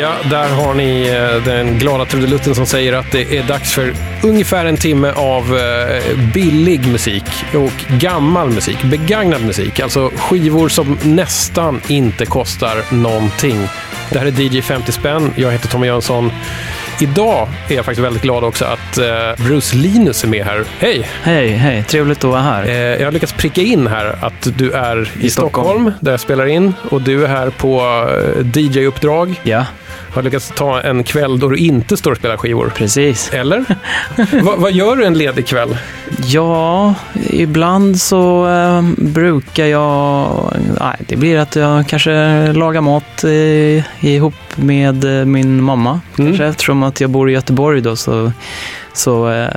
Ja, 0.00 0.12
där 0.30 0.48
har 0.48 0.74
ni 0.74 1.08
eh, 1.08 1.44
den 1.44 1.78
glada 1.78 2.04
trudelutten 2.04 2.54
som 2.54 2.66
säger 2.66 2.92
att 2.92 3.12
det 3.12 3.36
är 3.36 3.42
dags 3.42 3.74
för 3.74 3.94
ungefär 4.22 4.64
en 4.64 4.76
timme 4.76 5.12
av 5.12 5.58
eh, 5.58 6.18
billig 6.34 6.88
musik 6.88 7.24
och 7.54 7.98
gammal 8.00 8.50
musik, 8.50 8.82
begagnad 8.82 9.42
musik. 9.42 9.80
Alltså 9.80 10.10
skivor 10.16 10.68
som 10.68 10.98
nästan 11.02 11.80
inte 11.88 12.26
kostar 12.26 12.94
någonting. 12.94 13.68
Det 14.10 14.18
här 14.18 14.26
är 14.26 14.40
DJ 14.40 14.62
50 14.62 14.92
spänn. 14.92 15.32
Jag 15.36 15.52
heter 15.52 15.68
Tommy 15.68 15.86
Jönsson. 15.86 16.32
Idag 17.00 17.48
är 17.68 17.74
jag 17.74 17.84
faktiskt 17.84 18.04
väldigt 18.04 18.22
glad 18.22 18.44
också 18.44 18.64
att 18.64 18.98
eh, 18.98 19.46
Bruce 19.46 19.76
Linus 19.76 20.24
är 20.24 20.28
med 20.28 20.44
här. 20.46 20.64
Hej! 20.78 21.08
Hej, 21.22 21.48
hej. 21.48 21.82
Trevligt 21.82 22.18
att 22.18 22.30
vara 22.30 22.42
här. 22.42 22.64
Jag 22.98 23.04
har 23.04 23.12
lyckats 23.12 23.32
pricka 23.32 23.60
in 23.60 23.86
här 23.86 24.18
att 24.20 24.58
du 24.58 24.72
är 24.72 25.10
i, 25.20 25.26
I 25.26 25.30
Stockholm, 25.30 25.66
Stockholm. 25.66 25.92
där 26.00 26.10
jag 26.10 26.20
spelar 26.20 26.46
in 26.46 26.74
och 26.90 27.02
du 27.02 27.24
är 27.24 27.28
här 27.28 27.50
på 27.50 28.06
DJ-uppdrag. 28.54 29.40
Ja, 29.42 29.64
Har 30.12 30.22
lyckats 30.22 30.52
ta 30.56 30.80
en 30.80 31.04
kväll 31.04 31.38
då 31.38 31.48
du 31.48 31.56
inte 31.56 31.96
står 31.96 32.10
och 32.10 32.16
spelar 32.16 32.36
skivor. 32.36 32.72
precis. 32.76 33.30
Eller? 33.32 33.64
Va, 34.42 34.54
vad 34.56 34.72
gör 34.72 34.96
du 34.96 35.04
en 35.04 35.18
ledig 35.18 35.46
kväll? 35.46 35.78
Ja, 36.26 36.94
ibland 37.30 38.00
så 38.00 38.48
eh, 38.48 38.82
brukar 38.96 39.64
jag... 39.64 40.52
Nej, 40.80 40.96
det 40.98 41.16
blir 41.16 41.38
att 41.38 41.56
jag 41.56 41.88
kanske 41.88 42.12
lagar 42.52 42.80
mat 42.80 43.24
eh, 43.24 44.04
ihop 44.04 44.34
med 44.54 45.20
eh, 45.20 45.24
min 45.24 45.62
mamma. 45.62 46.00
Mm. 46.18 46.30
Kanske 46.30 46.46
eftersom 46.46 46.82
att 46.82 47.00
jag 47.00 47.10
bor 47.10 47.30
i 47.30 47.32
Göteborg 47.32 47.80
då 47.80 47.96
så, 47.96 48.32
så 48.92 49.30
eh, 49.30 49.48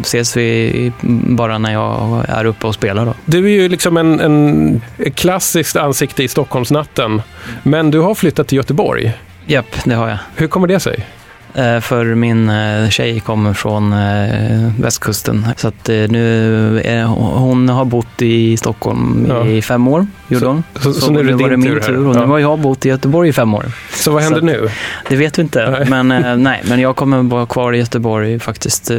ses 0.00 0.36
vi 0.36 0.92
bara 1.28 1.58
när 1.58 1.72
jag 1.72 2.24
är 2.28 2.44
uppe 2.44 2.66
och 2.66 2.74
spelar 2.74 3.06
då. 3.06 3.14
Du 3.24 3.44
är 3.44 3.62
ju 3.62 3.68
liksom 3.68 3.96
en, 3.96 4.20
en 4.20 4.80
klassiskt 5.14 5.76
ansikte 5.76 6.22
i 6.24 6.28
Stockholmsnatten, 6.28 7.22
men 7.62 7.90
du 7.90 7.98
har 7.98 8.14
flyttat 8.14 8.48
till 8.48 8.56
Göteborg. 8.56 9.12
Japp, 9.46 9.66
det 9.84 9.94
har 9.94 10.08
jag. 10.08 10.18
Hur 10.36 10.46
kommer 10.48 10.66
det 10.66 10.80
sig? 10.80 11.06
Eh, 11.54 11.80
För 11.80 12.04
min 12.04 12.48
eh, 12.48 12.88
tjej 12.88 13.20
kommer 13.20 13.52
från 13.52 13.92
eh, 13.92 14.70
västkusten. 14.80 15.46
Så 15.56 15.68
att 15.68 15.88
nu 15.88 16.80
är, 16.84 17.04
hon 17.04 17.68
har 17.68 17.84
bott 17.84 18.22
i 18.22 18.56
Stockholm 18.56 19.26
Ja. 19.28 19.46
i 19.46 19.62
fem 19.62 19.88
år, 19.88 20.06
gjorde 20.28 20.46
hon. 20.46 20.64
Så, 20.80 20.92
så, 20.92 21.10
nu 21.12 21.20
är 21.20 21.24
det 21.24 21.32
var 21.32 21.38
din 21.38 21.48
det 21.50 21.56
min 21.56 21.80
tur 21.80 22.06
och 22.06 22.14
nu 22.14 22.20
Ja. 22.20 22.26
har 22.26 22.38
jag 22.38 22.58
bott 22.58 22.86
i 22.86 22.88
Göteborg 22.88 23.28
i 23.28 23.32
fem 23.32 23.54
år. 23.54 23.64
Så 23.92 24.10
vad 24.10 24.22
händer 24.22 24.40
så- 24.40 24.46
nu? 24.46 24.68
Det 25.08 25.16
vet 25.16 25.38
vi 25.38 25.42
inte, 25.42 25.70
Nej. 25.70 26.02
men 26.04 26.08
nej, 26.42 26.62
men 26.68 26.80
jag 26.80 26.96
kommer 26.96 27.22
vara 27.22 27.46
kvar 27.46 27.72
i 27.72 27.78
Göteborg 27.78 28.38
faktiskt 28.38 28.90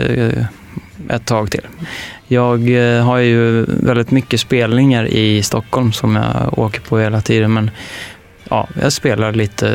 ett 1.09 1.25
tag 1.25 1.51
till. 1.51 1.61
Jag 2.27 2.57
har 3.03 3.17
ju 3.17 3.65
väldigt 3.67 4.11
mycket 4.11 4.39
spelningar 4.39 5.05
i 5.05 5.43
Stockholm 5.43 5.91
som 5.91 6.15
jag 6.15 6.59
åker 6.59 6.81
på 6.81 6.99
hela 6.99 7.21
tiden, 7.21 7.53
men 7.53 7.71
ja, 8.49 8.67
jag 8.81 8.93
spelar 8.93 9.31
lite 9.33 9.69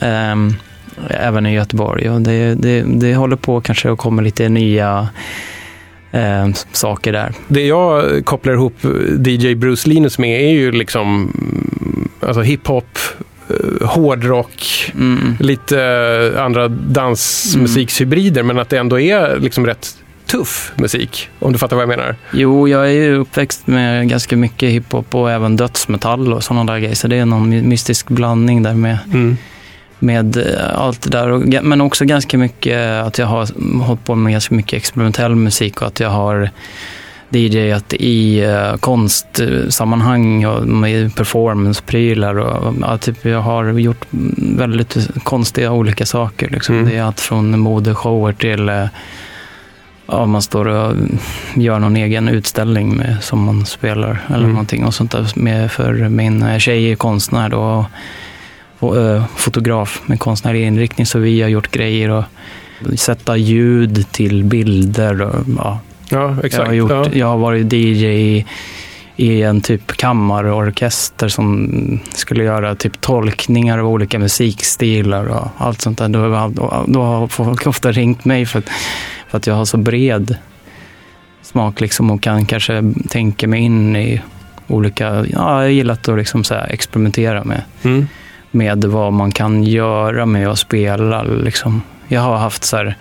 ehm, 0.00 0.54
även 1.10 1.46
i 1.46 1.54
Göteborg 1.54 2.10
och 2.10 2.20
det, 2.20 2.54
det, 2.54 2.82
det 2.86 3.14
håller 3.14 3.36
på 3.36 3.60
kanske 3.60 3.92
att 3.92 3.98
komma 3.98 4.22
lite 4.22 4.48
nya 4.48 5.08
eh, 6.10 6.48
saker 6.72 7.12
där. 7.12 7.34
Det 7.48 7.66
jag 7.66 8.24
kopplar 8.24 8.52
ihop 8.52 8.74
DJ 9.26 9.54
Bruce 9.54 9.88
Linus 9.88 10.18
med 10.18 10.40
är 10.44 10.52
ju 10.52 10.72
liksom 10.72 11.08
mm, 11.08 12.08
alltså 12.20 12.40
hiphop, 12.42 12.98
eh, 13.48 13.86
hårdrock, 13.88 14.92
Mm. 14.94 15.36
lite 15.40 16.34
andra 16.38 16.68
dansmusikshybrider, 16.68 18.42
men 18.42 18.58
att 18.58 18.68
det 18.68 18.78
ändå 18.78 19.00
är 19.00 19.38
liksom 19.40 19.66
rätt 19.66 19.96
tuff 20.32 20.72
musik, 20.76 21.28
om 21.38 21.52
du 21.52 21.58
fattar 21.58 21.76
vad 21.76 21.82
jag 21.82 21.88
menar. 21.88 22.16
Jo, 22.32 22.68
jag 22.68 22.86
är 22.86 22.92
ju 22.92 23.14
uppväxt 23.16 23.66
med 23.66 24.08
ganska 24.08 24.36
mycket 24.36 24.70
hiphop 24.70 25.14
och 25.14 25.30
även 25.30 25.56
dödsmetall 25.56 26.32
och 26.32 26.44
sådana 26.44 26.72
där 26.72 26.78
grejer, 26.80 26.94
så 26.94 27.08
det 27.08 27.16
är 27.16 27.26
någon 27.26 27.48
my- 27.48 27.62
mystisk 27.62 28.08
blandning 28.08 28.62
där 28.62 28.74
med 28.74 28.98
Mm. 29.12 29.36
med 29.98 30.36
eh, 30.36 30.80
allt 30.80 31.02
det 31.02 31.10
där. 31.10 31.62
Men 31.62 31.80
också 31.80 32.04
ganska 32.04 32.38
mycket 32.38 33.02
att 33.06 33.18
jag 33.18 33.26
har 33.26 33.48
hållit 33.84 34.04
på 34.04 34.14
med 34.14 34.32
ganska 34.32 34.54
mycket 34.54 34.76
experimentell 34.76 35.34
musik 35.34 35.80
och 35.82 35.86
att 35.86 36.00
jag 36.00 36.10
har 36.10 36.50
DJat 37.30 37.92
i 37.92 38.44
uh, 38.46 38.76
konstsammanhang 38.76 40.46
och 40.46 40.66
med 40.68 41.14
performanceprylar. 41.14 42.38
Och, 42.38 42.74
ja, 42.80 42.98
typ, 42.98 43.24
jag 43.24 43.40
har 43.40 43.64
gjort 43.64 44.06
väldigt 44.56 44.96
konstiga 45.22 45.72
olika 45.72 46.06
saker. 46.06 46.50
Liksom. 46.50 46.74
Mm. 46.74 46.88
Det 46.88 46.96
är 46.96 47.02
allt 47.02 47.20
från 47.20 47.58
modeshower 47.58 48.32
till 48.32 48.68
uh, 48.68 48.86
Ja, 50.06 50.26
man 50.26 50.42
står 50.42 50.68
och 50.68 50.96
gör 51.54 51.78
någon 51.78 51.96
egen 51.96 52.28
utställning 52.28 52.96
med, 52.96 53.16
som 53.20 53.44
man 53.44 53.66
spelar 53.66 54.20
eller 54.28 54.38
Mm. 54.38 54.50
någonting 54.50 54.84
och 54.84 54.94
sånt 54.94 55.10
där 55.10 55.32
med 55.34 55.72
för 55.72 56.08
min 56.08 56.42
eh, 56.42 56.58
tjej 56.58 56.92
är 56.92 56.96
konstnär 56.96 57.48
då 57.48 57.86
och 58.78 58.96
eh, 58.96 59.24
fotograf 59.36 60.00
med 60.06 60.20
konstnärlig 60.20 60.66
inriktning 60.66 61.06
så 61.06 61.18
vi 61.18 61.42
har 61.42 61.48
gjort 61.48 61.70
grejer 61.70 62.10
och 62.10 62.24
sätta 62.96 63.36
ljud 63.36 64.06
till 64.10 64.44
bilder. 64.44 65.22
Och, 65.22 65.34
ja. 65.58 65.78
Ja, 66.08 66.36
exakt. 66.44 66.54
jag, 66.54 66.66
har 66.66 66.72
gjort, 66.72 66.90
ja. 66.90 67.06
jag 67.12 67.26
har 67.26 67.38
varit 67.38 67.72
DJ 67.72 68.44
i, 69.22 69.42
en 69.42 69.60
typ 69.60 69.96
kammarorkester 69.96 71.28
som 71.28 72.00
skulle 72.14 72.44
göra 72.44 72.74
typ 72.74 73.00
tolkningar 73.00 73.78
av 73.78 73.86
olika 73.86 74.18
musikstilar 74.18 75.26
och 75.26 75.48
allt 75.58 75.80
sånt 75.80 75.98
där. 75.98 76.08
Då, 76.08 76.50
då, 76.54 76.84
då 76.86 77.02
har 77.02 77.28
folk 77.28 77.66
ofta 77.66 77.92
ringt 77.92 78.24
mig 78.24 78.46
för 78.46 78.58
att, 78.58 78.68
för 79.28 79.38
att 79.38 79.46
jag 79.46 79.54
har 79.54 79.64
så 79.64 79.76
bred 79.76 80.36
smak 81.42 81.80
liksom 81.80 82.10
och 82.10 82.22
kan 82.22 82.46
kanske 82.46 82.82
tänka 83.08 83.48
mig 83.48 83.60
in 83.60 83.96
i 83.96 84.20
olika, 84.68 85.04
ja, 85.04 85.26
jag 85.26 85.40
har 85.40 85.64
gillat 85.64 86.08
att 86.08 86.18
liksom 86.18 86.44
så 86.44 86.54
experimentera 86.54 87.44
med 87.44 87.62
Mm. 87.82 88.06
med 88.50 88.84
vad 88.84 89.12
man 89.12 89.32
kan 89.32 89.64
göra 89.64 90.26
med 90.26 90.48
att 90.48 90.58
spela. 90.58 91.22
Liksom. 91.22 91.82
Jag 92.08 92.20
har 92.20 92.36
haft 92.36 92.64
så 92.64 92.76
här, 92.76 92.96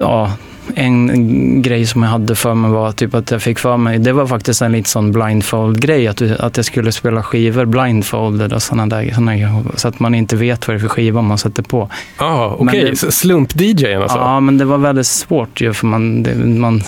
ja, 0.00 0.32
en 0.74 1.62
grej 1.62 1.86
som 1.86 2.02
jag 2.02 2.10
hade 2.10 2.34
för 2.34 2.54
mig 2.54 2.70
var 2.70 2.92
typ 2.92 3.14
att 3.14 3.30
jag 3.30 3.42
fick 3.42 3.58
för 3.58 3.76
mig, 3.76 3.98
det 3.98 4.12
var 4.12 4.26
faktiskt 4.26 4.62
en 4.62 4.72
liten 4.72 4.84
sån 4.84 5.12
blindfold-grej, 5.12 6.08
att, 6.08 6.22
att 6.22 6.56
jag 6.56 6.66
skulle 6.66 6.92
spela 6.92 7.22
skivor 7.22 7.64
blindfolded 7.64 8.52
och 8.52 8.62
sådana 8.62 8.96
där 8.96 9.12
såna, 9.14 9.62
så 9.76 9.88
att 9.88 10.00
man 10.00 10.14
inte 10.14 10.36
vet 10.36 10.68
vad 10.68 10.76
det 10.76 10.78
är 10.78 10.80
för 10.80 10.88
skiva 10.88 11.22
man 11.22 11.38
sätter 11.38 11.62
på. 11.62 11.90
Ah, 12.16 12.56
Men 12.58 12.68
Okej, 12.68 12.96
Så 12.96 13.10
slump-DJn 13.10 14.02
alltså? 14.02 14.18
Ja, 14.18 14.40
men 14.40 14.58
det 14.58 14.64
var 14.64 14.78
väldigt 14.78 15.06
svårt 15.06 15.60
ju, 15.60 15.72
för 15.72 15.86
man, 15.86 16.22
det, 16.22 16.34
man 16.34 16.82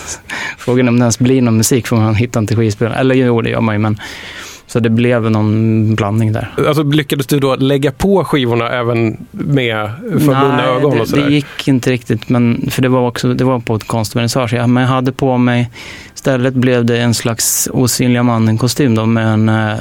frågan 0.57 0.87
om 0.87 0.99
det 0.99 1.03
ens 1.03 1.19
blir 1.19 1.41
någon 1.41 1.57
musik, 1.57 1.87
för 1.87 1.95
man 1.95 2.15
hittar 2.15 2.39
inte 2.39 2.55
skivspelaren. 2.55 2.99
Eller 2.99 3.15
jo, 3.15 3.41
det 3.41 3.49
gör 3.49 3.61
man 3.61 3.75
ju, 3.75 3.79
men 3.79 3.99
så 4.69 4.79
det 4.79 4.89
blev 4.89 5.31
någon 5.31 5.95
blandning 5.95 6.31
där. 6.31 6.53
Alltså, 6.67 6.83
lyckades 6.83 7.27
du 7.27 7.39
då 7.39 7.55
lägga 7.55 7.91
på 7.91 8.25
skivorna 8.25 8.69
även 8.69 9.17
med 9.31 9.89
förbundna 10.01 10.65
ögon 10.65 10.97
det, 10.97 11.05
sådär? 11.05 11.25
det 11.25 11.31
gick 11.31 11.67
inte 11.67 11.91
riktigt, 11.91 12.29
men, 12.29 12.69
för 12.71 12.81
det 12.81 12.89
var, 12.89 13.07
också, 13.07 13.33
det 13.33 13.43
var 13.43 13.59
på 13.59 13.75
ett 13.75 13.87
konstvernissage. 13.87 14.53
Ja, 14.53 14.67
men 14.67 14.83
jag 14.83 14.89
hade 14.89 15.11
på 15.11 15.37
mig, 15.37 15.69
istället 16.15 16.53
blev 16.53 16.85
det 16.85 16.97
en 16.97 17.13
slags 17.13 17.69
osynliga 17.73 18.23
mannen-kostym 18.23 18.95
då, 18.95 19.05
med 19.05 19.27
en 19.27 19.49
eh, 19.49 19.73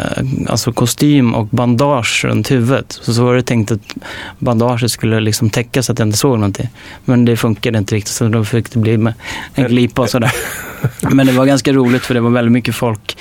alltså 0.49 0.72
kostym 0.72 1.34
och 1.34 1.47
bandage 1.47 2.25
runt 2.25 2.50
huvudet. 2.50 2.99
Så, 3.03 3.15
så 3.15 3.25
var 3.25 3.34
det 3.34 3.43
tänkt 3.43 3.72
att 3.72 3.94
bandaget 4.38 4.91
skulle 4.91 5.20
liksom 5.20 5.50
täcka 5.50 5.82
så 5.82 5.93
att 5.93 5.99
jag 5.99 6.09
inte 6.09 6.19
såg 6.19 6.38
någonting. 6.38 6.69
Men 7.05 7.25
det 7.25 7.37
funkade 7.37 7.78
inte 7.78 7.94
riktigt, 7.94 8.15
så 8.15 8.28
då 8.28 8.44
fick 8.44 8.70
det 8.70 8.78
bli 8.78 8.99
med 8.99 9.15
en 9.55 9.69
glipa 9.69 10.03
och 10.03 10.10
sådär. 10.10 10.32
Men 11.10 11.26
det 11.26 11.32
var 11.32 11.47
ganska 11.47 11.72
roligt, 11.72 12.03
för 12.03 12.15
det 12.15 12.20
var 12.20 12.31
väldigt 12.31 12.53
mycket 12.53 12.75
folk 12.75 13.16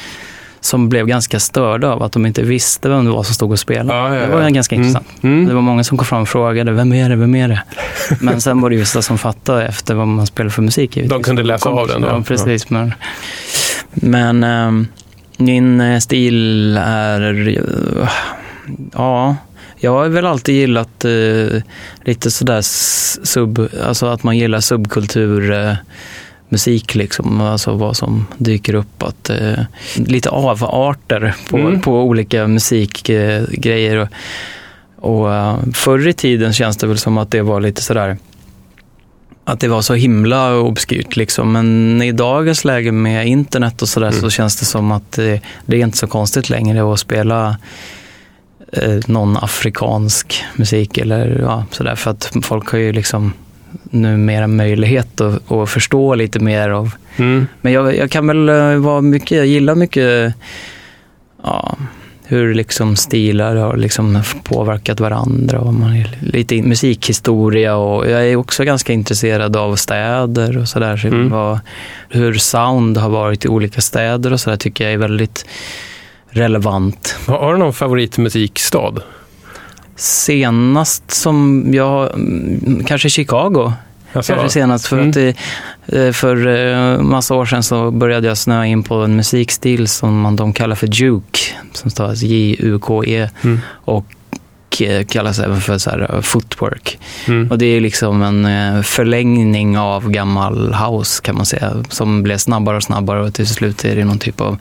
som 0.61 0.89
blev 0.89 1.05
ganska 1.07 1.39
störda 1.39 1.87
av 1.91 2.03
att 2.03 2.11
de 2.11 2.25
inte 2.25 2.41
visste 2.41 2.89
vem 2.89 3.05
det 3.05 3.11
var 3.11 3.23
som 3.23 3.33
stod 3.33 3.51
och 3.51 3.59
spelade. 3.59 3.99
Ja, 3.99 4.15
ja, 4.15 4.21
Det 4.25 4.33
var 4.33 4.41
ja. 4.41 4.49
ganska 4.49 4.75
Mm. 4.75 4.87
intressant. 4.87 5.23
Mm. 5.23 5.45
Det 5.47 5.53
var 5.53 5.61
många 5.61 5.83
som 5.83 5.97
kom 5.97 6.05
fram 6.05 6.21
och 6.21 6.29
frågade, 6.29 6.71
vem 6.71 6.93
är 6.93 7.09
det, 7.09 7.15
vem 7.15 7.35
är 7.35 7.47
det? 7.47 7.61
Men 8.21 8.41
sen 8.41 8.61
var 8.61 8.69
det 8.69 8.75
vissa 8.75 9.01
som 9.01 9.17
fattade 9.17 9.65
efter 9.67 9.95
vad 9.95 10.07
man 10.07 10.27
spelar 10.27 10.49
för 10.49 10.61
musik. 10.61 10.95
givetvis. 10.97 11.11
De 11.17 11.23
kunde 11.23 11.43
läsa 11.43 11.69
av 11.69 11.87
den 11.87 12.01
då? 12.01 12.07
Ja, 12.07 12.21
precis. 12.27 12.69
Men, 12.69 12.93
men 13.93 14.43
ehm, 14.43 14.87
min 15.37 15.81
eh, 15.81 15.99
stil 15.99 16.77
är, 16.77 17.47
eh, 17.47 18.09
ja, 18.93 19.35
jag 19.79 19.91
har 19.91 20.07
väl 20.07 20.25
alltid 20.25 20.55
gillat 20.55 21.05
eh, 21.05 21.61
lite 22.05 22.31
sådär 22.31 22.61
sub, 23.25 23.69
alltså 23.87 24.05
att 24.05 24.23
man 24.23 24.37
gillar 24.37 24.59
subkultur 24.59 25.51
eh, 25.51 25.73
musik 26.49 26.95
liksom, 26.95 27.41
alltså 27.41 27.73
vad 27.73 27.97
som 27.97 28.25
dyker 28.37 28.73
upp. 28.75 29.03
Att, 29.03 29.29
eh, 29.29 29.53
lite 29.95 30.29
avarter 30.29 31.35
på, 31.49 31.57
Mm. 31.57 31.81
på 31.81 32.01
olika 32.03 32.47
musikgrejer. 32.47 33.41
Eh, 33.41 33.47
grejer. 33.59 33.97
och, 33.97 34.07
och 35.21 35.33
eh, 35.35 35.57
förr 35.73 36.07
i 36.07 36.13
tiden 36.13 36.53
känns 36.53 36.77
det 36.77 36.87
väl 36.87 36.97
som 36.97 37.17
att 37.17 37.31
det 37.31 37.41
var 37.41 37.61
lite 37.61 37.81
sådär 37.81 38.17
att 39.43 39.59
det 39.59 39.67
var 39.67 39.81
så 39.81 39.93
himla 39.93 40.55
obskyrt 40.59 41.15
liksom. 41.15 41.51
Men 41.51 42.01
i 42.01 42.11
dagens 42.11 42.65
läge 42.65 42.91
med 42.91 43.27
internet 43.27 43.81
och 43.81 43.89
sådär 43.89 44.07
Mm. 44.07 44.21
så 44.21 44.29
känns 44.29 44.55
det 44.59 44.65
som 44.65 44.91
att 44.91 45.11
det, 45.11 45.41
det 45.65 45.77
är 45.77 45.81
inte 45.81 45.97
så 45.97 46.07
konstigt 46.07 46.49
längre 46.49 46.93
att 46.93 46.99
spela 46.99 47.57
eh, 48.73 48.99
någon 49.07 49.37
afrikansk 49.37 50.43
musik 50.55 50.97
eller 50.97 51.39
ja, 51.41 51.65
sådär. 51.71 51.95
För 51.95 52.11
att 52.11 52.31
folk 52.41 52.69
har 52.69 52.79
ju 52.79 52.93
liksom 52.93 53.33
numera 53.83 54.47
möjlighet 54.47 55.21
att, 55.21 55.51
att 55.51 55.69
förstå 55.69 56.15
lite 56.15 56.39
mer 56.39 56.69
av 56.69 56.91
Mm. 57.19 57.47
men 57.61 57.73
jag, 57.73 57.95
jag 57.95 58.11
kan 58.11 58.27
väl 58.27 58.49
eh, 58.49 58.75
vara 58.75 59.01
mycket, 59.01 59.37
jag 59.37 59.45
gillar 59.45 59.75
mycket, 59.75 60.33
ja, 61.43 61.77
hur 62.25 62.53
liksom 62.53 62.95
stilar 62.95 63.55
har 63.55 63.77
liksom 63.77 64.21
påverkat 64.43 64.99
varandra. 64.99 65.59
Och 65.59 65.73
man 65.73 66.03
lite 66.21 66.61
musikhistoria 66.61 67.75
och 67.75 68.09
jag 68.09 68.29
är 68.29 68.35
också 68.35 68.63
ganska 68.63 68.93
intresserad 68.93 69.55
av 69.55 69.75
städer 69.75 70.57
och 70.57 70.67
sådär. 70.67 70.97
Så 70.97 71.07
mm. 71.07 71.59
hur 72.09 72.33
sound 72.33 72.97
har 72.97 73.09
varit 73.09 73.45
i 73.45 73.47
olika 73.47 73.81
städer 73.81 74.33
och 74.33 74.39
sådär 74.39 74.57
tycker 74.57 74.83
jag 74.83 74.93
är 74.93 74.97
väldigt 74.97 75.45
relevant. 76.29 77.15
Har 77.27 77.53
du 77.53 77.59
någon 77.59 77.73
favoritmusikstad? 77.73 78.93
Senast 79.97 81.11
som 81.11 81.65
jag, 81.73 82.13
mm, 82.13 82.83
kanske 82.87 83.09
Chicago. 83.09 83.73
Alltså, 84.13 84.33
kanske 84.33 84.49
senast. 84.49 84.87
För, 84.87 84.97
mm. 84.97 85.09
att 85.09 85.15
det, 85.85 86.13
för 86.13 86.47
eh, 86.47 87.01
massa 87.01 87.35
år 87.35 87.45
sedan 87.45 87.63
så 87.63 87.91
började 87.91 88.27
jag 88.27 88.37
snöa 88.37 88.65
in 88.65 88.83
på 88.83 88.95
en 88.95 89.15
musikstil 89.15 89.87
som 89.87 90.21
man, 90.21 90.35
de 90.35 90.53
kallar 90.53 90.75
för 90.75 90.87
juke, 90.87 91.39
som 91.73 91.91
stavas 91.91 92.21
J-U-K-E. 92.21 93.29
Mm. 93.43 93.59
Och 93.69 94.05
eh, 94.81 95.05
kallas 95.05 95.39
även 95.39 95.61
för 95.61 95.77
så 95.77 95.89
här 95.89 96.15
eh, 96.15 96.21
footwork. 96.21 96.99
Mm. 97.27 97.51
Och 97.51 97.57
det 97.57 97.65
är 97.65 97.81
liksom 97.81 98.21
en 98.21 98.83
förlängning 98.83 99.77
av 99.77 100.11
gammal 100.11 100.73
house 100.73 101.21
kan 101.21 101.35
man 101.35 101.45
säga, 101.45 101.83
som 101.89 102.23
blev 102.23 102.37
snabbare 102.37 102.77
och 102.77 102.83
snabbare 102.83 103.21
och 103.21 103.33
till 103.33 103.47
slut 103.47 103.85
är 103.85 103.95
det 103.95 104.05
någon 104.05 104.19
typ 104.19 104.41
av 104.41 104.57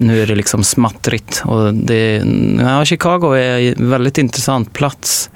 nu 0.00 0.22
är 0.22 0.26
det 0.26 0.34
liksom 0.34 0.64
smattrigt. 0.64 1.42
Och 1.44 1.74
det, 1.74 2.24
ja, 2.60 2.84
Chicago 2.84 3.32
är 3.34 3.78
en 3.78 3.90
väldigt 3.90 4.18
intressant 4.18 4.72
plats. 4.72 5.30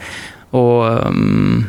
Och 0.50 1.06
um, 1.06 1.66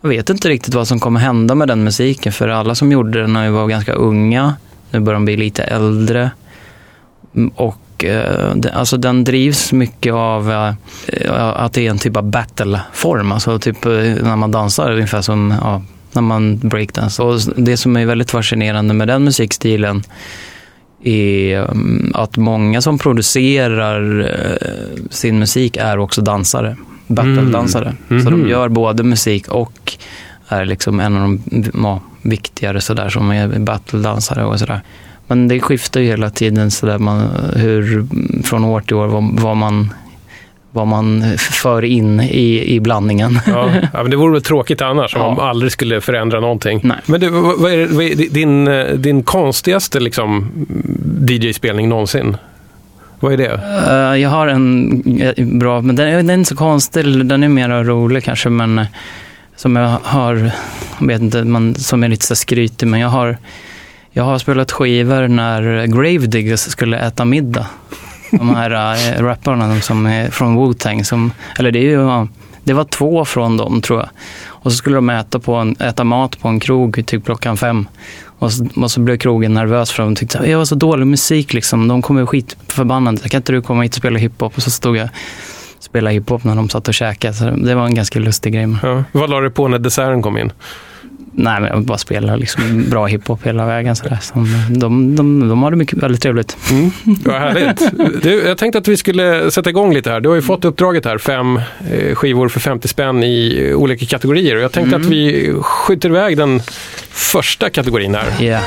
jag 0.00 0.08
vet 0.08 0.30
inte 0.30 0.48
riktigt 0.48 0.74
vad 0.74 0.88
som 0.88 1.00
kommer 1.00 1.20
hända 1.20 1.54
med 1.54 1.68
den 1.68 1.84
musiken. 1.84 2.32
För 2.32 2.48
alla 2.48 2.74
som 2.74 2.92
gjorde 2.92 3.20
den 3.20 3.32
när 3.32 3.44
vi 3.44 3.50
var 3.50 3.66
ganska 3.66 3.92
unga. 3.92 4.54
Nu 4.90 5.00
börjar 5.00 5.14
de 5.14 5.24
bli 5.24 5.36
lite 5.36 5.62
äldre. 5.62 6.30
Och 7.54 8.04
eh, 8.04 8.54
alltså 8.72 8.96
den 8.96 9.24
drivs 9.24 9.72
mycket 9.72 10.12
av 10.12 10.52
eh, 10.52 11.32
att 11.32 11.72
det 11.72 11.86
är 11.86 11.90
en 11.90 11.98
typ 11.98 12.16
av 12.16 12.30
battle-form. 12.30 13.32
Alltså 13.32 13.58
typ 13.58 13.86
eh, 13.86 13.92
när 13.92 14.36
man 14.36 14.50
dansar 14.50 14.92
ungefär 14.92 15.22
som 15.22 15.54
när 16.12 16.22
man 16.22 16.58
breakdance. 16.58 17.22
Och 17.22 17.40
det 17.56 17.76
som 17.76 17.96
är 17.96 18.06
väldigt 18.06 18.30
fascinerande 18.30 18.94
med 18.94 19.08
den 19.08 19.24
musikstilen 19.24 20.02
är 21.02 21.70
um, 21.70 22.12
att 22.14 22.36
många 22.36 22.80
som 22.80 22.98
producerar 22.98 24.20
uh, 24.20 25.06
sin 25.10 25.38
musik 25.38 25.76
är 25.76 25.98
också 25.98 26.22
dansare, 26.22 26.76
battle-dansare. 27.06 27.88
Mm. 27.88 27.98
Mm. 28.10 28.24
Så 28.24 28.30
de 28.30 28.40
mhm. 28.40 28.48
gör 28.48 28.68
både 28.68 29.02
musik 29.02 29.48
och 29.48 29.96
är 30.48 30.64
liksom 30.64 31.00
en 31.00 31.16
av 31.16 31.38
de 31.46 31.70
ja, 31.74 32.00
viktigare 32.22 32.80
sådär 32.80 33.08
som 33.08 33.30
är 33.30 33.58
battle-dansare 33.58 34.44
och 34.44 34.58
sådär. 34.58 34.80
Men 35.26 35.48
det 35.48 35.60
skiftar 35.60 36.00
ju 36.00 36.06
hela 36.06 36.30
tiden 36.30 36.70
sådär 36.70 36.98
man, 36.98 37.28
hur, 37.56 38.06
från 38.42 38.64
år 38.64 38.80
till 38.80 38.96
år 38.96 39.06
vad, 39.06 39.40
vad 39.40 39.56
man 39.56 39.92
vad 40.78 40.86
man 40.86 41.38
för 41.38 41.84
in 41.84 42.20
i, 42.20 42.74
i 42.74 42.80
blandningen. 42.80 43.40
Ja, 43.46 43.70
ja, 43.92 44.02
men 44.02 44.10
det 44.10 44.16
vore 44.16 44.32
väl 44.32 44.42
tråkigt 44.42 44.82
annars 44.82 45.14
om 45.16 45.22
ja. 45.22 45.34
man 45.34 45.48
aldrig 45.48 45.72
skulle 45.72 46.00
förändra 46.00 46.40
någonting. 46.40 46.80
Nej. 46.82 46.96
Men 47.06 47.20
du, 47.20 47.30
vad 47.30 47.72
är, 47.72 47.86
vad 47.86 48.04
är 48.04 48.30
din, 48.30 48.70
din 49.02 49.22
konstigaste 49.22 50.00
liksom, 50.00 50.50
DJ-spelning 51.28 51.88
någonsin? 51.88 52.36
Vad 53.20 53.32
är 53.32 53.36
det? 53.36 53.54
Uh, 53.90 54.20
jag 54.20 54.30
har 54.30 54.46
en 54.46 55.02
bra, 55.58 55.80
men 55.80 55.96
den, 55.96 56.12
den 56.12 56.30
är 56.30 56.34
inte 56.34 56.48
så 56.48 56.56
konstig, 56.56 57.26
den 57.26 57.42
är 57.42 57.48
mer 57.48 57.84
rolig 57.84 58.24
kanske, 58.24 58.48
men 58.48 58.86
som 59.56 59.76
jag 59.76 59.98
har, 60.02 60.50
jag 61.00 61.06
vet 61.06 61.20
inte, 61.20 61.44
man, 61.44 61.74
som 61.74 62.04
är 62.04 62.08
lite 62.08 62.26
så 62.26 62.36
skrytig, 62.36 62.86
men 62.86 63.00
jag 63.00 63.08
har, 63.08 63.36
jag 64.10 64.24
har 64.24 64.38
spelat 64.38 64.72
skivor 64.72 65.28
när 65.28 65.86
Gravediggers 65.86 66.60
skulle 66.60 66.98
äta 66.98 67.24
middag. 67.24 67.66
De 68.30 68.54
här 68.54 68.70
äh, 68.70 69.22
rapparna 69.22 69.80
som 69.80 70.06
är 70.06 70.30
från 70.30 70.58
Wu-Tang, 70.58 71.02
som, 71.04 71.32
eller 71.58 71.70
det 71.70 71.78
är 71.78 71.90
ju, 71.90 72.26
det 72.64 72.72
var 72.72 72.84
två 72.84 73.24
från 73.24 73.56
dem 73.56 73.80
tror 73.80 74.00
jag. 74.00 74.08
Och 74.46 74.72
så 74.72 74.76
skulle 74.76 74.96
de 74.96 75.10
äta, 75.10 75.38
på 75.38 75.54
en, 75.54 75.76
äta 75.80 76.04
mat 76.04 76.40
på 76.40 76.48
en 76.48 76.60
krog 76.60 77.06
typ 77.06 77.24
klockan 77.24 77.56
fem. 77.56 77.88
Och 78.38 78.52
så, 78.52 78.68
och 78.76 78.90
så 78.90 79.00
blev 79.00 79.16
krogen 79.16 79.54
nervös 79.54 79.90
för 79.92 80.02
de 80.02 80.14
tyckte 80.14 80.38
att 80.38 80.48
jag 80.48 80.58
var 80.58 80.64
så 80.64 80.74
dålig 80.74 81.06
musik 81.06 81.52
liksom. 81.54 81.88
De 81.88 82.02
kommer 82.02 82.26
skitförbannade. 82.26 83.28
Kan 83.28 83.38
inte 83.38 83.52
du 83.52 83.62
komma 83.62 83.82
hit 83.82 83.92
och 83.92 83.98
spela 83.98 84.18
hiphop? 84.18 84.56
Och 84.56 84.62
så 84.62 84.70
stod 84.70 84.96
jag 84.96 85.08
och 85.76 85.82
spelade 85.84 86.14
hiphop 86.14 86.44
när 86.44 86.56
de 86.56 86.68
satt 86.68 86.88
och 86.88 86.94
käkade. 86.94 87.34
Så 87.34 87.50
det 87.50 87.74
var 87.74 87.86
en 87.86 87.94
ganska 87.94 88.18
lustig 88.18 88.52
grej. 88.52 88.76
Ja. 88.82 89.04
Vad 89.12 89.30
la 89.30 89.40
du 89.40 89.50
på 89.50 89.68
när 89.68 89.78
desserten 89.78 90.22
kom 90.22 90.38
in? 90.38 90.52
Nej, 91.32 91.60
men 91.60 91.70
jag 91.70 91.82
bara 91.82 91.98
spelar 91.98 92.36
liksom 92.36 92.84
bra 92.90 93.06
hiphop 93.06 93.46
hela 93.46 93.66
vägen. 93.66 93.96
Sådär. 93.96 94.18
Så 94.22 94.34
de, 94.70 95.16
de, 95.16 95.48
de 95.48 95.62
har 95.62 95.70
det 95.70 95.76
mycket, 95.76 95.98
väldigt 95.98 96.22
trevligt. 96.22 96.56
Mm. 96.70 96.90
Vad 97.24 97.34
härligt. 97.34 97.82
Du, 98.22 98.42
jag 98.46 98.58
tänkte 98.58 98.78
att 98.78 98.88
vi 98.88 98.96
skulle 98.96 99.50
sätta 99.50 99.70
igång 99.70 99.94
lite 99.94 100.10
här. 100.10 100.20
Du 100.20 100.28
har 100.28 100.36
ju 100.36 100.42
fått 100.42 100.64
uppdraget 100.64 101.04
här, 101.04 101.18
fem 101.18 101.56
eh, 101.90 102.14
skivor 102.14 102.48
för 102.48 102.60
50 102.60 102.88
spänn 102.88 103.22
i 103.22 103.72
olika 103.74 104.06
kategorier. 104.06 104.56
Och 104.56 104.62
jag 104.62 104.72
tänkte 104.72 104.96
mm. 104.96 105.06
att 105.06 105.12
vi 105.12 105.52
skjuter 105.62 106.08
iväg 106.08 106.36
den 106.36 106.62
första 107.10 107.70
kategorin 107.70 108.14
här. 108.14 108.42
Yeah. 108.42 108.62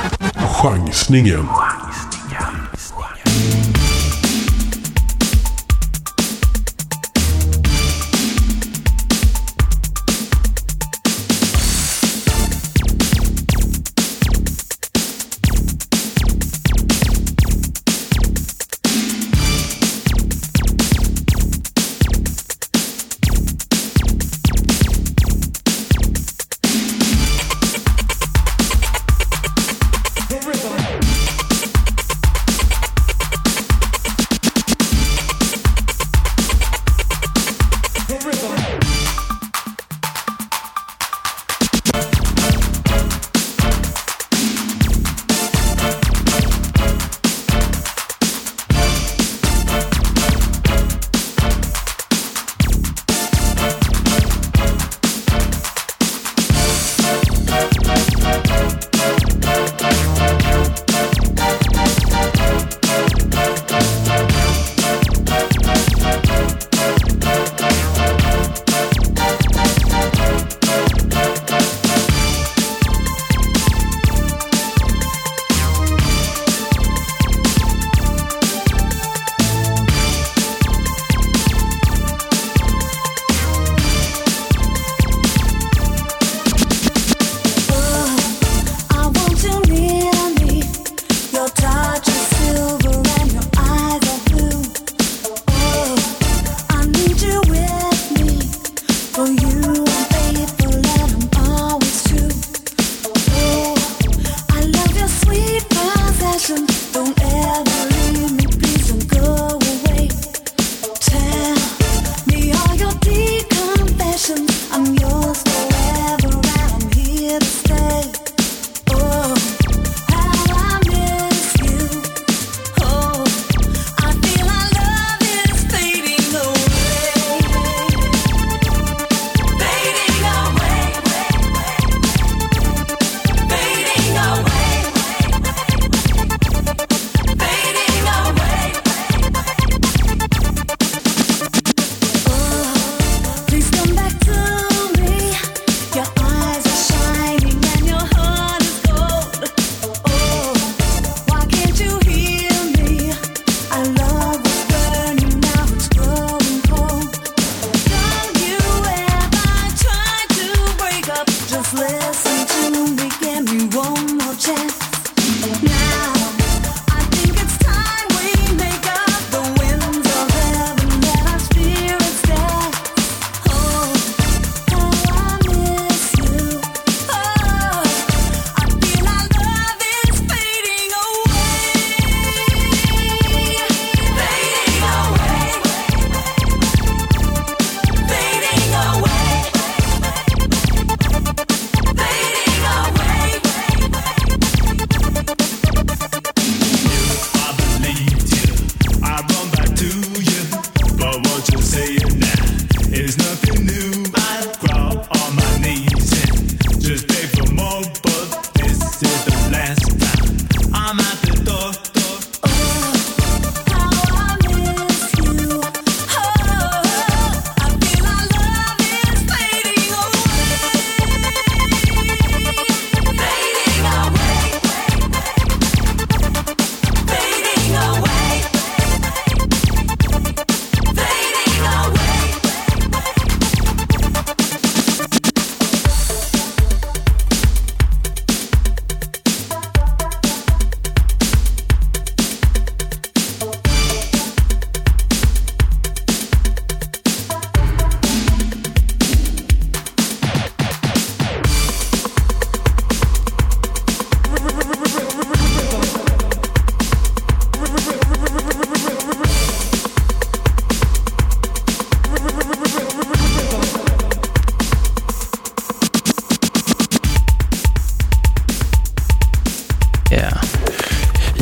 Chansningen. 0.61 1.47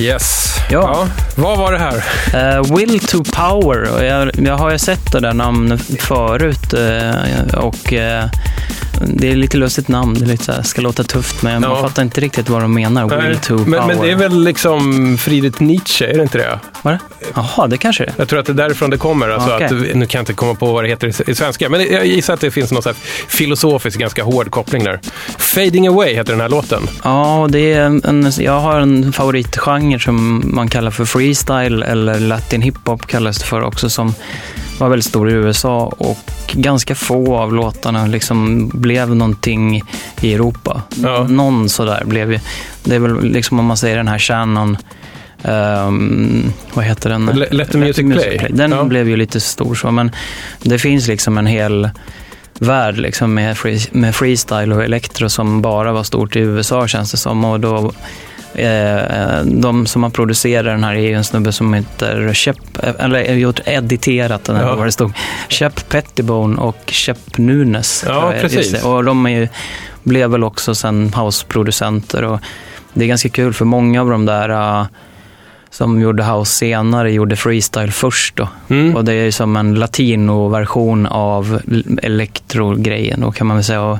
Yes. 0.09 0.55
Ja. 0.69 1.07
Vad 1.35 1.57
var 1.57 1.71
det 1.71 1.77
här? 1.77 2.03
Eh, 2.33 2.75
Will 2.75 2.99
to 2.99 3.23
Power. 3.23 4.03
Jag, 4.03 4.31
jag 4.47 4.57
har 4.57 4.71
ju 4.71 4.77
sett 4.77 5.11
det 5.11 5.19
där 5.19 5.33
namnet 5.33 5.81
förut 5.99 6.73
eh, 6.73 7.55
och 7.59 7.93
eh, 7.93 8.25
det 9.07 9.31
är 9.31 9.35
lite 9.35 9.57
lustigt 9.57 9.87
namn. 9.87 10.13
Det 10.13 10.25
är 10.25 10.27
lite 10.27 10.43
så 10.43 10.51
här, 10.51 10.61
ska 10.63 10.81
låta 10.81 11.03
tufft, 11.03 11.41
men 11.41 11.63
Ja. 11.63 11.69
man 11.69 11.81
fattar 11.81 12.03
inte 12.03 12.21
riktigt 12.21 12.49
vad 12.49 12.61
de 12.61 12.73
menar. 12.73 13.27
Will 13.27 13.37
to 13.37 13.53
men, 13.53 13.65
Power. 13.65 13.87
men 13.87 14.01
det 14.01 14.11
är 14.11 14.15
väl 14.15 14.43
liksom 14.43 15.17
Friedrich 15.17 15.59
Nietzsche, 15.59 16.05
är 16.05 16.13
det 16.17 16.21
inte 16.21 16.37
det? 16.37 16.59
Var 16.81 16.91
det? 16.91 16.99
Jaha, 17.35 17.67
det 17.67 17.77
kanske 17.77 18.03
det 18.03 18.09
är. 18.09 18.13
Jag 18.17 18.27
tror 18.27 18.39
att 18.39 18.45
det 18.45 18.51
är 18.51 18.53
därifrån 18.53 18.89
det 18.89 18.97
kommer. 18.97 19.29
Alltså 19.29 19.55
Okej. 19.55 19.65
att, 19.65 19.71
nu 19.71 20.05
kan 20.05 20.19
jag 20.19 20.21
inte 20.21 20.33
komma 20.33 20.53
på 20.55 20.73
vad 20.73 20.83
det 20.83 20.87
heter 20.87 21.29
i, 21.29 21.35
svenska, 21.35 21.69
men 21.69 21.81
jag 21.91 22.05
gissar 22.05 22.33
att 22.33 22.41
det 22.41 22.51
finns 22.51 22.71
någon 22.71 22.83
så 22.83 22.93
filosofisk, 23.27 23.99
ganska 23.99 24.23
hård 24.23 24.51
koppling 24.51 24.83
där. 24.83 24.99
Fading 25.37 25.87
Away 25.87 26.13
heter 26.13 26.33
den 26.33 26.41
här 26.41 26.49
låten. 26.49 26.81
Ja, 27.03 27.47
det 27.49 27.73
är 27.73 27.81
en, 27.85 28.31
jag 28.39 28.59
har 28.59 28.79
en 28.79 29.13
favoritgenre 29.13 29.99
som 29.99 30.43
man 30.45 30.67
kallar 30.67 30.91
för 30.91 31.05
freestyle 31.05 31.83
eller 31.83 32.19
latin 32.19 32.61
hiphop 32.61 33.07
kallas 33.07 33.37
det 33.39 33.45
för 33.45 33.61
också 33.61 33.89
som 33.89 34.13
var 34.79 34.89
väldigt 34.89 35.05
stor 35.05 35.29
i 35.29 35.33
USA 35.33 35.85
och 35.97 36.19
ganska 36.53 36.95
få 36.95 37.37
av 37.37 37.53
låtarna 37.53 38.07
liksom 38.07 38.69
blev 38.73 39.15
någonting 39.15 39.81
i 40.21 40.33
Europa. 40.33 40.81
Ja. 41.03 41.23
Någon 41.29 41.69
sådär 41.69 42.03
blev 42.05 42.31
ju, 42.31 42.39
det 42.83 42.95
är 42.95 42.99
väl 42.99 43.23
liksom 43.23 43.59
om 43.59 43.65
man 43.65 43.77
säger 43.77 43.97
den 43.97 44.07
här 44.07 44.19
Shannon 44.19 44.77
ehm, 45.43 46.51
vad 46.73 46.85
heter 46.85 47.09
den? 47.09 47.25
Let- 47.25 47.53
Let 47.53 47.71
the 47.71 47.77
Music 47.77 48.13
Play. 48.13 48.47
Den 48.49 48.71
Ja. 48.71 48.83
blev 48.83 49.09
ju 49.09 49.15
lite 49.17 49.39
stor 49.39 49.75
så, 49.75 49.91
men 49.91 50.11
det 50.63 50.79
finns 50.79 51.07
liksom 51.07 51.37
en 51.37 51.45
hel 51.45 51.89
värld 52.59 52.97
liksom 52.97 53.33
med, 53.33 53.57
free, 53.57 53.79
med 53.91 54.15
freestyle 54.15 54.73
och 54.75 54.83
elektro 54.83 55.29
som 55.29 55.61
bara 55.61 55.91
var 55.91 56.03
stort 56.03 56.35
i 56.35 56.39
USA 56.39 56.87
känns 56.87 57.11
det 57.11 57.17
som. 57.17 57.45
Och 57.45 57.59
då, 57.59 57.93
de 59.45 59.85
som 59.85 60.03
har 60.03 60.09
producerat 60.09 60.65
den 60.65 60.83
här 60.83 60.95
är 60.95 60.99
ju 60.99 61.13
en 61.13 61.23
snubbe 61.23 61.51
som 61.51 61.73
heter 61.73 62.33
Shep, 62.33 62.57
eller 62.99 63.27
har 63.27 63.35
gjort 63.35 63.59
editerat 63.65 64.43
den 64.43 64.55
här, 64.55 64.63
Ja. 64.67 64.75
vad 64.75 64.87
det 64.87 64.91
stod. 64.91 65.13
Shep 65.49 65.89
Pettibone 65.89 66.57
och 66.61 66.77
Shep 66.87 67.37
Nunes. 67.37 68.03
Ja, 68.07 68.33
precis. 68.41 68.83
Och 68.83 69.03
de 69.03 69.25
är 69.25 69.29
ju, 69.29 69.47
blev 70.03 70.29
väl 70.29 70.43
också 70.43 70.75
sen 70.75 71.13
houseproducenter. 71.13 72.23
Och 72.23 72.39
det 72.93 73.03
är 73.03 73.07
ganska 73.07 73.29
kul 73.29 73.53
för 73.53 73.65
många 73.65 74.01
av 74.01 74.09
de 74.09 74.25
där 74.25 74.49
eh, 74.49 74.85
som 75.69 76.01
gjorde 76.01 76.23
house 76.23 76.55
senare 76.55 77.11
gjorde 77.11 77.35
freestyle 77.35 77.91
först 77.91 78.35
då. 78.35 78.47
Mm. 78.69 78.95
Och 78.95 79.05
det 79.05 79.13
är 79.13 79.23
ju 79.23 79.31
som 79.31 79.55
en 79.57 79.75
latino-version 79.75 81.05
av 81.05 81.61
elektrogrejen 82.03 83.21
då 83.21 83.31
kan 83.31 83.47
man 83.47 83.57
väl 83.57 83.63
säga. 83.63 83.81
Och, 83.81 83.99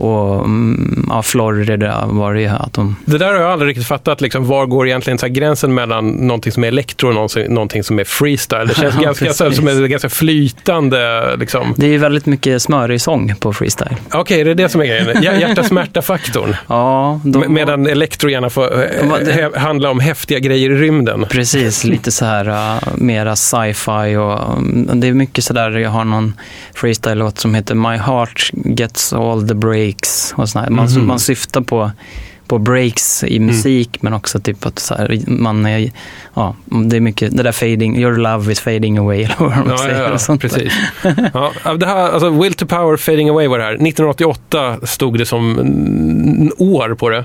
och 0.00 0.44
mm, 0.44 1.06
ja, 1.10 1.22
Florida 1.22 2.06
var 2.06 2.34
det 2.34 2.46
att 2.48 2.72
de... 2.72 2.96
Det 3.04 3.18
där 3.18 3.32
har 3.34 3.40
jag 3.40 3.50
aldrig 3.52 3.68
riktigt 3.68 3.86
fattat. 3.86 4.20
Liksom, 4.20 4.46
var 4.46 4.66
går 4.66 4.86
egentligen 4.86 5.18
så 5.18 5.28
gränsen 5.28 5.74
mellan 5.74 6.08
någonting 6.10 6.52
som 6.52 6.64
är 6.64 6.68
elektro 6.68 7.08
och 7.08 7.30
någonting, 7.50 7.84
som 7.84 7.98
är 7.98 8.04
freestyle? 8.04 8.66
Det 8.68 8.74
känns 8.74 8.94
Ja, 8.98 9.02
ganska, 9.02 9.32
så, 9.32 9.52
som 9.52 9.68
är 9.68 9.86
ganska 9.86 10.08
flytande. 10.08 11.36
Liksom. 11.36 11.74
Det 11.76 11.86
är 11.86 11.90
ju 11.90 11.98
väldigt 11.98 12.26
mycket 12.26 12.62
smörig 12.62 13.00
sång 13.00 13.34
på 13.40 13.52
freestyle. 13.52 13.96
Okej, 14.12 14.44
det 14.44 14.50
är 14.50 14.54
det 14.54 14.68
som 14.68 14.80
är 14.80 14.84
grejen. 14.86 15.06
Hj- 15.06 15.40
Hjärta-smärta-faktorn. 15.40 16.56
Ja, 16.68 17.20
de, 17.24 17.44
Me- 17.44 17.48
Medan 17.48 17.86
elektro 17.86 18.30
gärna 18.30 18.50
får 18.50 18.82
eh, 18.82 19.48
handla 19.60 19.90
om 19.90 20.00
häftiga 20.00 20.38
grejer 20.38 20.70
i 20.70 20.74
rymden. 20.74 21.26
Precis, 21.30 21.84
lite 21.84 22.10
så 22.10 22.24
här 22.24 22.48
uh, 22.48 22.78
mera 22.96 23.36
sci-fi 23.36 24.16
och 24.16 24.56
um, 24.56 24.90
det 24.94 25.08
är 25.08 25.12
mycket 25.12 25.44
så 25.44 25.52
där. 25.52 25.70
Jag 25.70 25.90
har 25.90 26.04
någon 26.04 26.34
freestyle-låt 26.74 27.38
som 27.38 27.54
heter 27.54 27.74
My 27.74 27.96
Heart 27.96 28.50
Gets 28.52 29.12
All 29.12 29.48
the 29.48 29.54
Breaks. 29.94 30.34
Och 30.36 30.48
sån 30.48 30.62
här. 30.62 30.70
Man, 30.70 30.86
Mhm. 30.92 31.06
man 31.06 31.20
syftar 31.20 31.60
på, 31.60 31.90
på 32.50 32.58
breaks 32.58 33.24
i 33.24 33.38
musik 33.40 33.98
men 34.00 34.12
också 34.14 34.40
typ 34.40 34.66
att 34.66 34.78
så 34.78 34.94
här, 34.94 35.18
man 35.26 35.66
är, 35.66 35.90
ja, 36.34 36.54
det 36.64 36.96
är 36.96 37.00
mycket, 37.00 37.36
det 37.36 37.42
där 37.42 37.52
fading, 37.52 37.96
your 37.98 38.16
love 38.16 38.52
is 38.52 38.60
fading 38.60 38.98
away 38.98 39.22
eller 39.24 39.34
vad 39.38 39.50
de 39.52 39.70
Ja, 39.70 39.78
säger. 39.78 40.02
ja, 40.02 40.18
ja, 40.28 40.36
precis. 40.36 40.72
Ja, 41.64 41.74
det 41.74 41.86
här, 41.86 42.10
alltså, 42.10 42.30
Will 42.30 42.54
to 42.54 42.66
Power 42.66 42.96
Fading 42.96 43.28
Away 43.28 43.46
var 43.48 43.58
det 43.58 43.64
här. 43.64 43.72
1988 43.72 44.76
stod 44.86 45.18
det 45.18 45.26
som 45.26 45.58
mm, 45.58 46.50
år 46.58 46.94
på 46.94 47.08
det. 47.08 47.24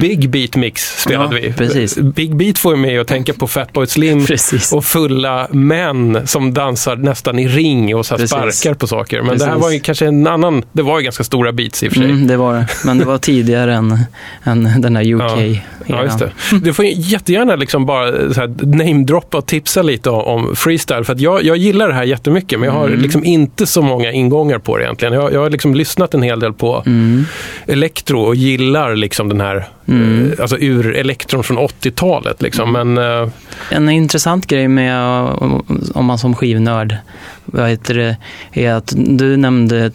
Big 0.00 0.30
Beat 0.30 0.56
Mix 0.56 1.02
spelade 1.02 1.24
Mm. 1.24 1.42
Ja, 1.44 1.48
vi. 1.48 1.52
precis. 1.52 1.98
Big 1.98 2.36
Beat 2.36 2.58
får 2.58 2.76
mig 2.76 2.98
att 2.98 3.06
tänka 3.08 3.32
på 3.32 3.46
Fatboy 3.46 3.86
Slim 3.86 4.24
Precis. 4.26 4.72
och 4.72 4.84
fulla 4.84 5.48
män 5.50 6.26
som 6.26 6.54
dansar 6.54 6.96
nästan 6.96 7.38
i 7.38 7.48
ring 7.48 7.96
och 7.96 8.06
så 8.06 8.14
Precis. 8.14 8.30
sparkar 8.30 8.74
på 8.74 8.86
saker. 8.86 9.22
Men 9.22 9.38
det 9.38 9.44
här 9.44 9.50
Precis. 9.52 9.62
var 9.64 9.70
ju 9.72 9.80
kanske 9.80 10.06
en 10.06 10.26
annan, 10.26 10.62
det 10.72 10.82
var 10.82 10.98
ju 10.98 11.04
ganska 11.04 11.24
stora 11.24 11.52
beats 11.52 11.82
i 11.82 11.88
och 11.88 11.92
för 11.92 12.00
sig. 12.00 12.10
Mm, 12.10 12.26
det 12.26 12.36
var 12.36 12.54
det. 12.54 12.66
Men 12.84 12.98
det 12.98 13.04
var 13.04 13.18
tidigare 13.18 13.74
än, 13.74 13.98
än 14.44 14.63
den 14.78 14.96
här 14.96 15.14
UK. 15.14 15.60
Ja, 15.86 16.02
just 16.04 16.18
det. 16.18 16.32
Du 16.62 16.72
får 16.72 16.84
jättegärna 16.84 17.56
liksom 17.56 17.86
bara 17.86 18.04
här 18.10 18.66
namedroppa 18.76 19.38
och 19.38 19.46
tipsa 19.46 19.82
lite 19.82 20.10
om, 20.10 20.20
om 20.24 20.56
freestyle. 20.56 21.04
För 21.04 21.12
att 21.12 21.20
jag, 21.20 21.42
jag 21.44 21.56
gillar 21.56 21.88
det 21.88 21.94
här 21.94 22.04
jättemycket, 22.04 22.60
men 22.60 22.66
jag 22.68 22.74
har 22.74 22.86
Mm. 22.86 23.00
liksom 23.00 23.24
inte 23.24 23.66
så 23.66 23.82
många 23.82 24.12
ingångar 24.12 24.58
på 24.58 24.76
det 24.78 24.84
egentligen. 24.84 25.14
Jag, 25.14 25.32
jag 25.32 25.40
har 25.40 25.50
liksom 25.50 25.74
lyssnat 25.74 26.14
en 26.14 26.22
hel 26.22 26.40
del 26.40 26.52
på 26.52 26.82
Mm. 26.86 27.24
elektro 27.66 28.20
och 28.20 28.34
gillar 28.36 28.96
liksom 28.96 29.28
den 29.28 29.40
här, 29.40 29.64
Mm. 29.88 30.32
eh, 30.32 30.40
alltså 30.40 30.58
ur 30.58 30.96
elektron 30.96 31.44
från 31.44 31.58
80-talet. 31.58 32.42
Liksom. 32.42 32.72
Men 32.72 32.98
eh, 32.98 33.28
En 33.70 33.88
intressant 33.88 34.46
grej 34.46 34.68
med, 34.68 35.22
uh, 35.22 35.60
om 35.94 36.04
man 36.04 36.18
som 36.18 36.34
skivnörd, 36.34 36.96
vad 37.44 37.68
heter 37.68 37.94
det, 37.94 38.16
är 38.52 38.72
att 38.72 38.92
du 38.96 39.36
nämnde 39.36 39.90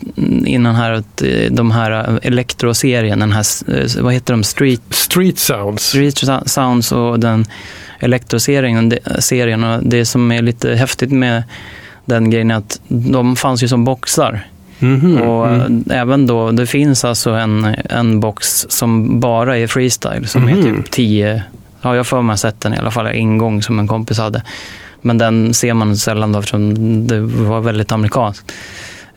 innan 0.45 0.75
här 0.75 0.91
att 0.91 1.21
eh, 1.21 1.51
de 1.51 1.71
här 1.71 2.19
elektroserien, 2.23 3.19
den 3.19 3.31
här, 3.31 3.45
eh, 3.67 4.03
vad 4.03 4.13
heter 4.13 4.33
de, 4.33 4.43
Street, 4.43 4.81
street 4.89 5.39
sounds. 5.39 5.83
Street 5.83 6.23
Sounds 6.45 6.91
och 6.91 7.19
den 7.19 7.45
elektroserien, 7.99 8.93
serien 9.19 9.63
och 9.63 9.83
det 9.83 10.05
som 10.05 10.31
är 10.31 10.41
lite 10.41 10.75
häftigt 10.75 11.11
med 11.11 11.43
den 12.05 12.29
grejen 12.29 12.51
är 12.51 12.55
att 12.55 12.81
de 12.87 13.35
fanns 13.35 13.63
ju 13.63 13.67
som 13.67 13.85
boxar. 13.85 14.45
Mhm, 14.79 15.21
Och 15.21 15.47
mm. 15.47 15.83
även 15.91 16.27
då, 16.27 16.51
det 16.51 16.65
finns 16.67 17.05
alltså 17.05 17.31
en, 17.31 17.75
en 17.89 18.19
box 18.19 18.65
som 18.69 19.19
bara 19.19 19.57
är 19.57 19.67
freestyle, 19.67 20.27
som 20.27 20.41
Mhm. 20.43 20.59
är 20.59 20.63
typ 20.63 20.91
10, 20.91 21.43
ja 21.81 21.95
jag 21.95 22.07
för 22.07 22.21
mig 22.21 22.37
sett 22.37 22.61
den 22.61 22.73
i 22.73 22.77
alla 22.77 22.91
fall, 22.91 23.07
en 23.07 23.37
gång 23.37 23.61
som 23.61 23.79
en 23.79 23.87
kompis 23.87 24.17
hade. 24.17 24.43
Men 25.01 25.17
den 25.17 25.53
ser 25.53 25.73
man 25.73 25.97
sällan 25.97 26.31
då 26.31 26.39
eftersom 26.39 26.73
det 27.07 27.19
var 27.21 27.59
väldigt 27.61 27.91
amerikanskt. 27.91 28.51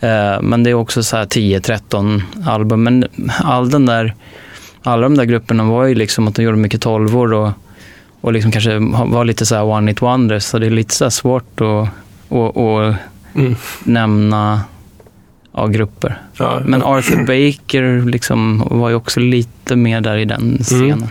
Eh, 0.00 0.42
Men 0.42 0.62
det 0.62 0.70
är 0.70 0.74
också 0.74 1.02
så 1.02 1.16
här 1.16 1.24
10-13 1.26 2.22
album. 2.46 2.82
Men 2.82 3.04
all 3.42 3.70
den 3.70 3.86
där, 3.86 4.14
alla 4.82 5.02
de 5.02 5.16
där 5.16 5.24
grupperna 5.24 5.64
var 5.64 5.84
ju 5.84 5.94
liksom 5.94 6.28
att 6.28 6.34
de 6.34 6.42
gjorde 6.42 6.56
mycket 6.56 6.80
tolvor 6.80 7.32
och, 7.32 7.50
och 8.20 8.32
liksom 8.32 8.52
kanske 8.52 8.78
var 9.06 9.24
lite 9.24 9.46
så 9.46 9.54
här 9.54 9.64
one 9.64 9.90
hit 9.90 10.02
wonders. 10.02 10.42
Så 10.44 10.58
det 10.58 10.66
är 10.66 10.70
lite 10.70 10.94
så 10.94 11.10
svårt 11.10 11.60
att, 11.60 11.88
att, 12.36 12.56
att 12.56 12.96
Mm. 13.34 13.54
nämna 13.84 14.60
ja, 15.56 15.66
grupper. 15.66 16.18
Ja, 16.36 16.60
Men 16.64 16.82
Arthur 16.82 17.16
Baker 17.16 18.10
liksom 18.10 18.68
var 18.70 18.88
ju 18.88 18.94
också 18.94 19.20
lite 19.20 19.76
mer 19.76 20.00
där 20.00 20.16
i 20.16 20.24
den 20.24 20.58
scenen. 20.62 21.08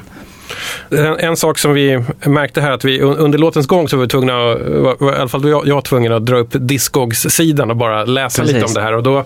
En, 0.89 1.19
en 1.19 1.37
sak 1.37 1.57
som 1.57 1.73
vi 1.73 2.03
märkte 2.25 2.61
här 2.61 2.71
att 2.71 2.85
vi 2.85 3.01
un- 3.01 3.15
under 3.17 3.37
låtens 3.39 3.67
gång 3.67 3.87
så 3.89 3.97
var 3.97 4.01
vi 4.03 4.07
tvungna, 4.09 4.33
var, 4.35 5.13
i 5.13 5.19
alla 5.19 5.27
fall 5.27 5.49
jag, 5.49 5.67
jag 5.67 5.75
var 5.75 5.81
tvungen 5.81 6.13
att 6.13 6.25
dra 6.25 6.37
upp 6.37 6.49
Discogs-sidan 6.51 7.69
och 7.69 7.77
bara 7.77 8.05
läsa 8.05 8.41
Precis. 8.41 8.55
lite 8.55 8.65
om 8.67 8.73
det 8.73 8.81
här. 8.81 8.93
Och 8.93 9.03
då, 9.03 9.25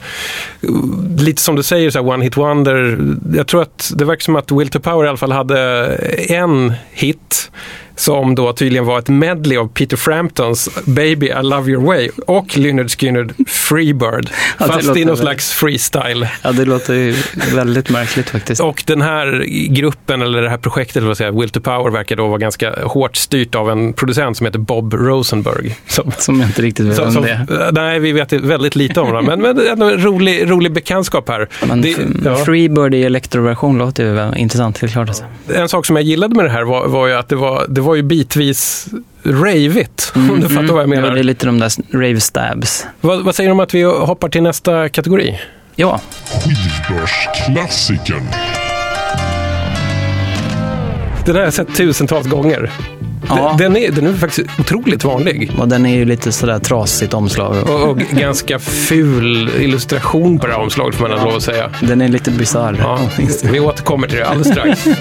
lite 1.19 1.41
som 1.41 1.55
du 1.55 1.63
säger, 1.63 1.89
så 1.89 1.99
här, 2.03 2.09
One 2.09 2.23
Hit 2.23 2.37
Wonder. 2.37 2.97
Jag 3.35 3.47
tror 3.47 3.61
att 3.61 3.91
det 3.95 4.05
verkar 4.05 4.21
som 4.21 4.35
att 4.35 4.51
Will 4.51 4.69
to 4.69 4.79
Power 4.79 5.05
i 5.05 5.07
alla 5.09 5.17
fall 5.17 5.31
hade 5.31 5.85
en 6.29 6.73
hit 6.91 7.51
som 7.95 8.35
då 8.35 8.53
tydligen 8.53 8.85
var 8.85 8.99
ett 8.99 9.09
medley 9.09 9.57
av 9.57 9.67
Peter 9.67 9.97
Framptons 9.97 10.69
Baby 10.85 11.25
I 11.27 11.33
Love 11.43 11.71
Your 11.71 11.83
Way 11.85 12.09
och 12.27 12.57
Lynyrd 12.57 12.91
Skynyrd 12.99 13.33
Freebird. 13.47 14.29
Ja, 14.59 14.67
det 14.67 14.73
fast 14.73 14.97
i 14.97 15.05
någon 15.05 15.17
slags 15.17 15.51
freestyle. 15.53 16.27
Ja, 16.43 16.51
det 16.51 16.65
låter 16.65 16.93
ju 16.93 17.15
väldigt 17.55 17.89
märkligt 17.89 18.29
faktiskt. 18.29 18.61
Och 18.61 18.83
den 18.87 19.01
här 19.01 19.43
gruppen, 19.73 20.21
eller 20.21 20.41
det 20.41 20.49
här 20.49 20.57
projektet, 20.57 21.03
vad 21.03 21.17
säga, 21.17 21.31
Will 21.31 21.49
to 21.49 21.59
Power, 21.59 21.91
verkar 21.91 22.15
då 22.15 22.27
vara 22.27 22.37
ganska 22.37 22.73
hårt 22.83 23.15
styrt 23.15 23.55
av 23.55 23.69
en 23.71 23.93
producent 23.93 24.37
som 24.37 24.45
heter 24.45 24.59
Bob 24.59 24.93
Rosenberg. 24.93 25.75
Som, 25.87 26.11
Som 26.17 26.39
jag 26.39 26.49
inte 26.49 26.61
riktigt 26.61 26.85
vet 26.85 26.95
som, 26.95 27.05
om 27.05 27.11
som, 27.13 27.23
det 27.23 27.29
är. 27.29 27.71
nej, 27.71 27.99
vi 27.99 28.11
vet 28.11 28.33
väldigt 28.33 28.75
lite 28.75 28.99
om 29.01 29.07
honom, 29.07 29.25
men, 29.25 29.41
men 29.41 29.67
ändå 29.67 29.85
en 29.89 30.03
rolig, 30.03 30.49
rolig 30.51 30.71
bekantskap 30.73 31.29
här. 31.29 31.47
Men 31.67 31.81
Det- 31.81 31.97
ja. 32.25 32.35
Freebird 32.35 32.93
i 32.93 33.03
elektroversion 33.03 33.77
låter 33.77 34.03
ju 34.33 34.37
intressant, 34.39 34.77
helt 34.77 34.93
klart. 34.93 35.07
Alltså. 35.07 35.23
En 35.55 35.69
sak 35.69 35.85
som 35.85 35.95
jag 35.95 36.05
gillade 36.05 36.35
med 36.35 36.45
det 36.45 36.51
här 36.51 36.63
var, 36.63 36.87
var 36.87 37.07
ju 37.07 37.13
att 37.13 37.29
det 37.29 37.35
var, 37.35 37.65
det 37.69 37.81
var 37.85 37.95
ju 37.95 38.01
bitvis 38.01 38.87
ravigt, 39.23 40.11
om 40.15 40.39
du 40.41 40.49
fattar 40.49 40.61
vad 40.73 40.83
jag 40.83 40.83
Ja, 40.83 40.87
menar. 40.87 41.11
det 41.11 41.19
är 41.19 41.23
lite 41.23 41.45
de 41.45 41.59
där 41.59 41.71
rave 41.93 42.19
stabs. 42.19 42.85
Vad, 43.01 43.23
vad 43.25 43.35
säger 43.35 43.49
du 43.49 43.51
om 43.51 43.59
att 43.59 43.73
vi 43.73 43.83
hoppar 43.83 44.29
till 44.29 44.43
nästa 44.43 44.89
kategori? 44.89 45.39
Ja, 45.75 46.01
Skivbörsklassikern. 46.43 48.23
Den 51.25 51.35
här 51.35 51.41
har 51.41 51.45
jag 51.47 51.53
sett 51.53 51.75
tusentals 51.75 52.27
gånger. 52.27 52.71
Ja. 53.29 53.55
Den, 53.57 53.77
är, 53.77 53.91
den 53.91 54.07
är 54.07 54.13
faktiskt 54.13 54.49
otroligt 54.59 55.03
vanlig. 55.03 55.51
och 55.57 55.67
den 55.67 55.85
är 55.85 55.95
ju 55.95 56.05
lite 56.05 56.31
sådär 56.31 56.59
trasigt 56.59 57.13
omslag. 57.13 57.69
Och, 57.69 57.89
och 57.89 57.97
ganska 57.97 58.59
ful 58.59 59.49
illustration 59.59 60.39
på 60.39 60.47
det 60.47 60.53
här 60.53 60.61
omslaget 60.61 60.95
får 60.95 61.07
man 61.07 61.11
ändå 61.17 61.25
lov 61.25 61.35
att 61.35 61.43
säga. 61.43 61.69
Den 61.81 62.01
är 62.01 62.07
lite 62.07 62.31
bisarr. 62.31 62.77
Ja, 62.79 62.99
vi 63.51 63.59
återkommer 63.59 64.07
till 64.07 64.17
det 64.17 64.25
alldeles 64.25 64.51
strax. 64.51 64.85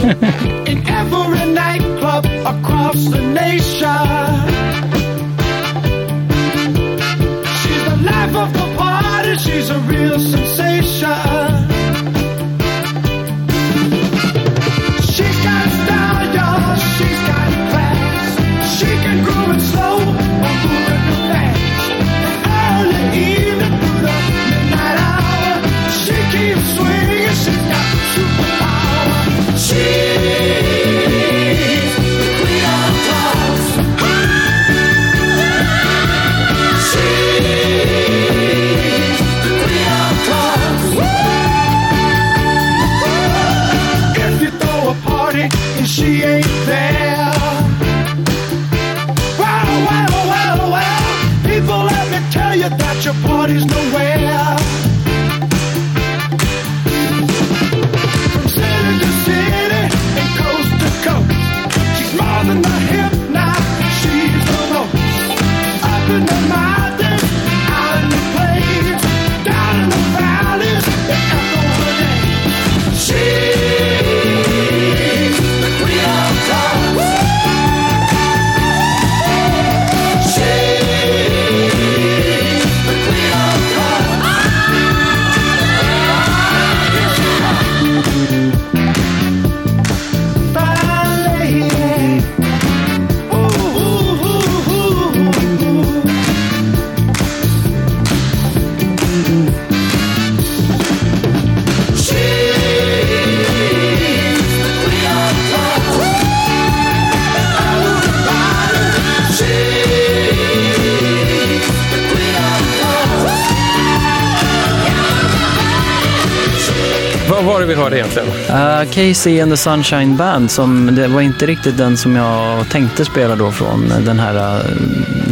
Uh, 118.84 118.90
Casey 118.90 119.40
and 119.40 119.52
the 119.52 119.56
Sunshine 119.56 120.16
Band, 120.16 120.50
som, 120.50 120.94
det 120.94 121.08
var 121.08 121.20
inte 121.20 121.46
riktigt 121.46 121.76
den 121.76 121.96
som 121.96 122.16
jag 122.16 122.68
tänkte 122.68 123.04
spela 123.04 123.36
då 123.36 123.52
från 123.52 123.92
den 124.04 124.20
här 124.20 124.58
uh, 124.58 124.64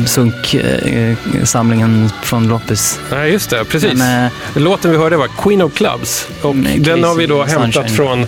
sunksamlingen 0.07 2.11
från 2.23 2.49
Loppis. 2.49 3.01
Nej, 3.11 3.33
just 3.33 3.51
det. 3.51 3.65
Precis. 3.65 3.95
Men, 3.95 4.27
eh, 4.27 4.33
Låten 4.55 4.91
vi 4.91 4.97
hörde 4.97 5.17
var 5.17 5.29
Queen 5.43 5.63
of 5.63 5.75
Clubs. 5.75 6.29
Och 6.43 6.51
Mm, 6.55 6.83
den 6.83 7.05
har 7.05 7.15
vi 7.15 7.27
då 7.27 7.45
hämtat 7.45 7.75
Sunshine. 7.75 7.97
från 7.97 8.27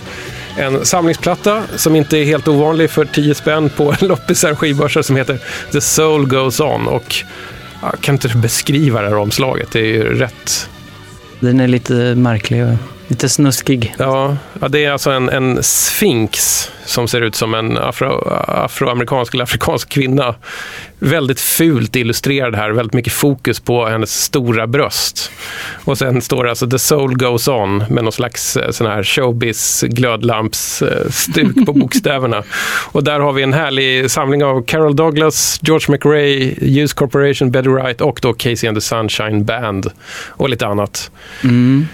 en 0.57 0.85
samlingsplatta 0.85 1.61
som 1.75 1.95
inte 1.95 2.17
är 2.17 2.25
helt 2.25 2.47
ovanlig 2.47 2.89
för 2.89 3.05
10 3.05 3.35
spänn 3.35 3.69
på 3.69 3.95
loppisar 3.99 4.55
skivbörsar 4.55 5.01
som 5.01 5.15
heter 5.15 5.39
The 5.71 5.81
Soul 5.81 6.27
Goes 6.27 6.59
On. 6.59 6.87
Och 6.87 7.15
jag 7.81 8.01
kan 8.01 8.15
inte 8.15 8.27
beskriva 8.37 9.01
det 9.01 9.07
här 9.07 9.17
omslaget. 9.17 9.71
Det 9.71 9.79
är 9.79 9.85
ju 9.93 10.19
rätt... 10.19 10.69
Den 11.39 11.59
är 11.59 11.67
lite 11.67 11.93
märklig 12.15 12.63
lite 13.07 13.29
snuskig. 13.29 13.95
Ja, 13.97 14.37
ja 14.61 14.67
det 14.67 14.85
är 14.85 14.91
alltså 14.91 15.11
en, 15.11 15.29
en 15.29 15.63
sphinx 15.63 16.69
som 16.85 17.07
ser 17.07 17.21
ut 17.21 17.35
som 17.35 17.53
en 17.53 17.77
afro, 17.77 18.27
afroamerikansk 18.47 19.33
eller 19.33 19.43
afrikansk 19.43 19.89
kvinna. 19.89 20.35
Väldigt 20.99 21.39
fult 21.39 21.95
illustrerad 21.95 22.55
här, 22.55 22.69
väldigt 22.69 22.93
mycket 22.93 23.13
fokus 23.13 23.59
på 23.59 23.85
hennes 23.85 24.23
stora 24.23 24.67
bröst. 24.67 25.31
Och 25.85 25.97
sen 25.97 26.21
står 26.21 26.43
det 26.43 26.49
alltså 26.49 26.69
The 26.69 26.79
Soul 26.79 27.17
Goes 27.17 27.47
On 27.47 27.77
med 27.77 28.03
någon 28.03 28.11
slags 28.11 28.57
eh, 28.57 28.71
sån 28.71 28.87
här 28.87 29.03
showbiz 29.03 29.83
glödlampsstuk 29.87 31.65
på 31.65 31.73
bokstäverna. 31.73 32.43
Och 32.91 33.03
där 33.03 33.19
har 33.19 33.33
vi 33.33 33.43
en 33.43 33.53
härlig 33.53 34.11
samling 34.11 34.43
av 34.43 34.63
Carol 34.65 34.95
Douglas, 34.95 35.59
George 35.61 35.85
McRae, 35.89 36.55
Hughes 36.61 36.93
Corporation, 36.93 37.51
Betty 37.51 37.69
Wright 37.69 38.01
och 38.01 38.19
då 38.21 38.33
Casey 38.33 38.67
and 38.69 38.77
the 38.77 38.81
Sunshine 38.81 39.45
Band 39.45 39.91
och 40.27 40.49
lite 40.49 40.67
annat. 40.67 41.11
Mm. 41.43 41.87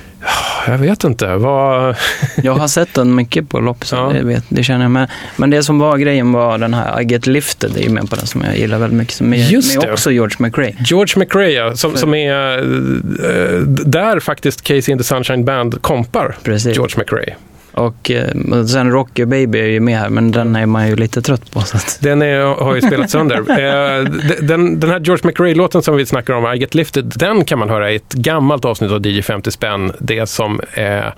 Jag 0.68 0.78
vet 0.78 1.04
inte, 1.04 1.36
vad... 1.36 1.96
Jag 2.44 2.54
har 2.56 2.68
sett 2.68 2.94
den 2.94 3.16
mycket 3.16 3.50
på 3.50 3.60
loppis, 3.60 3.92
Ja. 3.92 4.12
det, 4.14 4.24
vet, 4.24 4.44
det 4.50 4.64
känner 4.64 4.82
jag. 4.86 4.92
Men, 4.92 5.08
men 5.38 5.50
det 5.50 5.64
som 5.64 5.80
var 5.80 5.98
grejen 5.98 6.32
var 6.32 6.58
den 6.58 6.74
här 6.74 7.02
I 7.02 7.06
Get 7.06 7.28
Lifted, 7.28 7.72
det 7.74 7.80
är 7.80 7.84
ju 7.84 7.90
med 7.90 8.10
på 8.10 8.16
den 8.16 8.28
som 8.28 8.42
jag 8.42 8.58
gillar 8.58 8.78
väldigt 8.78 8.98
mycket. 9.00 9.14
Som 9.16 9.34
är, 9.34 9.38
Just 9.38 9.76
med 9.78 9.88
det. 9.88 9.94
också 9.94 10.12
George 10.12 10.36
McRae. 10.40 10.76
George 10.80 11.20
McRae, 11.20 11.50
ja, 11.52 11.76
som, 11.76 11.98
som 11.98 12.14
är 12.14 12.58
eh, 12.58 13.60
där 13.66 14.20
faktiskt 14.20 14.62
Casey 14.62 14.92
and 14.94 15.00
the 15.02 15.04
Sunshine 15.04 15.46
Band 15.46 15.82
kompar 15.82 16.36
Precis. 16.44 16.76
George 16.76 16.96
McRae. 17.00 17.36
Och 17.72 18.12
eh, 18.12 18.64
sen 18.66 18.92
Rocky 18.92 19.26
Baby 19.26 19.60
är 19.60 19.66
ju 19.68 19.80
med 19.80 19.98
här, 20.00 20.10
men 20.10 20.32
den 20.32 20.56
är 20.56 20.66
man 20.66 20.88
ju 20.88 20.96
lite 20.96 21.22
trött 21.22 21.52
på. 21.52 21.62
Så 21.62 21.78
att, 21.78 22.00
Den 22.02 22.22
är, 22.22 22.40
har 22.64 22.76
ju 22.76 22.82
spelat 22.82 23.10
sönder. 23.10 23.42
Eh, 23.62 24.04
den, 24.42 24.80
den 24.80 24.90
här 24.90 25.00
George 25.00 25.28
McRae-låten 25.28 25.82
som 25.82 25.96
vi 25.96 26.06
snackar 26.06 26.34
om, 26.34 26.54
I 26.54 26.58
Get 26.58 26.76
Lifted, 26.76 27.14
den 27.16 27.46
kan 27.46 27.60
man 27.60 27.70
höra 27.70 27.92
i 27.92 27.96
ett 27.96 28.14
gammalt 28.14 28.66
avsnitt 28.66 28.92
av 28.92 29.08
DJ 29.08 29.22
50 29.22 29.52
spänn. 29.52 29.92
Det 30.00 30.30
som 30.30 30.62
är 30.74 31.14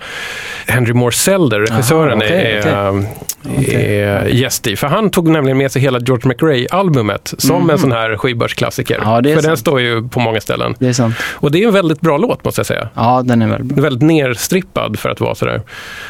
Henry 0.66 0.92
Moore 0.92 1.12
Selder, 1.12 1.60
regissören, 1.60 2.22
Aha, 2.22 2.24
okej, 2.24 2.62
är, 2.64 2.88
okej. 3.58 4.00
är 4.00 4.26
gäst 4.26 4.66
i. 4.66 4.76
För 4.76 4.86
han 4.86 5.10
tog 5.10 5.28
nämligen 5.28 5.58
med 5.58 5.72
sig 5.72 5.82
hela 5.82 5.98
George 5.98 6.28
McRae-albumet 6.28 7.34
som 7.38 7.70
en 7.70 7.78
sån 7.78 7.92
här 7.92 8.16
skivbörsklassiker. 8.16 8.98
Ja, 9.02 9.16
För 9.16 9.22
den 9.22 9.42
sant. 9.42 9.58
står 9.58 9.80
ju 9.80 10.08
på 10.08 10.20
många 10.20 10.40
ställen. 10.40 10.74
det 10.78 10.88
är 10.88 10.92
sant. 10.92 11.14
Och 11.20 11.50
det 11.50 11.62
är 11.62 11.66
en 11.66 11.74
väldigt 11.74 12.00
bra 12.00 12.16
låt 12.18 12.44
måste 12.44 12.58
jag 12.58 12.66
säga. 12.66 12.88
Ja, 12.94 13.22
den 13.24 13.42
är 13.42 13.48
väldigt 13.48 13.74
bra. 13.76 13.82
Väldigt 13.82 14.02
nerstrippad 14.02 14.98
för 14.98 15.08
att 15.08 15.20
vara 15.20 15.34
sådär. 15.34 15.62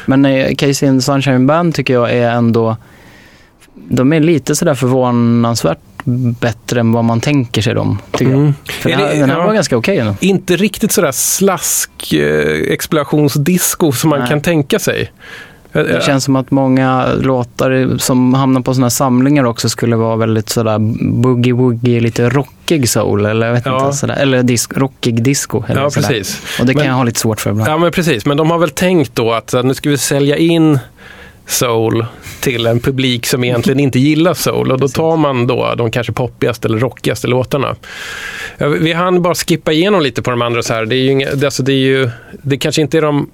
Men 0.05 0.25
eh, 0.35 0.55
Casey 0.55 0.89
and 0.89 1.03
Sunshine 1.03 1.47
Band 1.47 1.75
tycker 1.75 1.93
jag 1.93 2.11
är 2.13 2.29
ändå... 2.31 2.77
De 3.87 4.13
är 4.13 4.19
lite 4.19 4.55
sådär 4.55 4.73
förvånansvärt 4.73 5.79
bättre 6.39 6.79
än 6.79 6.91
vad 6.91 7.03
man 7.03 7.21
tänker 7.21 7.61
sig 7.61 7.73
dem, 7.73 7.99
tycker 8.11 8.31
jag. 8.31 8.39
Mm. 8.39 8.53
För 8.65 8.89
Är 8.89 8.93
den 8.97 9.05
här, 9.05 9.13
det- 9.13 9.19
den 9.19 9.29
här 9.29 9.37
ja. 9.37 9.45
var 9.45 9.53
ganska 9.53 9.77
okej 9.77 9.97
ändå. 9.97 10.15
Inte 10.19 10.55
riktigt 10.55 10.91
sådär 10.91 11.11
slask 11.11 12.13
eh, 12.13 12.71
explosionsdisco 12.73 13.91
som 13.91 14.09
man 14.09 14.19
Nej. 14.19 14.29
kan 14.29 14.41
tänka 14.41 14.79
sig. 14.79 15.11
Det 15.83 16.03
känns 16.03 16.23
som 16.23 16.35
att 16.35 16.51
många 16.51 17.13
låtar 17.13 17.97
som 17.97 18.33
hamnar 18.33 18.61
på 18.61 18.73
sådana 18.73 18.85
här 18.85 18.89
samlingar 18.89 19.43
också 19.43 19.69
skulle 19.69 19.95
vara 19.95 20.15
väldigt 20.15 20.49
sådär 20.49 20.77
boogie-woogie, 21.21 21.99
lite 21.99 22.29
rockig 22.29 22.89
soul 22.89 23.25
eller 23.25 23.47
jag 23.47 23.53
vet 23.53 23.65
Ja. 23.65 23.85
inte. 23.85 23.97
Sådär. 23.97 24.15
Eller 24.15 24.43
dis- 24.43 24.73
rockig 24.79 25.23
disco. 25.23 25.63
Eller 25.67 25.81
Ja, 25.81 25.89
sådär. 25.89 26.07
precis. 26.07 26.41
Och 26.59 26.65
det 26.65 26.73
kan 26.73 26.79
Men- 26.79 26.87
jag 26.89 26.95
ha 26.95 27.03
lite 27.03 27.19
svårt 27.19 27.39
för 27.41 27.49
ibland. 27.51 27.69
Ja, 27.71 27.77
men 27.77 27.91
precis. 27.91 28.25
Men 28.25 28.37
de 28.37 28.51
har 28.51 28.57
väl 28.57 28.69
tänkt 28.69 29.15
då 29.15 29.31
att 29.33 29.53
nu 29.63 29.73
ska 29.73 29.89
vi 29.89 29.97
sälja 29.97 30.37
in 30.37 30.79
soul 31.47 32.05
till 32.39 32.65
en 32.65 32.79
publik 32.79 33.25
som 33.25 33.43
egentligen 33.43 33.79
inte 33.79 33.99
gillar 33.99 34.33
soul. 34.33 34.71
Och 34.71 34.79
då 34.79 34.87
tar 34.87 35.17
man 35.17 35.47
då 35.47 35.73
de 35.77 35.91
kanske 35.91 36.13
poppigaste 36.13 36.67
eller 36.67 36.79
rockigaste 36.79 37.27
låtarna. 37.27 37.75
Vi 38.79 38.93
hann 38.93 39.21
bara 39.21 39.35
skippa 39.35 39.71
igenom 39.71 40.01
lite 40.01 40.21
på 40.21 40.31
de 40.31 40.41
andra 40.41 40.63
så 40.63 40.73
här. 40.73 40.85
Det 40.85 40.95
är 40.95 40.97
ju, 40.99 41.11
inga, 41.11 41.27
alltså 41.45 41.63
det, 41.63 41.71
är 41.73 41.75
ju, 41.75 42.09
det 42.41 42.57
kanske 42.57 42.81
inte 42.81 42.97
är 42.97 43.01
de 43.01 43.29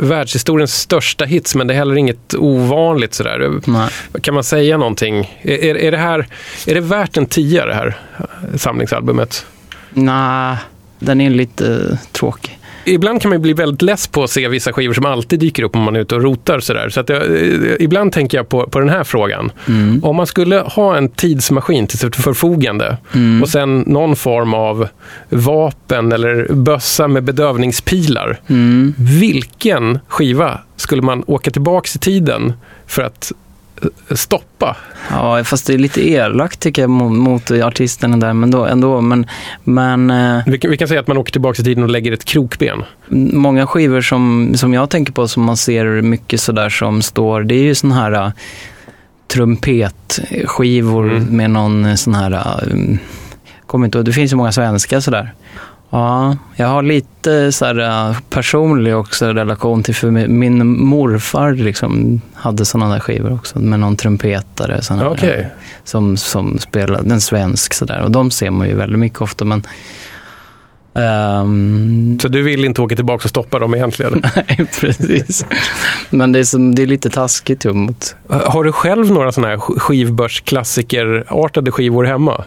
världshistoriens 0.00 0.74
största 0.74 1.24
hits, 1.24 1.54
men 1.54 1.66
det 1.66 1.74
är 1.74 1.78
heller 1.78 1.96
inget 1.96 2.34
ovanligt 2.34 3.14
sådär. 3.14 3.60
Nej. 3.66 3.90
Kan 4.22 4.34
man 4.34 4.44
säga 4.44 4.76
någonting? 4.76 5.38
Är, 5.42 5.76
är, 5.76 5.90
det 5.90 5.96
här, 5.96 6.26
är 6.66 6.74
det 6.74 6.80
värt 6.80 7.16
en 7.16 7.26
tia 7.26 7.66
det 7.66 7.74
här 7.74 7.98
samlingsalbumet? 8.56 9.46
Nej, 9.90 10.56
den 10.98 11.20
är 11.20 11.30
lite 11.30 11.98
tråkig. 12.12 12.59
Ibland 12.84 13.22
kan 13.22 13.28
man 13.30 13.42
bli 13.42 13.52
väldigt 13.52 13.82
less 13.82 14.06
på 14.08 14.22
att 14.24 14.30
se 14.30 14.48
vissa 14.48 14.72
skivor 14.72 14.94
som 14.94 15.06
alltid 15.06 15.40
dyker 15.40 15.62
upp 15.62 15.76
om 15.76 15.82
man 15.82 15.96
är 15.96 16.00
ute 16.00 16.14
och 16.14 16.22
rotar. 16.22 16.60
Sådär. 16.60 16.88
Så 16.88 17.00
att 17.00 17.08
jag, 17.08 17.22
eh, 17.22 17.72
ibland 17.80 18.12
tänker 18.12 18.38
jag 18.38 18.48
på, 18.48 18.66
på 18.66 18.78
den 18.80 18.88
här 18.88 19.04
frågan. 19.04 19.52
Mm. 19.68 20.04
Om 20.04 20.16
man 20.16 20.26
skulle 20.26 20.56
ha 20.56 20.96
en 20.96 21.08
tidsmaskin 21.08 21.86
till 21.86 21.98
sitt 21.98 22.16
förfogande 22.16 22.96
Mm. 23.14 23.42
och 23.42 23.48
sen 23.48 23.80
någon 23.86 24.16
form 24.16 24.54
av 24.54 24.88
vapen 25.28 26.12
eller 26.12 26.52
bössa 26.52 27.08
med 27.08 27.22
bedövningspilar. 27.24 28.40
Mm. 28.46 28.94
Vilken 28.98 29.98
skiva 30.08 30.60
skulle 30.76 31.02
man 31.02 31.24
åka 31.26 31.50
tillbaka 31.50 31.88
i 31.94 31.98
tiden 31.98 32.52
för 32.86 33.02
att 33.02 33.32
stoppa. 34.10 34.76
Ja, 35.10 35.44
fast 35.44 35.66
det 35.66 35.74
är 35.74 35.78
lite 35.78 36.10
elakt 36.10 36.60
tycker 36.60 36.82
jag 36.82 36.90
mot, 36.90 37.12
mot 37.12 37.50
artisterna 37.50 38.16
där, 38.16 38.32
men 38.32 38.50
då, 38.50 38.64
ändå. 38.64 39.00
Men, 39.00 39.26
men 39.64 40.10
eh, 40.10 40.42
Vi 40.46 40.58
kan, 40.58 40.70
vi 40.70 40.76
kan 40.76 40.88
säga 40.88 41.00
att 41.00 41.06
man 41.08 41.16
åker 41.16 41.32
tillbaka 41.32 41.62
i 41.62 41.64
tiden 41.64 41.82
och 41.84 41.90
lägger 41.90 42.12
ett 42.12 42.24
krokben. 42.24 42.82
många 43.32 43.66
skivor 43.66 44.00
som, 44.00 44.52
som 44.56 44.74
jag 44.74 44.90
tänker 44.90 45.12
på 45.12 45.28
som 45.28 45.42
man 45.42 45.56
ser 45.56 46.02
mycket 46.02 46.40
sådär 46.40 46.68
som 46.68 47.02
står, 47.02 47.42
det 47.42 47.54
är 47.54 47.62
ju 47.62 47.74
sån 47.74 47.92
här 47.92 48.12
uh, 48.12 48.30
trumpetskivor 49.28 51.10
Mm. 51.10 51.24
med 51.36 51.50
någon 51.50 51.84
eh, 51.84 51.94
sån 51.94 52.14
här, 52.14 52.62
um, 52.72 52.98
kommer 53.66 53.84
inte 53.86 54.02
det 54.02 54.12
finns 54.12 54.32
ju 54.32 54.36
många 54.36 54.52
svenska 54.52 55.00
sådär. 55.00 55.32
Ja, 55.92 56.36
jag 56.56 56.66
har 56.66 56.82
lite 56.82 57.52
så 57.52 57.64
här, 57.64 57.78
uh, 58.10 58.16
personlig 58.30 58.96
också 58.96 59.26
relation 59.26 59.82
till, 59.82 59.94
för 59.94 60.10
min 60.10 60.66
morfar 60.84 61.52
liksom 61.52 62.20
hade 62.34 62.64
sådana 62.64 62.92
där 62.92 63.00
skivor 63.00 63.32
också 63.34 63.58
med 63.58 63.80
någon 63.80 63.96
trumpetare. 63.96 64.82
Sån 64.82 64.98
här, 64.98 65.08
Okej. 65.08 65.48
som, 65.84 66.16
som 66.16 66.58
spelade, 66.58 67.14
en 67.14 67.20
svensk 67.20 67.74
sådär. 67.74 68.00
Och 68.02 68.10
de 68.10 68.30
ser 68.30 68.50
man 68.50 68.68
ju 68.68 68.74
väldigt 68.74 68.98
mycket 68.98 69.20
ofta. 69.20 69.44
Men, 69.44 69.62
ehm, 70.94 72.18
Så 72.22 72.28
du 72.28 72.42
vill 72.42 72.64
inte 72.64 72.82
åka 72.82 72.96
tillbaka 72.96 73.24
och 73.24 73.30
stoppa 73.30 73.58
dem 73.58 73.74
egentligen? 73.74 74.22
nej, 74.36 74.66
precis. 74.80 75.46
Men 76.10 76.32
det 76.32 76.38
är, 76.38 76.44
som, 76.44 76.74
det 76.74 76.82
är 76.82 76.86
lite 76.86 77.10
taskigt 77.10 77.64
ju 77.64 77.72
mot... 77.72 78.16
Har 78.28 78.64
du 78.64 78.72
själv 78.72 79.10
några 79.12 79.32
sådana 79.32 79.48
här 79.50 79.56
sk- 79.58 79.78
skivbörsklassiker-artade 79.78 81.70
skivor 81.70 82.04
hemma? 82.04 82.44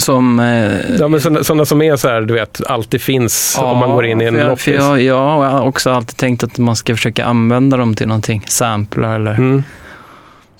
Som, 0.00 0.40
eh, 0.40 0.96
Ja, 0.98 1.08
men 1.08 1.20
sådana, 1.20 1.44
sådana 1.44 1.64
som 1.64 1.82
är 1.82 1.96
så 1.96 2.08
här, 2.08 2.20
du 2.20 2.34
vet, 2.34 2.60
alltid 2.66 3.00
finns 3.02 3.58
om 3.60 3.78
man 3.78 3.90
går 3.90 4.06
in 4.06 4.20
i 4.20 4.24
en 4.24 4.34
för 4.36 4.48
loppis. 4.48 4.64
för 4.64 4.72
jag, 4.72 5.00
jag 5.02 5.18
har 5.38 5.60
också 5.62 5.90
alltid 5.90 6.16
tänkt 6.16 6.44
att 6.44 6.58
man 6.58 6.76
ska 6.76 6.94
försöka 6.96 7.24
använda 7.24 7.76
dem 7.76 7.94
till 7.94 8.06
någonting. 8.08 8.42
Samplar 8.48 9.14
eller... 9.14 9.34
Mm. 9.34 9.62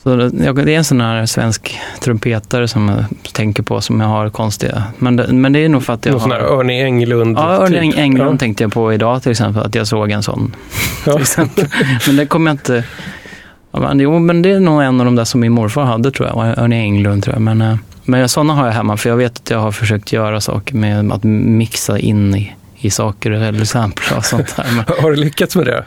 Så 0.02 0.16
det, 0.16 0.52
det 0.52 0.74
är 0.74 0.78
en 0.78 0.84
sån 0.84 1.00
här 1.00 1.26
svensk 1.26 1.78
trumpetare 2.00 2.68
som 2.68 2.88
jag 2.88 3.32
tänker 3.32 3.62
på 3.62 3.80
som 3.80 4.00
jag 4.00 4.08
har 4.08 4.30
konstiga. 4.30 4.82
Men 4.98 5.16
det, 5.16 5.26
men 5.32 5.52
det 5.52 5.64
är 5.64 5.68
nog 5.68 5.82
för 5.82 5.92
att 5.92 6.06
jag 6.06 6.12
Någon 6.12 6.20
sån 6.20 6.30
har... 6.30 6.38
här 6.38 6.46
Örne 6.46 6.82
Englund. 6.84 7.36
Ja, 7.38 7.42
Örne 7.52 7.80
typ. 7.80 7.98
Englund 7.98 8.34
Ja. 8.34 8.38
tänkte 8.38 8.64
jag 8.64 8.72
på 8.72 8.92
idag 8.92 9.22
till 9.22 9.30
exempel, 9.30 9.62
att 9.62 9.74
jag 9.74 9.86
såg 9.86 10.10
en 10.10 10.22
sån. 10.22 10.56
Ja. 11.06 11.18
Men 12.06 12.16
det 12.16 12.26
kommer 12.26 12.50
jag 12.50 12.54
inte... 12.54 12.84
Ja, 13.72 13.80
men, 13.80 14.00
jo, 14.00 14.18
men 14.18 14.42
det 14.42 14.50
är 14.50 14.60
nog 14.60 14.82
en 14.82 15.00
av 15.00 15.06
de 15.06 15.16
där 15.16 15.24
som 15.24 15.40
min 15.40 15.52
morfar 15.52 15.84
hade 15.84 16.10
tror 16.10 16.28
jag, 16.28 16.58
Örne 16.58 16.76
Englund 16.76 17.24
tror 17.24 17.34
jag. 17.34 17.42
Men, 17.42 17.60
eh, 17.62 17.76
men 18.10 18.28
sådana 18.28 18.54
har 18.54 18.66
jag 18.66 18.72
hemma, 18.72 18.96
för 18.96 19.08
jag 19.08 19.16
vet 19.16 19.38
att 19.38 19.50
jag 19.50 19.58
har 19.58 19.72
försökt 19.72 20.12
göra 20.12 20.40
saker 20.40 20.74
med 20.74 21.12
att 21.12 21.24
mixa 21.24 21.98
in 21.98 22.34
i, 22.34 22.52
i 22.76 22.90
saker 22.90 23.30
eller 23.30 23.64
sampla 23.64 24.16
och 24.16 24.24
sånt 24.24 24.56
där. 24.56 24.66
Men, 24.76 24.84
Har 25.02 25.10
du 25.10 25.16
lyckats 25.16 25.56
med 25.56 25.66
det? 25.66 25.84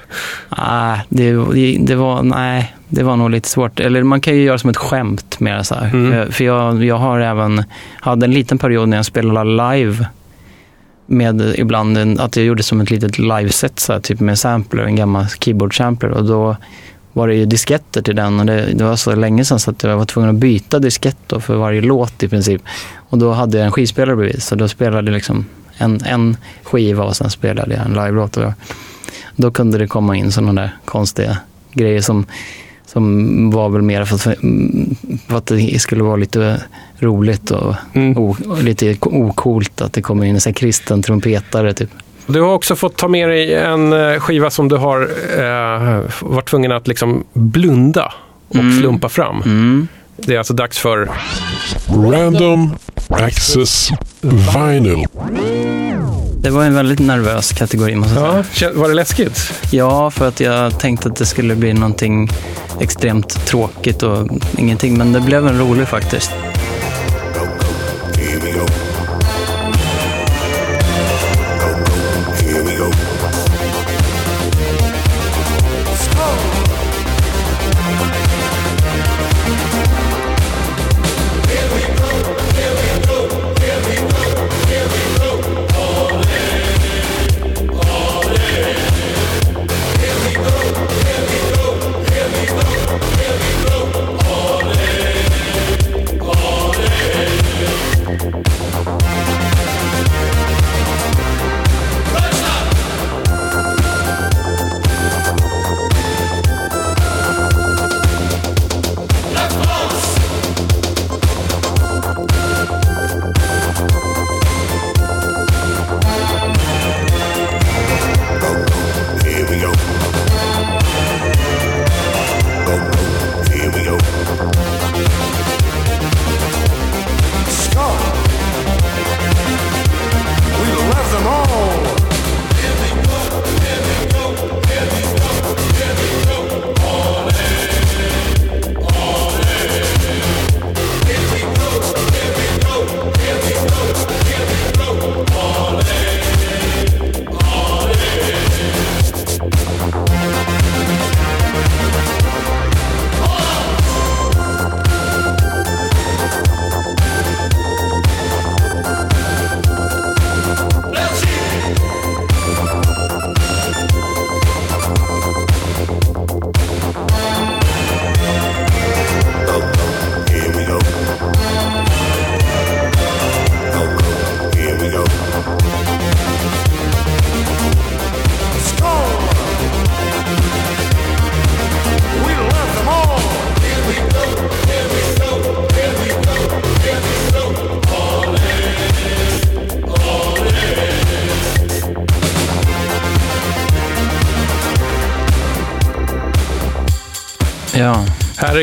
nej, 0.58 1.02
det, 1.10 1.32
det, 1.80 1.96
var, 1.96 2.24
nej, 2.24 2.76
det 2.90 3.04
var 3.04 3.16
nog 3.16 3.30
lite 3.30 3.50
svårt. 3.50 3.80
Eller 3.80 4.04
man 4.04 4.22
kan 4.22 4.36
ju 4.36 4.44
göra 4.44 4.58
som 4.58 4.70
ett 4.70 4.78
skämt 4.78 5.40
mer 5.40 5.64
så 5.64 5.76
här. 5.76 5.90
Mm. 5.94 6.12
För, 6.12 6.32
för 6.32 6.44
jag, 6.44 6.84
jag 6.84 6.98
har 6.98 7.20
även, 7.20 7.64
hade 8.00 8.26
en 8.26 8.32
liten 8.32 8.58
period 8.58 8.90
när 8.90 8.98
jag 8.98 9.06
spelade 9.06 9.76
live 9.76 10.08
med 11.06 11.42
ibland 11.56 11.98
en, 11.98 12.20
att 12.20 12.36
jag 12.36 12.46
gjorde 12.46 12.64
som 12.64 12.82
ett 12.82 12.92
litet 12.92 13.20
liveset, 13.20 13.80
så 13.80 13.94
här, 13.94 14.00
typ 14.00 14.20
med 14.20 14.40
sampler, 14.40 14.84
en 14.84 14.96
gammal 14.96 15.26
keyboard-sampler. 15.26 16.10
Och 16.10 16.26
då 16.26 16.56
var 17.14 17.28
det 17.28 17.36
ju 17.36 17.46
disketter 17.46 18.02
till 18.02 18.16
den 18.16 18.40
och 18.40 18.46
det, 18.46 18.66
det 18.74 18.84
var 18.84 18.96
så 18.96 19.16
länge 19.16 19.46
sedan 19.46 19.60
så 19.60 19.72
att 19.72 19.84
jag 19.84 19.98
var 19.98 20.06
tvungen 20.06 20.30
att 20.30 20.36
byta 20.36 20.80
diskett 20.80 21.18
då 21.28 21.40
för 21.40 21.56
varje 21.56 21.82
låt 21.82 22.24
i 22.24 22.28
princip. 22.28 22.62
Och 22.96 23.18
då 23.18 23.32
hade 23.32 23.58
jag 23.58 23.66
en 23.66 23.72
skivspelare 23.72 24.16
bredvid, 24.16 24.44
så 24.44 24.56
då 24.56 24.68
spelade 24.68 25.08
jag 25.08 25.16
liksom 25.16 25.46
en, 25.78 26.02
en 26.06 26.38
skiva 26.64 27.04
och 27.04 27.16
sen 27.16 27.30
spelade 27.30 27.74
jag 27.76 27.86
en 27.86 27.94
live-låt. 27.94 28.38
Och 28.38 28.52
då 29.36 29.52
kunde 29.52 29.78
det 29.78 29.88
komma 29.88 30.16
in 30.16 30.32
sådana 30.32 30.62
där 30.62 30.78
konstiga 30.86 31.38
grejer 31.74 32.02
som, 32.02 32.26
som 32.86 33.52
var 33.52 33.70
väl 33.70 33.82
mer 33.82 34.06
för 34.06 34.16
att, 34.16 34.22
för 35.28 35.38
att 35.38 35.46
det 35.46 35.82
skulle 35.82 36.04
vara 36.04 36.16
lite 36.16 36.62
roligt 37.00 37.52
och, 37.52 37.76
Mm. 37.94 38.18
o, 38.18 38.36
och 38.48 38.64
lite 38.64 38.98
okult 39.02 39.82
att 39.82 39.94
det 39.94 40.02
kommer 40.02 40.26
in 40.26 40.40
en 40.46 40.54
kristen 40.54 41.02
trumpetare 41.02 41.74
typ. 41.74 41.90
Du 42.28 42.42
har 42.42 42.54
också 42.54 42.76
fått 42.76 42.98
ta 42.98 43.08
med 43.08 43.30
dig 43.30 43.54
en 43.56 43.94
eh, 43.94 44.20
skiva 44.20 44.50
som 44.50 44.68
du 44.70 44.76
har 44.76 45.02
eh, 45.38 46.02
varit 46.22 46.50
tvungen 46.50 46.72
att 46.72 46.88
liksom 46.88 47.24
blunda 47.34 48.14
och 48.50 48.56
Mm. 48.56 48.80
slumpa 48.80 49.10
fram. 49.10 49.42
Mm. 49.42 49.88
Det 50.18 50.34
är 50.34 50.38
alltså 50.38 50.54
dags 50.54 50.78
för... 50.80 51.10
Random 52.12 52.76
Access 53.10 53.90
Vinyl. 54.22 55.06
Det 56.42 56.50
var 56.50 56.64
en 56.64 56.74
väldigt 56.76 57.00
nervös 57.00 57.52
kategori 57.52 57.96
måste 57.96 58.20
jag 58.20 58.46
säga. 58.46 58.72
Ja, 58.74 58.80
var 58.80 58.88
det 58.88 58.94
läskigt? 58.94 59.54
Ja, 59.72 60.12
för 60.12 60.28
att 60.28 60.40
jag 60.40 60.80
tänkte 60.80 61.10
att 61.10 61.16
det 61.16 61.26
skulle 61.26 61.56
bli 61.56 61.74
någonting 61.74 62.30
extremt 62.80 63.46
tråkigt 63.46 64.04
och 64.04 64.28
ingenting. 64.58 64.98
Men 64.98 65.14
det 65.14 65.20
blev 65.22 65.48
en 65.48 65.60
rolig 65.60 65.88
faktiskt. 65.88 66.32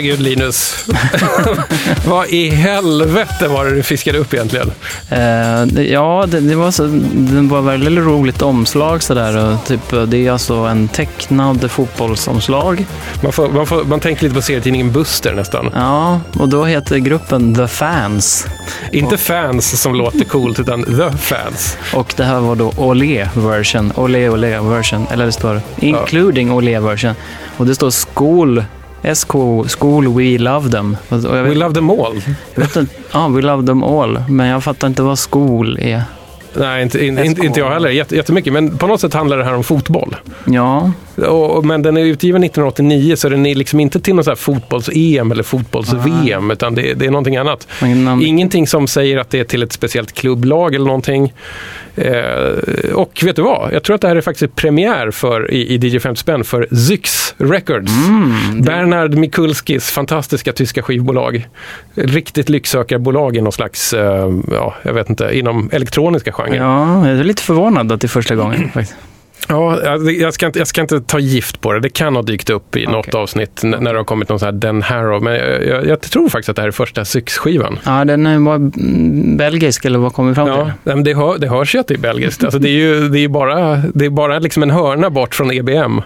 Herregud 0.00 0.20
Linus. 0.20 0.86
Vad 2.06 2.28
i 2.28 2.50
helvete 2.50 3.48
var 3.48 3.64
det 3.64 3.74
du 3.74 3.82
fiskade 3.82 4.18
upp 4.18 4.34
egentligen? 4.34 4.72
Eh, 5.08 5.82
ja, 5.82 6.26
det, 6.28 6.40
det, 6.40 6.54
var 6.54 6.70
så, 6.70 6.86
det 7.12 7.40
var 7.40 7.60
väldigt 7.60 8.04
roligt 8.04 8.42
omslag 8.42 9.02
sådär. 9.02 9.36
och 9.36 9.64
Typ, 9.66 9.92
eh, 9.92 10.02
det 10.02 10.26
är 10.26 10.32
alltså 10.32 10.54
en 10.54 10.88
tecknad 10.88 11.70
fotbollsomslag. 11.70 12.86
Man, 13.22 13.32
får, 13.32 13.48
man, 13.48 13.66
får, 13.66 13.84
man 13.84 14.00
tänker 14.00 14.22
lite 14.22 14.34
på 14.34 14.42
serietidningen 14.42 14.92
Buster 14.92 15.34
nästan. 15.34 15.70
Ja, 15.74 16.20
och 16.38 16.48
då 16.48 16.64
heter 16.64 16.98
gruppen 16.98 17.54
The 17.54 17.68
Fans. 17.68 18.46
Inte 18.92 19.16
fans 19.16 19.80
som 19.80 19.94
låter 19.94 20.24
coolt, 20.24 20.60
utan 20.60 20.84
the 20.84 21.18
fans. 21.18 21.76
Och 21.94 22.14
det 22.16 22.24
här 22.24 22.40
var 22.40 22.56
då 22.56 22.72
Olé 22.76 23.28
version. 23.34 23.92
Olé 23.96 24.28
Olé 24.28 24.60
version. 24.60 25.06
Eller 25.10 25.26
det 25.26 25.32
står 25.32 25.60
including 25.78 26.52
Olé 26.52 26.80
version. 26.80 27.14
Och 27.56 27.66
det 27.66 27.74
står 27.74 27.90
School. 28.14 28.64
SK, 29.14 29.32
School 29.78 30.14
We 30.16 30.38
Love 30.38 30.70
Them. 30.70 30.96
Jag 31.08 31.18
We 31.18 31.42
vet, 31.42 31.56
love 31.56 31.74
them 31.74 31.90
all. 31.90 32.22
jag 32.54 32.60
vet 32.62 32.76
inte, 32.76 32.94
ja, 33.12 33.28
We 33.28 33.42
Love 33.42 33.66
Them 33.66 33.82
All. 33.82 34.22
Men 34.28 34.46
jag 34.46 34.64
fattar 34.64 34.86
inte 34.88 35.02
vad 35.02 35.18
School 35.18 35.78
är. 35.80 36.02
Nej, 36.54 36.82
inte, 36.82 37.06
in, 37.06 37.18
inte, 37.18 37.46
inte 37.46 37.60
jag 37.60 37.70
heller 37.70 37.90
jätte- 37.90 38.16
jättemycket. 38.16 38.52
Men 38.52 38.78
på 38.78 38.86
något 38.86 39.00
sätt 39.00 39.14
handlar 39.14 39.38
det 39.38 39.44
här 39.44 39.54
om 39.54 39.64
fotboll. 39.64 40.16
Ja, 40.44 40.92
Och, 41.28 41.64
men 41.64 41.83
den 41.83 41.96
är 41.96 42.00
utgiven 42.00 42.44
1989 42.44 43.16
så 43.16 43.28
den 43.28 43.46
är 43.46 43.54
liksom 43.54 43.80
inte 43.80 44.00
till 44.00 44.14
någon 44.14 44.37
fotbolls-EM 44.37 45.33
eller 45.33 45.42
fotbolls-VM 45.42 46.50
utan 46.50 46.74
det, 46.74 46.94
det 46.94 47.06
är 47.06 47.11
någonting 47.11 47.37
annat. 47.37 47.68
um, 47.83 48.22
Ingenting 48.22 48.66
som 48.66 48.87
säger 48.87 49.18
att 49.18 49.30
det 49.30 49.40
är 49.40 49.44
till 49.44 49.62
ett 49.62 49.72
speciellt 49.72 50.12
klubblag 50.12 50.74
eller 50.74 50.87
någonting. 50.87 51.33
Eh, 51.94 52.92
och 52.94 53.20
vet 53.22 53.37
du 53.37 53.42
vad? 53.42 53.72
Jag 53.72 53.83
tror 53.83 53.94
att 53.94 54.00
det 54.00 54.09
här 54.09 54.16
är 54.16 54.20
faktiskt 54.20 54.56
premiär 54.56 55.11
för, 55.11 55.50
i, 55.50 55.74
i 55.74 55.88
DJ 55.88 55.98
50 56.00 56.20
spänn 56.20 56.44
för 56.44 56.68
Zyx 56.74 57.35
Records. 57.38 57.92
mm, 58.09 58.33
det, 58.56 58.62
Bernard 58.62 59.14
Mikulskis 59.14 59.90
fantastiska 59.90 60.52
tyska 60.52 60.83
skivbolag. 60.83 61.48
Riktigt 61.94 62.48
lycksökarbolag 62.48 63.37
i 63.37 63.40
någon 63.40 63.52
slags, 63.52 63.92
eh, 63.92 64.30
ja, 64.52 64.74
jag 64.83 64.92
vet 64.92 65.11
inte, 65.11 65.30
inom 65.33 65.70
elektroniska 65.72 66.33
genrer. 66.33 66.56
ja, 66.56 67.09
jag 67.09 67.18
är 67.18 67.24
lite 67.24 67.42
förvånad 67.42 67.92
att 67.92 68.00
det 68.00 68.06
är 68.06 68.09
första 68.09 68.35
gången. 68.35 68.70
faktiskt. 68.74 68.96
Ja, 69.48 69.79
jag- 70.11 70.35
ska, 70.35 70.46
inte, 70.46 70.59
jag 70.59 70.68
ska 70.68 70.81
inte 70.81 71.00
ta 71.00 71.18
gift 71.18 71.61
på 71.61 71.72
det. 71.72 71.81
Det 71.81 71.88
kan 71.88 72.16
ha 72.16 72.22
dykt 72.22 72.50
upp 72.50 72.76
i 72.76 72.87
något 72.87 73.07
Okej. 73.09 73.20
avsnitt 73.20 73.61
när 73.62 73.92
det 73.92 73.98
har 73.98 74.05
kommit 74.05 74.29
någon 74.29 74.38
sån 74.38 74.46
här 74.46 74.53
Den 74.53 74.83
Harrow. 74.83 75.22
Men 75.22 75.35
jag, 75.35 75.66
jag, 75.66 75.87
jag 75.87 76.00
tror 76.00 76.29
faktiskt 76.29 76.48
att 76.48 76.57
det 76.57 76.62
här 76.62 76.66
är 76.68 76.72
första 76.72 77.05
Zyx-skivan. 77.05 77.79
Ja, 77.85 78.05
den 78.05 78.26
mm, 78.26 79.37
belgisk 79.37 79.85
eller 79.85 79.98
vad 79.98 80.12
kommer 80.12 80.29
vi 80.29 80.35
fram 80.35 80.46
till? 80.46 80.72
Ja, 80.85 80.96
det, 80.96 81.14
hör, 81.14 81.38
det 81.38 81.48
hörs 81.48 81.74
ju 81.74 81.79
att 81.79 81.87
det 81.88 81.94
är 81.94 81.98
belgiskt. 81.98 82.44
Alltså 82.44 82.59
det 82.59 82.68
är 82.68 82.72
ju 82.72 83.09
det 83.09 83.18
är 83.24 83.29
bara, 83.29 83.76
det 83.94 84.05
är 84.05 84.11
bara 84.11 84.38
liksom 84.38 84.62
en 84.62 84.70
hörna 84.70 85.11
bort 85.11 85.35
från 85.35 85.50
EBM. 85.50 85.72
eller 85.74 85.90
New 85.90 86.03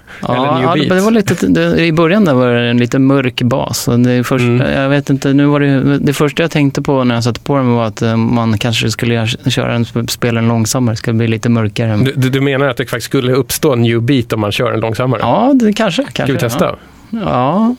Ja, 0.62 0.72
Beat. 0.74 0.88
det, 0.88 1.00
var 1.00 1.10
lite, 1.10 1.46
det, 1.46 1.84
I 1.86 1.92
början 1.92 2.24
där 2.24 2.34
var 2.34 2.50
det 2.54 2.60
en 2.70 2.76
lite 2.78 2.98
mörk 2.98 3.42
bas. 3.42 3.88
Det, 3.98 4.24
första, 4.24 4.44
Mm. 4.44 4.72
jag 4.82 4.88
vet 4.88 5.10
inte, 5.10 5.32
nu 5.32 5.44
var 5.46 5.60
det, 5.60 5.98
det 5.98 6.12
första 6.12 6.42
jag 6.42 6.50
tänkte 6.50 6.82
på 6.82 7.04
när 7.04 7.14
jag 7.14 7.24
satte 7.24 7.40
på 7.40 7.56
den 7.56 7.72
var 7.72 7.84
att 7.84 8.02
eh, 8.02 8.16
man 8.16 8.58
kanske 8.58 8.90
skulle 8.90 9.26
köra 9.26 9.74
en, 9.74 9.84
spela 10.08 10.40
den 10.40 10.48
långsammare. 10.48 10.92
Det 10.92 10.96
skulle 10.96 11.14
bli 11.14 11.26
lite 11.28 11.48
mörkare. 11.48 11.96
Du- 12.16 12.30
du 12.30 12.40
menar 12.40 12.68
att 12.68 12.76
det 12.76 12.86
faktiskt 12.86 13.06
skulle 13.06 13.23
uppstå 13.32 13.72
en 13.72 13.82
New 13.82 14.02
Beat 14.02 14.32
om 14.32 14.40
man 14.40 14.52
kör 14.52 14.72
en 14.72 14.80
långsammare? 14.80 15.20
Ja, 15.22 15.52
det 15.54 15.72
kanske. 15.72 16.02
kanske 16.02 16.22
Ska 16.24 16.32
vi 16.32 16.38
testa? 16.38 16.76
Ja. 17.10 17.76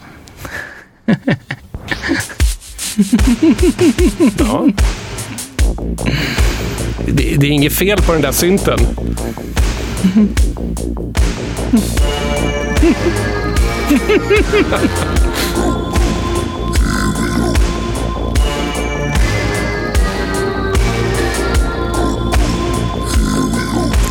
Ja. 4.38 4.68
Det, 7.08 7.36
det 7.38 7.48
är 7.48 7.52
inget 7.52 7.74
fel 7.74 8.02
på 8.02 8.14
den 8.14 8.22
där 8.22 8.32
synten. 8.32 8.80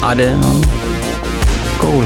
ja, 0.03 0.15
det 0.15 0.37
är 1.89 2.05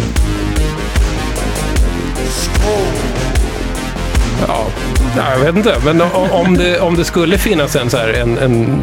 ja. 4.48 4.66
jag 5.16 5.38
vet 5.38 5.56
inte. 5.56 5.76
Men 5.84 6.00
om 6.30 6.54
det, 6.56 6.80
om 6.80 6.96
det 6.96 7.04
skulle 7.04 7.38
finnas 7.38 7.76
en, 7.76 7.90
så 7.90 7.96
här, 7.96 8.08
en, 8.08 8.38
en 8.38 8.82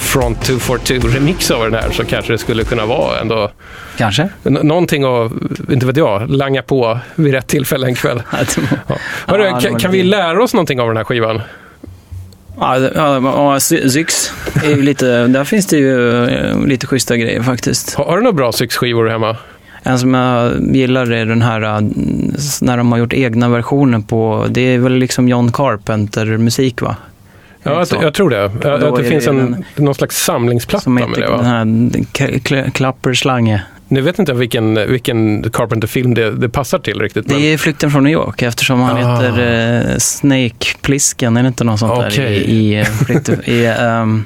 Front 0.00 0.42
242 0.44 1.08
remix 1.08 1.50
av 1.50 1.64
den 1.70 1.74
här 1.74 1.90
så 1.92 2.04
kanske 2.04 2.32
det 2.32 2.38
skulle 2.38 2.64
kunna 2.64 2.86
vara 2.86 3.20
ändå 3.20 3.50
Kanske. 3.98 4.28
n- 4.44 4.58
någonting 4.62 5.04
att, 5.04 5.32
inte 5.70 5.86
vet 5.86 5.96
jag, 5.96 6.30
langa 6.30 6.62
på 6.62 6.98
vid 7.14 7.32
rätt 7.34 7.46
tillfälle 7.46 7.86
en 7.86 7.94
kväll. 7.94 8.22
Ja. 8.88 8.96
Hörru, 9.26 9.44
Ja, 9.44 9.60
kan, 9.60 9.78
kan 9.78 9.90
vi 9.92 10.02
lära 10.02 10.42
oss 10.42 10.54
någonting 10.54 10.80
av 10.80 10.88
den 10.88 10.96
här 10.96 11.04
skivan? 11.04 11.40
Ja, 12.58 13.60
Zyx 13.60 14.32
är 14.64 14.68
ju 14.68 14.82
lite, 14.82 15.26
där 15.26 15.44
finns 15.44 15.66
det 15.66 15.76
ju 15.76 16.24
eh, 16.28 16.60
lite 16.66 16.86
schyssta 16.86 17.16
grejer 17.16 17.42
faktiskt. 17.42 17.94
Har, 17.94 18.04
har 18.04 18.16
du 18.16 18.22
några 18.22 18.32
bra 18.36 18.52
Syx-skivor 18.52 19.08
hemma? 19.08 19.36
En 19.86 19.98
som 19.98 20.14
jag 20.14 20.52
gillar 20.76 21.12
är 21.12 21.26
den 21.26 21.42
här 21.42 21.62
äh, 21.62 21.80
när 22.60 22.76
de 22.76 22.92
har 22.92 22.98
gjort 22.98 23.12
egna 23.12 23.48
versioner 23.48 23.98
på, 23.98 24.46
det 24.50 24.60
är 24.60 24.78
väl 24.78 24.92
liksom 24.94 25.28
John 25.28 25.52
Carpenter-musik 25.52 26.82
va? 26.82 26.96
Ja, 27.62 27.84
jag, 27.90 28.02
jag 28.02 28.14
tror 28.14 28.30
det. 28.30 28.44
Att 28.44 28.96
det 28.96 29.04
finns 29.04 29.24
det 29.24 29.30
en, 29.30 29.64
någon 29.76 29.94
slags 29.94 30.24
samlingsplatta 30.24 30.82
Som 30.84 30.94
med 30.94 31.08
det 31.14 31.20
den 31.20 31.30
va? 31.32 31.42
här 31.42 31.64
Kla- 31.64 32.38
Kla- 32.42 32.70
Klapperslange. 32.70 33.62
Nu 33.88 34.00
vet 34.00 34.18
inte 34.18 34.32
vilken, 34.34 34.74
vilken 34.90 35.50
Carpenter-film 35.50 36.14
det, 36.14 36.30
det 36.30 36.48
passar 36.48 36.78
till 36.78 37.00
riktigt. 37.00 37.26
Men... 37.26 37.36
Det 37.36 37.52
är 37.52 37.58
Flykten 37.58 37.90
från 37.90 38.04
New 38.04 38.12
York 38.12 38.42
eftersom 38.42 38.80
han 38.80 38.96
Ah. 38.96 39.20
heter 39.20 39.90
eh, 39.92 39.96
Snake 39.98 40.66
Plissken, 40.80 41.36
är 41.36 41.42
det 41.42 41.48
inte 41.48 41.64
något 41.64 41.78
sånt 41.80 42.00
där 42.00 42.08
Okej. 42.08 42.36
i, 42.36 42.52
i, 42.74 42.78
eh, 42.80 42.84
flykten, 42.84 43.40
i 43.44 43.74
ehm, 43.78 44.24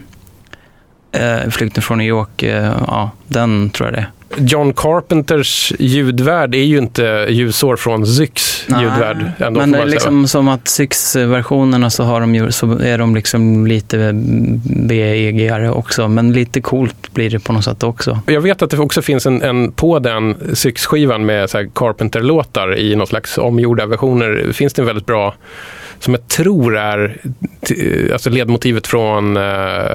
eh, 1.13 1.51
Flykten 1.51 1.83
från 1.83 1.99
New 1.99 2.07
York? 2.07 2.43
eh, 2.43 2.73
ja, 2.87 3.11
den 3.29 3.71
tror 3.71 3.87
jag 3.89 3.95
det 3.95 3.99
är. 4.01 4.11
John 4.37 4.73
Carpenters 4.73 5.73
ljudvärld 5.79 6.55
är 6.55 6.63
ju 6.63 6.79
inte 6.79 7.27
ljusår 7.29 7.77
från 7.77 8.07
Zyx 8.07 8.65
Nej, 8.69 8.83
ljudvärld. 8.83 9.33
Ändå, 9.39 9.61
Men 9.61 9.73
det 9.73 9.79
är 9.79 9.87
liksom 9.87 10.29
som 10.29 10.49
att 10.49 10.69
Syx-versionerna 10.69 11.91
så, 11.91 12.03
har 12.03 12.21
de 12.21 12.53
så 12.53 12.79
är 12.79 12.99
de 12.99 13.15
liksom 13.15 13.67
lite 13.67 14.11
BEG-are 14.65 15.71
också. 15.71 16.09
Men 16.09 16.33
lite 16.33 16.61
coolt 16.61 17.15
blir 17.15 17.31
det 17.31 17.39
på 17.39 17.53
något 17.53 17.65
sätt 17.65 17.83
också. 17.83 18.21
Jag 18.27 18.41
vet 18.41 18.63
att 18.63 18.71
det 18.71 18.79
också 18.79 19.03
finns 19.03 19.27
en, 19.27 19.43
en 19.43 19.73
på 19.73 19.99
den 19.99 20.37
Syx-skivan 20.55 21.27
med 21.27 21.51
Carpenter-låtar 21.75 22.79
i 22.79 22.97
någon 22.97 23.07
slags 23.07 23.39
omgjorda 23.39 23.87
versioner. 23.87 24.53
Finns 24.53 24.73
det 24.73 24.83
en 24.83 24.87
väldigt 24.87 25.07
bra, 25.07 25.35
som 26.01 26.15
jag 26.15 26.29
tror 26.29 26.77
är 26.77 27.21
t- 27.69 28.13
alltså 28.13 28.31
ledmotivet 28.31 28.87
från 28.87 29.37
eh, 29.37 29.43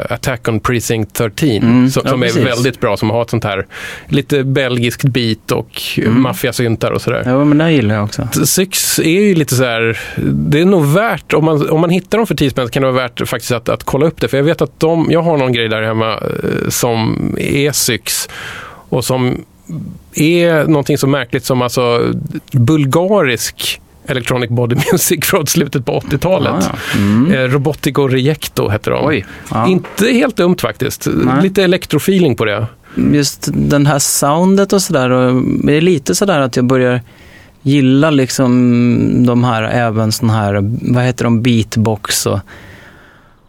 Attack 0.09 0.47
on 0.47 0.59
Precinct 0.59 1.13
13. 1.13 1.49
Mm, 1.49 1.89
som 1.89 2.01
ja, 2.05 2.11
som 2.11 2.23
är 2.23 2.27
precis. 2.27 2.45
väldigt 2.45 2.79
bra, 2.79 2.97
som 2.97 3.09
har 3.09 3.21
ett 3.21 3.29
sånt 3.29 3.43
här 3.43 3.65
lite 4.07 4.43
belgiskt 4.43 5.03
beat 5.03 5.51
och 5.51 5.81
Mm. 5.97 6.21
maffiasyntar 6.21 6.91
och 6.91 7.01
sådär. 7.01 7.23
Ja, 7.25 7.45
men 7.45 7.57
det 7.57 7.71
gillar 7.71 7.95
jag 7.95 8.03
också. 8.03 8.27
Syx 8.45 8.99
är 8.99 9.21
ju 9.21 9.35
lite 9.35 9.55
så 9.55 9.63
här, 9.63 9.99
det 10.33 10.61
är 10.61 10.65
nog 10.65 10.85
värt, 10.85 11.33
om 11.33 11.45
man, 11.45 11.69
om 11.69 11.81
man 11.81 11.89
hittar 11.89 12.17
dem 12.17 12.27
för 12.27 12.35
10 12.35 12.49
spänn 12.49 12.69
kan 12.69 12.83
det 12.83 12.91
vara 12.91 13.01
värt 13.03 13.27
faktiskt 13.27 13.51
att, 13.51 13.69
att 13.69 13.83
kolla 13.83 14.05
upp 14.05 14.21
det. 14.21 14.27
För 14.27 14.37
jag 14.37 14.43
vet 14.43 14.61
att 14.61 14.79
de, 14.79 15.07
jag 15.11 15.21
har 15.21 15.37
någon 15.37 15.53
grej 15.53 15.67
där 15.69 15.81
hemma 15.81 16.13
eh, 16.13 16.69
som 16.69 17.15
är 17.39 17.71
Syx 17.71 18.29
och 18.89 19.05
som 19.05 19.41
är 20.15 20.63
någonting 20.67 20.97
så 20.97 21.07
märkligt 21.07 21.45
som 21.45 21.61
alltså 21.61 22.13
bulgarisk 22.51 23.81
electronic 24.07 24.49
body 24.49 24.75
music 24.91 25.25
från 25.25 25.47
slutet 25.47 25.85
på 25.85 25.99
80-talet. 25.99 26.53
Ja, 26.61 26.75
ja. 26.93 26.97
Mm. 26.99 27.31
Eh, 27.31 27.39
Robotico 27.39 28.07
Rejecto 28.07 28.69
heter 28.69 28.91
de. 28.91 29.05
Oj. 29.05 29.25
Ja. 29.51 29.67
Inte 29.67 30.07
helt 30.07 30.35
dumt 30.37 30.57
faktiskt. 30.61 31.07
Nej. 31.13 31.43
Lite 31.43 31.63
elektrofeeling 31.63 32.35
på 32.35 32.45
det. 32.45 32.67
Just 33.13 33.49
den 33.53 33.85
här 33.85 33.99
soundet 33.99 34.73
och 34.73 34.81
sådär. 34.81 35.09
Det 35.67 35.73
är 35.73 35.81
lite 35.81 36.15
sådär 36.15 36.39
att 36.39 36.55
jag 36.55 36.65
börjar 36.65 37.01
gilla 37.61 38.09
liksom 38.09 39.25
de 39.25 39.43
här, 39.43 39.63
även 39.63 40.11
sån 40.11 40.29
här, 40.29 40.59
vad 40.93 41.03
heter 41.03 41.23
de, 41.23 41.41
beatbox 41.41 42.25
och, 42.25 42.39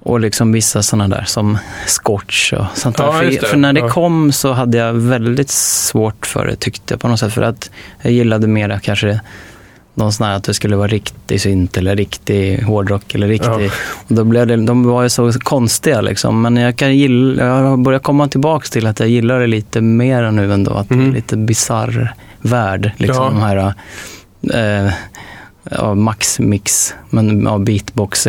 och 0.03 0.21
liksom 0.21 0.53
vissa 0.53 0.83
sådana 0.83 1.16
där 1.16 1.25
som 1.27 1.59
Scotch 1.87 2.53
och 2.53 2.64
sånt 2.75 2.97
där. 2.97 3.05
Ja, 3.05 3.12
för, 3.12 3.47
för 3.47 3.57
när 3.57 3.73
det 3.73 3.81
Ja. 3.81 3.88
kom 3.88 4.33
så 4.33 4.53
hade 4.53 4.79
jag 4.79 4.92
väldigt 4.92 5.51
svårt 5.51 6.27
för 6.27 6.47
det 6.47 6.57
tyckte 6.57 6.95
jag 6.95 7.01
på 7.01 7.09
något 7.09 7.21
sätt. 7.21 7.33
För 7.33 7.42
att 7.42 7.71
jag 8.03 8.12
gillade 8.12 8.47
mera 8.47 8.81
kanske 8.81 9.21
någon 9.97 10.13
sån 10.13 10.27
här 10.27 10.35
att 10.37 10.45
det 10.45 10.55
skulle 10.55 10.77
vara 10.77 10.87
riktig 10.89 11.41
synt 11.41 11.77
eller 11.77 11.97
riktig 11.97 12.63
hårdrock 12.63 13.15
eller 13.15 13.29
riktig. 13.29 13.49
Ja. 13.51 13.71
Och 14.09 14.15
då 14.15 14.25
blev 14.25 14.47
det, 14.47 14.57
de 14.57 14.85
var 14.85 15.03
ju 15.03 15.09
så 15.09 15.33
konstiga 15.33 16.01
liksom. 16.01 16.43
Men 16.43 16.57
jag 16.57 16.77
kan 16.77 16.97
gilla, 16.97 17.45
jag 17.47 17.63
har 17.63 17.77
börjat 17.77 18.03
komma 18.03 18.29
tillbaka 18.29 18.67
till 18.67 18.87
att 18.87 19.01
jag 19.01 19.09
gillar 19.09 19.41
det 19.41 19.47
lite 19.47 19.81
mer 19.81 20.31
nu 20.31 20.53
ändå. 20.53 20.73
Att 20.75 20.89
det 20.89 20.95
Mm. 20.95 21.11
är 21.11 21.15
lite 21.15 21.37
bizarr 21.37 22.15
värld. 22.41 22.91
Liksom 22.97 23.25
Ja. 23.25 23.31
de 23.31 23.41
här, 23.43 24.87
eh, 24.87 24.93
ja, 25.71 25.95
max 25.95 26.39
mix, 26.39 26.95
men 27.11 27.43
ja, 27.45 27.59
beatbox. 27.59 28.27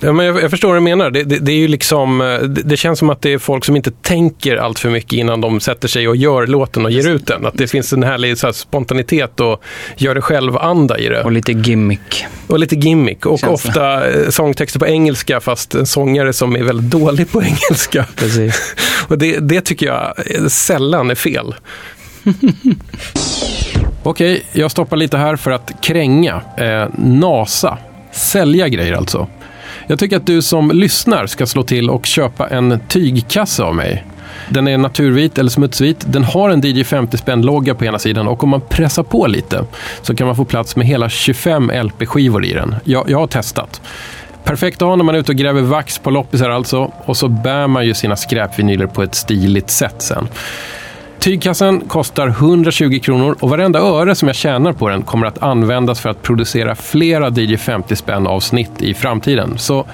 Ja, 0.00 0.12
men 0.12 0.26
jag, 0.26 0.42
jag 0.42 0.50
förstår 0.50 0.68
vad 0.68 0.76
du 0.76 0.80
menar. 0.80 1.10
Det, 1.10 1.22
det, 1.24 1.38
det 1.38 1.52
är 1.52 1.56
ju 1.56 1.68
liksom, 1.68 2.20
eh, 2.20 2.26
det, 2.40 2.62
det 2.62 2.76
känns 2.76 2.98
som 2.98 3.10
att 3.10 3.22
det 3.22 3.32
är 3.32 3.38
folk 3.38 3.64
som 3.64 3.76
inte 3.76 3.90
tänker 3.90 4.56
allt 4.56 4.78
för 4.78 4.90
mycket 4.90 5.12
innan 5.12 5.40
de 5.40 5.60
sätter 5.60 5.88
sig 5.88 6.08
och 6.08 6.16
gör 6.16 6.46
låten 6.46 6.84
och 6.84 6.90
ger 6.90 7.08
ut 7.08 7.26
den. 7.26 7.46
Att 7.46 7.54
det 7.54 7.68
finns 7.68 7.92
en 7.92 8.02
härlig 8.02 8.38
så 8.38 8.46
här, 8.46 8.52
spontanitet 8.52 9.40
och 9.40 9.62
gör 9.96 10.14
det 10.14 10.20
själv-anda 10.22 10.98
i 10.98 11.08
det. 11.08 11.24
Och 11.24 11.32
lite 11.32 11.52
gimmick. 11.52 12.24
Och 12.46 12.58
lite 12.58 12.76
gimmick. 12.76 13.26
Och 13.26 13.38
Känns 13.38 13.62
det. 13.62 13.68
ofta 13.68 14.10
eh, 14.10 14.30
sångtexter 14.30 14.78
på 14.78 14.86
engelska 14.86 15.40
fast 15.40 15.74
en 15.74 15.86
sångare 15.86 16.32
som 16.32 16.56
är 16.56 16.62
väldigt 16.62 16.90
dålig 16.90 17.32
på 17.32 17.42
engelska. 17.70 18.06
Precis. 18.16 18.74
Och 19.08 19.18
det, 19.18 19.38
det 19.38 19.60
tycker 19.60 19.86
jag 19.86 20.14
sällan 20.50 21.10
är 21.10 21.14
fel. 21.14 21.54
Okej, 24.08 24.42
jag 24.52 24.70
stoppar 24.70 24.96
lite 24.96 25.18
här 25.18 25.36
för 25.36 25.50
att 25.50 25.72
kränga. 25.80 26.42
Eh, 26.56 26.88
NASA. 26.98 27.78
Sälja 28.10 28.68
grejer 28.68 28.92
alltså. 28.92 29.26
Jag 29.86 29.98
tycker 29.98 30.16
att 30.16 30.26
du 30.26 30.42
som 30.42 30.70
lyssnar 30.70 31.26
ska 31.26 31.46
slå 31.46 31.62
till 31.62 31.90
och 31.90 32.06
köpa 32.06 32.48
en 32.48 32.80
tygkasse 32.88 33.62
av 33.62 33.74
mig. 33.74 34.04
Den 34.48 34.68
är 34.68 34.78
naturvit 34.78 35.38
eller 35.38 35.50
smutsvit. 35.50 36.04
Den 36.12 36.24
har 36.24 36.50
en 36.50 36.60
DJ 36.60 36.84
50 36.84 37.16
spänn-logga 37.16 37.74
på 37.74 37.84
ena 37.84 37.98
sidan 37.98 38.28
och 38.28 38.44
om 38.44 38.48
man 38.50 38.60
pressar 38.60 39.02
på 39.02 39.26
lite 39.26 39.64
så 40.02 40.14
kan 40.14 40.26
man 40.26 40.36
få 40.36 40.44
plats 40.44 40.76
med 40.76 40.86
hela 40.86 41.08
25 41.08 41.70
LP-skivor 41.70 42.44
i 42.44 42.52
den. 42.52 42.74
Jag, 42.84 43.10
jag 43.10 43.18
har 43.18 43.26
testat. 43.26 43.80
Perfekt 44.44 44.82
att 44.82 44.88
ha 44.88 44.96
när 44.96 45.04
man 45.04 45.14
är 45.14 45.18
ute 45.18 45.32
och 45.32 45.38
gräver 45.38 45.62
vax 45.62 45.98
på 45.98 46.10
loppisar 46.10 46.50
alltså. 46.50 46.92
Och 47.04 47.16
så 47.16 47.28
bär 47.28 47.66
man 47.66 47.86
ju 47.86 47.94
sina 47.94 48.16
skräpvinyler 48.16 48.86
på 48.86 49.02
ett 49.02 49.14
stiligt 49.14 49.70
sätt 49.70 50.02
sen. 50.02 50.28
Tygkassen 51.18 51.80
kostar 51.80 52.28
120 52.28 53.00
kronor 53.02 53.36
och 53.40 53.50
varenda 53.50 53.78
öre 53.78 54.14
som 54.14 54.28
jag 54.28 54.36
tjänar 54.36 54.72
på 54.72 54.88
den 54.88 55.02
kommer 55.02 55.26
att 55.26 55.42
användas 55.42 56.00
för 56.00 56.10
att 56.10 56.22
producera 56.22 56.74
flera 56.74 57.28
DJ 57.28 57.56
50 57.56 57.96
spänn 57.96 58.26
avsnitt 58.26 58.82
i 58.82 58.94
framtiden. 58.94 59.58
Så 59.58 59.86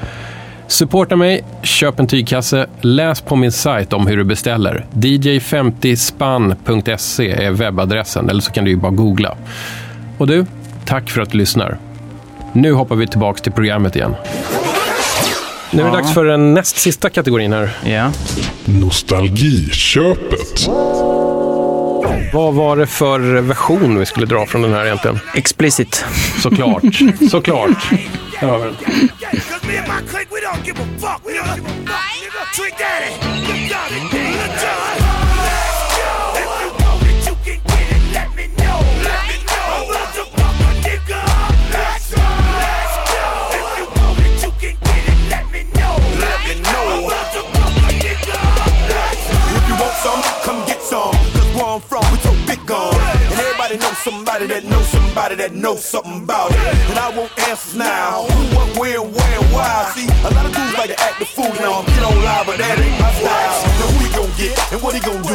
supporta 0.67 1.17
mig, 1.17 1.45
köp 1.63 2.01
en 2.01 2.07
tygkasse, 2.07 2.67
läs 2.81 3.21
på 3.21 3.37
min 3.37 3.53
sajt 3.53 3.93
om 3.93 4.07
hur 4.07 4.17
du 4.17 4.25
beställer. 4.25 4.87
dj50spann.se 4.93 7.31
är 7.31 7.51
webbadressen, 7.51 8.31
eller 8.31 8.41
så 8.41 8.53
kan 8.53 8.65
du 8.65 8.71
ju 8.71 8.77
bara 8.77 8.93
googla. 8.93 9.37
Och 10.19 10.27
du, 10.27 10.47
tack 10.85 11.11
för 11.11 11.21
att 11.21 11.31
du 11.31 11.39
lyssnar. 11.39 11.79
Nu 12.53 12.73
hoppar 12.73 12.97
vi 12.97 13.07
tillbaka 13.07 13.43
till 13.43 13.53
programmet 13.53 13.97
igen. 13.97 14.15
Nu 15.71 15.83
är 15.83 15.87
det 15.87 15.93
dags 15.93 16.15
för 16.15 16.25
den 16.25 16.55
näst 16.55 16.77
sista 16.77 17.11
kategorin 17.11 17.53
här. 17.53 17.71
Ja. 17.85 18.11
Nostalgiköpet. 18.65 20.69
Vad 22.35 22.55
var 22.55 22.77
det 22.77 22.87
för 22.87 23.40
version 23.40 23.99
vi 23.99 24.07
skulle 24.07 24.27
dra 24.27 24.47
från 24.47 24.62
den 24.62 24.73
här 24.73 24.85
egentligen? 24.85 25.20
Explicit. 25.35 26.05
Såklart, 26.42 26.83
såklart. 27.31 27.90
Där 28.40 28.49
har 28.49 28.59
I'm 51.75 51.83
from, 51.83 52.07
we 52.15 52.23
so 52.23 52.31
big 52.47 52.63
gun. 52.71 52.95
And 52.95 53.35
everybody 53.35 53.75
knows 53.83 53.99
somebody 53.99 54.47
that 54.47 54.63
knows 54.63 54.87
somebody 54.95 55.35
that 55.43 55.59
knows 55.59 55.83
something 55.83 56.23
about 56.23 56.55
it. 56.55 56.63
And 56.87 56.95
I 57.03 57.11
want 57.11 57.35
answers 57.51 57.75
now. 57.75 58.31
Who, 58.31 58.55
what, 58.55 58.69
where, 58.79 59.03
where, 59.03 59.43
why. 59.51 59.91
See, 59.91 60.07
a 60.07 60.31
lot 60.39 60.47
of 60.47 60.55
dudes 60.55 60.71
like 60.79 60.95
to 60.95 60.99
act 61.03 61.19
the 61.19 61.27
fool 61.27 61.51
now. 61.59 61.83
I'm 61.83 61.87
get 61.91 62.07
on 62.07 62.15
live, 62.23 62.47
but 62.47 62.63
that 62.63 62.79
ain't 62.79 62.95
my 63.03 63.11
style. 63.19 63.59
Now 63.67 63.91
who 63.91 64.07
he 64.07 64.11
gon' 64.15 64.31
get 64.39 64.55
and 64.71 64.79
what 64.87 64.95
he 64.95 65.03
gon' 65.03 65.19
do? 65.27 65.35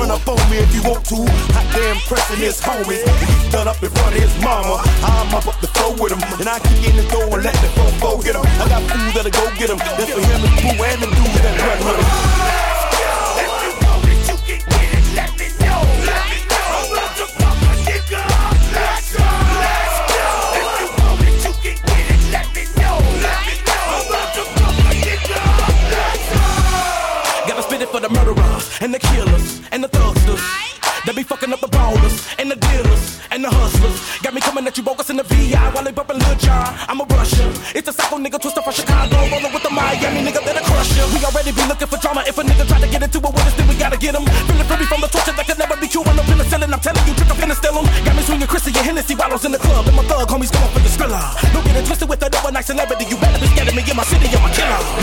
Run 0.00 0.08
up 0.08 0.24
on 0.24 0.40
me 0.48 0.64
if 0.64 0.72
you 0.72 0.80
want 0.80 1.04
to. 1.12 1.20
Hot 1.52 1.68
damn 1.76 2.00
pressing 2.08 2.40
his 2.40 2.56
homies. 2.56 3.04
He's 3.20 3.52
done 3.52 3.68
up 3.68 3.76
in 3.84 3.92
front 3.92 4.16
of 4.16 4.20
his 4.24 4.32
mama. 4.40 4.80
I'm 5.04 5.28
up 5.36 5.44
up 5.44 5.60
the 5.60 5.68
floor 5.76 5.92
with 6.00 6.16
him. 6.16 6.24
And 6.40 6.48
I 6.48 6.56
kick 6.56 6.88
in 6.88 6.96
the 6.96 7.04
door 7.12 7.36
and 7.36 7.44
let 7.44 7.52
the 7.60 7.68
fofo 7.76 8.24
get 8.24 8.32
him. 8.32 8.48
I 8.48 8.64
got 8.64 8.80
fools 8.80 9.12
that'll 9.12 9.28
go 9.28 9.44
get 9.60 9.68
him. 9.68 9.76
That's 9.76 10.08
for 10.08 10.24
him 10.24 10.40
and 10.40 10.56
Pooh 10.56 10.80
and 10.88 11.04
them 11.04 11.12
dudes 11.12 11.36
that 11.44 11.52
run 11.60 11.78
with 11.84 12.00
him. 12.00 12.55
And 28.86 28.94
the 28.94 29.02
killers 29.02 29.66
and 29.72 29.82
the 29.82 29.88
thugsters. 29.88 30.38
They 31.02 31.12
be 31.12 31.24
fucking 31.26 31.52
up 31.52 31.58
the 31.58 31.66
ballers 31.66 32.22
and 32.38 32.46
the 32.46 32.54
dealers 32.54 33.18
and 33.34 33.42
the 33.42 33.50
hustlers. 33.50 33.98
Got 34.22 34.34
me 34.34 34.40
coming 34.40 34.62
at 34.62 34.78
you 34.78 34.84
bogus 34.86 35.10
in 35.10 35.16
the 35.18 35.26
VI 35.26 35.74
while 35.74 35.82
they 35.82 35.90
bumping 35.90 36.22
Lil 36.22 36.38
Jon. 36.38 36.70
I'm 36.86 37.02
a 37.02 37.06
Russia. 37.10 37.50
It's 37.74 37.90
a 37.90 37.92
psycho 37.92 38.22
nigga 38.22 38.38
twister 38.38 38.62
from 38.62 38.72
Chicago. 38.72 39.18
rollin' 39.26 39.50
with 39.50 39.66
the 39.66 39.74
Miami 39.74 40.22
nigga 40.22 40.38
that'll 40.38 40.62
crush 40.70 40.94
ya. 40.94 41.02
We 41.10 41.18
already 41.26 41.50
be 41.50 41.66
looking 41.66 41.90
for 41.90 41.98
drama. 41.98 42.22
If 42.30 42.38
a 42.38 42.46
nigga 42.46 42.62
try 42.70 42.78
to 42.78 42.86
get 42.86 43.02
into 43.02 43.18
it 43.18 43.26
with 43.26 43.42
us, 43.42 43.54
then 43.58 43.66
we 43.66 43.74
gotta 43.74 43.98
get 43.98 44.14
him. 44.14 44.22
Feeling 44.46 44.68
free 44.70 44.86
from 44.86 45.00
the 45.02 45.10
torture 45.10 45.34
that 45.34 45.46
could 45.50 45.58
never 45.58 45.74
be 45.82 45.90
cured. 45.90 46.06
No 46.14 46.22
penicillin. 46.22 46.70
I'm 46.70 46.78
telling 46.78 47.02
you, 47.10 47.14
trick 47.18 47.30
up 47.34 47.42
in 47.42 47.48
the 47.50 47.58
still 47.58 47.74
'em. 47.74 47.86
Got 48.06 48.14
me 48.14 48.22
swinging 48.22 48.46
Chrissy 48.46 48.70
and 48.70 48.86
Hennessy 48.86 49.14
bottles 49.18 49.42
in 49.42 49.50
the 49.50 49.58
club. 49.58 49.82
And 49.90 49.96
my 49.98 50.06
thug 50.06 50.30
homies 50.30 50.54
going 50.54 50.70
for 50.70 50.78
the 50.78 50.90
skrilla. 50.94 51.34
Don't 51.50 51.66
get 51.66 51.74
it 51.74 51.86
twisted 51.90 52.06
with 52.06 52.20
that 52.22 52.30
overnight 52.38 52.66
celebrity. 52.70 53.10
You 53.10 53.18
better 53.18 53.40
be 53.42 53.50
scared 53.50 53.66
of 53.66 53.74
me 53.74 53.82
in 53.82 53.96
my 53.98 54.06
city. 54.06 54.30
I'm 54.30 54.46
a 54.46 54.50
killer. 54.54 54.95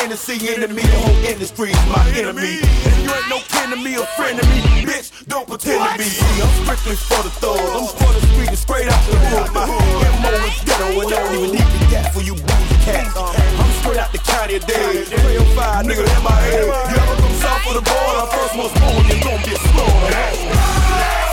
Hennessy 0.00 0.40
me, 0.40 0.80
the 0.80 0.96
whole 1.04 1.24
industry's 1.28 1.76
my 1.84 2.00
enemy. 2.16 2.56
And 2.88 3.04
you 3.04 3.12
ain't 3.12 3.28
no 3.28 3.36
kin 3.52 3.68
to 3.68 3.76
me 3.76 4.00
or 4.00 4.08
friend 4.16 4.40
to 4.40 4.44
me, 4.48 4.88
bitch. 4.88 5.12
Don't 5.28 5.46
pretend 5.46 5.76
to 5.76 5.92
be. 6.00 6.08
I'm 6.40 6.48
strictly 6.64 6.96
for 6.96 7.20
the 7.20 7.28
thugs. 7.36 7.60
I'm 7.60 7.84
for 7.84 8.08
the 8.16 8.24
street 8.32 8.48
and 8.48 8.56
straight 8.56 8.88
out 8.88 8.96
the 9.04 9.20
hood. 9.28 9.52
My 9.52 9.68
MO 9.68 10.32
is 10.48 10.56
ghetto, 10.64 10.88
and 11.04 11.04
I 11.04 11.20
don't 11.20 11.36
even 11.36 11.52
need 11.52 11.68
the 11.68 11.80
gas 11.92 12.08
for 12.16 12.24
you 12.24 12.32
boozy 12.32 12.76
cats. 12.80 13.12
I'm 13.12 13.70
straight 13.84 14.00
out 14.00 14.10
the 14.10 14.24
county 14.24 14.56
of 14.56 14.64
Dade. 14.64 15.04
305, 15.04 15.84
nigga, 15.84 16.08
MIA. 16.24 16.64
You 16.64 16.96
ever 16.96 17.16
come 17.20 17.36
south 17.36 17.68
of 17.68 17.74
the 17.76 17.84
border? 17.84 18.24
First 18.32 18.56
one's 18.56 18.72
born, 18.80 19.04
you're 19.04 19.20
gonna 19.20 19.44
get 19.44 19.60
slaughtered. 19.60 21.29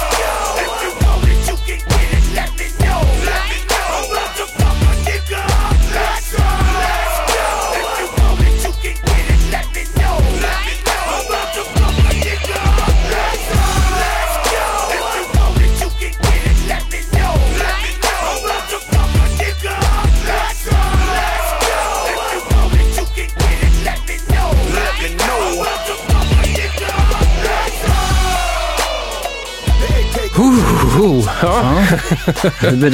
Ja. 31.42 31.84
Blir, 32.72 32.90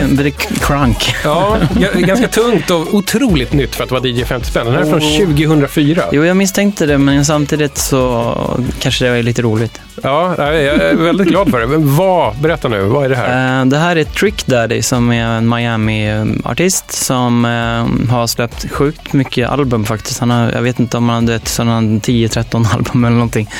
det 0.00 0.14
blir 0.14 0.30
crunk. 0.30 1.14
Ja, 1.24 1.58
ganska 1.94 2.28
tungt 2.28 2.70
och 2.70 2.94
otroligt 2.94 3.52
nytt 3.52 3.74
för 3.74 3.84
att 3.84 3.90
vara 3.90 4.06
DJ 4.06 4.24
50 4.24 4.46
spänn. 4.46 4.66
Den 4.66 4.74
här 4.74 4.82
är 4.82 4.86
från 4.90 5.00
2004. 5.00 6.02
Jo, 6.12 6.24
jag 6.24 6.36
misstänkte 6.36 6.86
det, 6.86 6.98
men 6.98 7.24
samtidigt 7.24 7.78
så 7.78 8.34
kanske 8.80 9.04
det 9.04 9.10
är 9.10 9.22
lite 9.22 9.42
roligt. 9.42 9.80
Ja, 10.02 10.34
jag 10.38 10.54
är 10.54 10.94
väldigt 10.94 11.28
glad 11.28 11.50
för 11.50 11.60
det. 11.60 11.66
Men 11.66 11.96
vad, 11.96 12.36
berätta 12.36 12.68
nu, 12.68 12.82
vad 12.82 13.04
är 13.04 13.08
det 13.08 13.16
här? 13.16 13.60
Eh, 13.60 13.66
det 13.66 13.78
här 13.78 13.96
är 13.96 14.04
Trick 14.04 14.46
Daddy 14.46 14.82
som 14.82 15.12
är 15.12 15.24
en 15.24 15.54
Miami-artist 15.54 16.92
som 16.92 17.44
eh, 17.44 18.10
har 18.14 18.26
släppt 18.26 18.70
sjukt 18.70 19.12
mycket 19.12 19.48
album 19.48 19.84
faktiskt. 19.84 20.20
Han 20.20 20.30
har, 20.30 20.52
jag 20.52 20.62
vet 20.62 20.80
inte 20.80 20.96
om 20.96 21.08
han 21.08 21.28
hade 21.28 21.38
10-13 21.38 22.74
album 22.74 23.04
eller 23.04 23.16
någonting. 23.16 23.50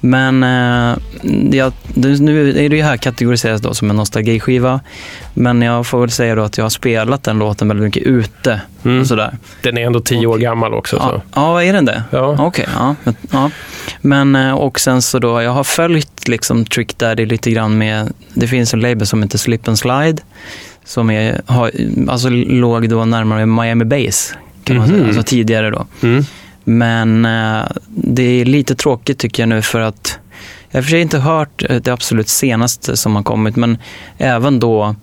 Men 0.00 0.42
eh, 0.42 0.96
ja, 1.52 1.72
nu 1.94 2.50
är 2.50 2.68
det 2.68 2.76
ju 2.76 2.82
här 2.82 2.96
kategoriseras 2.96 3.60
då 3.60 3.74
som 3.74 3.90
en 3.90 3.96
nostalgiskiva. 3.96 4.80
Men 5.38 5.62
jag 5.62 5.86
får 5.86 6.00
väl 6.00 6.10
säga 6.10 6.34
då 6.34 6.42
att 6.42 6.58
jag 6.58 6.64
har 6.64 6.70
spelat 6.70 7.22
den 7.22 7.38
låten 7.38 7.68
väldigt 7.68 7.84
mycket 7.84 8.02
ute 8.02 8.60
Mm. 8.84 9.00
och 9.00 9.06
sådär. 9.06 9.38
Den 9.62 9.78
är 9.78 9.86
ändå 9.86 10.00
tio 10.00 10.26
år 10.26 10.38
gammal 10.38 10.74
också. 10.74 10.96
Ja, 10.96 11.22
ja 11.34 11.62
är 11.62 11.72
den 11.72 11.84
det? 11.84 12.02
Ja. 12.10 12.36
Okej, 12.38 12.66
ja. 12.74 12.94
men- 13.04 13.16
ja. 13.30 13.50
Men 14.00 14.36
eh, 14.36 14.52
och 14.52 14.80
sen 14.80 15.02
så 15.02 15.18
då, 15.18 15.42
jag 15.42 15.50
har 15.50 15.64
följt 15.64 16.28
liksom 16.28 16.64
Trick 16.64 16.98
Daddy 16.98 17.26
lite 17.26 17.50
grann 17.50 17.78
med, 17.78 18.12
det 18.34 18.48
finns 18.48 18.74
en 18.74 18.80
label 18.80 19.06
som 19.06 19.22
heter 19.22 19.38
Slip 19.38 19.68
and 19.68 19.78
Slide, 19.78 20.22
som 20.84 21.10
är, 21.10 21.40
har, 21.46 21.70
alltså 22.08 22.28
låg 22.30 22.88
då 22.88 23.04
närmare 23.04 23.46
Miami 23.46 23.84
Bass, 23.84 24.34
kan 24.64 24.76
man 24.76 24.88
Mhm. 24.88 24.96
säga, 24.96 25.06
alltså 25.06 25.22
tidigare 25.22 25.70
då. 25.70 25.86
Mm. 26.02 26.24
Men 26.64 27.24
eh, 27.24 27.64
det 27.88 28.22
är 28.40 28.44
lite 28.44 28.74
tråkigt 28.74 29.18
tycker 29.18 29.42
jag 29.42 29.48
nu 29.48 29.62
för 29.62 29.80
att 29.80 30.18
jag 30.70 30.78
har 30.78 30.80
och 30.80 30.84
för 30.84 30.90
sig 30.90 31.00
inte 31.00 31.18
hört 31.18 31.62
eh, 31.70 31.76
det 31.76 31.90
absolut 31.92 32.28
senaste 32.28 32.96
som 32.96 33.16
har 33.16 33.22
kommit, 33.22 33.56
men 33.56 33.78
även 34.18 34.60
då 34.60 34.94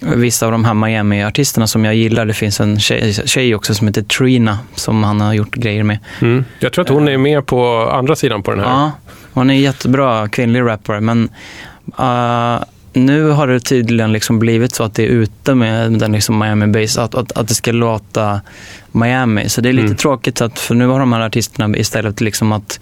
vissa 0.00 0.46
av 0.46 0.52
de 0.52 0.64
här 0.64 0.74
Miami-artisterna 0.74 1.66
som 1.66 1.84
jag 1.84 1.94
gillar, 1.94 2.26
det 2.26 2.34
finns 2.34 2.60
en 2.60 2.80
tjej, 2.80 3.12
tjej 3.12 3.54
också 3.54 3.74
som 3.74 3.86
heter 3.86 4.02
Trina 4.02 4.58
som 4.74 5.04
han 5.04 5.20
har 5.20 5.32
gjort 5.34 5.54
grejer 5.54 5.82
med. 5.82 5.98
Mm. 6.20 6.44
Jag 6.58 6.72
tror 6.72 6.84
att 6.84 6.88
hon 6.90 7.08
är 7.08 7.18
med 7.18 7.46
på 7.46 7.90
andra 7.92 8.16
sidan 8.16 8.42
på 8.42 8.50
den 8.50 8.60
här. 8.60 8.66
Ja, 8.70 8.92
hon 9.32 9.50
är 9.50 9.54
jättebra 9.54 10.28
kvinnlig 10.28 10.60
rappare, 10.60 11.00
men 11.00 11.28
eh, 11.98 12.64
nu 12.92 13.28
har 13.30 13.46
det 13.46 13.60
tydligen 13.60 14.12
liksom 14.12 14.38
blivit 14.38 14.74
så 14.74 14.82
att 14.84 14.94
det 14.94 15.02
är 15.02 15.08
ute 15.08 15.54
med 15.54 15.92
den 15.92 16.12
liksom 16.12 16.38
Miami 16.38 16.66
Bass, 16.66 16.98
att, 16.98 17.14
att, 17.14 17.32
att 17.32 17.48
det 17.48 17.54
ska 17.54 17.72
låta 17.72 18.40
Miami. 18.92 19.48
Så 19.48 19.60
det 19.60 19.68
är 19.68 19.72
lite 19.72 19.84
Mm. 19.86 19.96
tråkigt, 19.96 20.40
att, 20.40 20.58
för 20.58 20.74
nu 20.74 20.86
har 20.86 21.00
de 21.00 21.12
här 21.12 21.20
artisterna 21.20 21.76
istället 21.76 22.20
liksom 22.20 22.52
att 22.52 22.80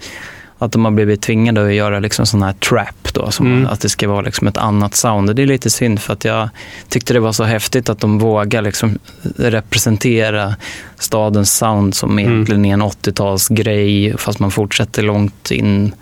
att 0.65 0.71
de 0.71 0.85
har 0.85 0.91
blivit 0.91 1.21
tvingade 1.21 1.65
att 1.65 1.73
göra 1.73 1.99
liksom 1.99 2.25
sån 2.25 2.43
här 2.43 2.53
trap 2.53 3.13
då, 3.13 3.31
som 3.31 3.45
Mm. 3.45 3.67
att 3.71 3.79
det 3.81 3.89
ska 3.89 4.07
vara 4.07 4.21
liksom 4.21 4.47
ett 4.47 4.57
annat 4.57 4.95
sound. 4.95 5.29
Och 5.29 5.35
det 5.35 5.41
är 5.41 5.47
lite 5.47 5.69
synd 5.69 5.99
för 6.01 6.13
att 6.13 6.25
jag 6.25 6.49
tyckte 6.89 7.13
det 7.13 7.19
var 7.19 7.31
så 7.31 7.43
häftigt 7.43 7.89
att 7.89 7.99
de 7.99 8.19
vågar 8.19 8.61
liksom 8.61 8.97
representera 9.37 10.55
stadens 10.99 11.57
sound 11.57 11.95
som 11.95 12.11
Mm. 12.19 12.33
egentligen 12.33 12.65
är 12.65 12.73
en 12.73 12.81
80-talsgrej 12.81 14.17
fast 14.17 14.39
man 14.39 14.51
fortsätter 14.51 15.03
långt 15.03 15.51
in, 15.51 15.93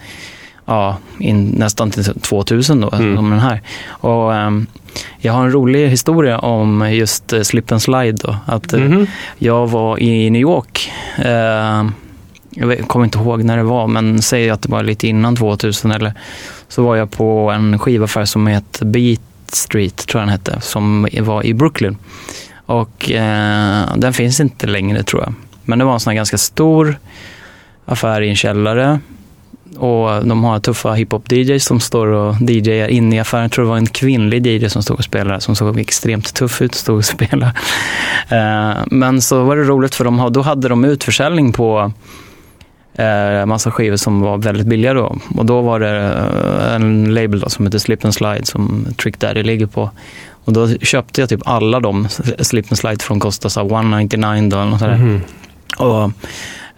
ja, 0.66 0.98
in 1.20 1.46
nästan 1.46 1.92
till 1.92 2.04
2000 2.22 2.82
då, 2.82 2.90
Mm. 2.94 3.16
som 3.16 3.30
den 3.30 3.40
här. 3.40 3.62
Och, 3.88 4.36
ehm, 4.36 4.68
jag 5.20 5.34
har 5.34 5.44
en 5.46 5.52
rolig 5.52 5.88
historia 5.90 6.40
om 6.40 6.94
just 6.94 7.34
eh, 7.34 7.42
Slip 7.42 7.72
and 7.72 7.82
Slide 7.82 8.18
då. 8.24 8.36
Att, 8.46 8.72
Mhm. 8.74 9.08
jag 9.38 9.68
var 9.68 10.00
i 10.00 10.30
New 10.30 10.42
York. 10.42 10.92
Eh, 11.18 11.86
jag 12.52 12.88
kommer 12.88 13.06
inte 13.06 13.18
ihåg 13.18 13.44
när 13.44 13.58
det 13.58 13.64
var, 13.64 13.88
men 13.88 14.22
säg 14.22 14.50
att 14.50 14.62
det 14.62 14.70
var 14.72 14.84
lite 14.84 15.08
innan 15.08 15.36
2000 15.36 15.92
eller 15.92 16.14
så 16.68 16.84
var 16.84 16.96
jag 16.96 17.12
på 17.12 17.52
en 17.52 17.80
skivaffär 17.80 18.26
som 18.26 18.48
heter 18.48 18.86
Beat 18.86 19.22
Street, 19.48 20.08
tror 20.08 20.22
jag 20.22 20.28
den 20.28 20.32
hette, 20.32 20.62
som 20.62 21.08
var 21.20 21.46
i 21.46 21.54
Brooklyn. 21.54 21.98
Och 22.66 23.12
eh, 23.12 23.96
den 23.96 24.14
finns 24.14 24.40
inte 24.40 24.68
längre 24.68 25.04
tror 25.04 25.22
jag. 25.22 25.34
Men 25.64 25.80
det 25.80 25.86
var 25.86 25.94
en 25.94 26.00
sån 26.00 26.12
här 26.12 26.16
ganska 26.16 26.38
stor 26.38 26.96
affär 27.86 28.22
i 28.22 28.30
en 28.30 28.36
källare. 28.36 29.00
Och 29.78 30.26
de 30.26 30.44
har 30.44 30.60
tuffa 30.60 30.94
hiphop-DJs 30.94 31.60
som 31.60 31.80
står 31.80 32.08
och 32.08 32.36
DJar 32.42 32.88
inne 32.88 33.16
i 33.16 33.20
affären. 33.20 33.44
Jag 33.44 33.52
tror 33.52 33.66
det 33.66 33.70
var 33.70 33.78
en 33.78 33.88
kvinnlig 33.88 34.48
DJ 34.48 34.68
som 34.70 34.84
stod 34.84 34.98
och 34.98 35.04
spelade, 35.04 35.42
som 35.42 35.56
såg 35.56 35.80
extremt 35.80 36.34
tuff 36.34 36.62
ut 36.62 36.72
och 36.72 36.78
stod 36.78 36.98
och 36.98 37.06
spelade. 37.16 37.54
Eh, 38.30 38.84
Men 38.88 39.22
så 39.22 39.44
var 39.44 39.56
det 39.56 39.64
roligt 39.64 39.96
för 39.96 40.06
de, 40.06 40.30
då 40.32 40.42
hade 40.42 40.68
de 40.68 40.86
utförsäljning 40.86 41.54
på 41.54 41.92
eh, 43.02 43.46
massa 43.46 43.72
skivor 43.72 43.98
som 43.98 44.22
var 44.22 44.38
väldigt 44.38 44.68
billiga 44.68 44.94
då. 44.94 45.18
Och 45.38 45.46
då 45.46 45.62
var 45.62 45.80
det 45.80 46.00
eh, 46.00 46.76
en 46.76 47.14
label 47.14 47.40
då 47.40 47.50
som 47.50 47.66
heter 47.66 47.80
Slip 47.80 48.06
and 48.06 48.14
Slide 48.14 48.46
som 48.46 48.86
Trick 48.98 49.20
Daddy 49.20 49.44
ligger 49.44 49.66
på. 49.66 49.90
Och 50.46 50.54
då 50.54 50.70
köpte 50.70 51.22
jag 51.22 51.30
typ 51.30 51.42
alla 51.46 51.80
de 51.80 52.08
Slip 52.40 52.72
and 52.72 52.78
Slide 52.78 53.04
från 53.04 53.20
så 53.32 53.60
här 53.60 53.76
199 53.76 54.50
då 54.50 54.58
eller 54.58 54.72
något 54.72 54.80
sådär. 54.80 54.98
Mhm. 54.98 55.22
Och 55.78 56.12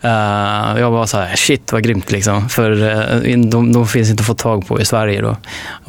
eh, 0.03 0.79
jag 0.79 0.91
var 0.91 1.05
så 1.05 1.17
här, 1.17 1.35
shit 1.35 1.71
vad 1.71 1.83
grymt 1.83 2.11
liksom. 2.11 2.49
För 2.49 2.71
uh, 2.71 3.37
de, 3.37 3.73
de 3.73 3.87
finns 3.87 4.09
inte 4.09 4.21
att 4.21 4.27
få 4.27 4.33
tag 4.33 4.67
på 4.67 4.81
i 4.81 4.85
Sverige 4.85 5.21
då. 5.21 5.37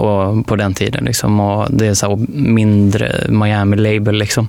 Och 0.04 0.46
på 0.46 0.56
den 0.56 0.74
tiden 0.74 1.04
liksom. 1.04 1.40
Och 1.40 1.68
det 1.70 1.86
är 1.86 1.94
så 1.94 2.08
här 2.08 2.26
mindre 2.28 3.26
Miami-label 3.28 4.12
liksom. 4.12 4.48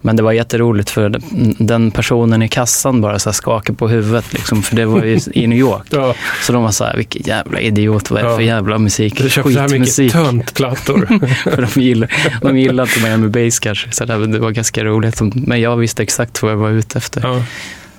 Men 0.00 0.16
det 0.16 0.22
var 0.22 0.32
jätteroligt 0.32 0.90
för 0.90 1.20
den 1.58 1.90
personen 1.90 2.42
i 2.42 2.48
kassan 2.48 3.00
bara 3.00 3.18
så 3.18 3.28
här 3.28 3.34
skakade 3.34 3.78
på 3.78 3.88
huvudet 3.88 4.32
liksom. 4.32 4.62
För 4.62 4.76
det 4.76 4.84
var 4.84 5.04
ju 5.04 5.20
i 5.32 5.46
New 5.46 5.58
York. 5.58 5.86
Ja, 5.90 6.14
Så 6.42 6.52
de 6.52 6.62
var 6.62 6.70
så 6.70 6.84
här, 6.84 6.96
vilken 6.96 7.22
jävla 7.22 7.60
idiot, 7.60 8.10
vad 8.10 8.20
är 8.20 8.24
det 8.28 8.34
för 8.34 8.42
jävla 8.42 8.78
musik? 8.78 9.22
du 9.22 9.30
köpte 9.30 9.52
så 9.52 9.60
här 9.60 9.68
mycket 9.68 10.12
töntplattor. 10.12 11.06
För 11.50 11.68
de 11.74 11.80
gillar, 11.80 12.10
de 12.40 12.58
gillar 12.58 12.84
inte 12.84 13.00
Miami 13.02 13.28
Bass 13.28 13.58
kanske. 13.58 13.92
Så 13.92 14.04
det 14.04 14.26
det 14.26 14.38
var 14.38 14.50
ganska 14.50 14.84
roligt. 14.84 15.20
Men 15.20 15.60
jag 15.60 15.76
visste 15.76 16.02
exakt 16.02 16.42
vad 16.42 16.52
jag 16.52 16.56
var 16.56 16.70
ute 16.70 16.98
efter. 16.98 17.20
ja. 17.24 17.42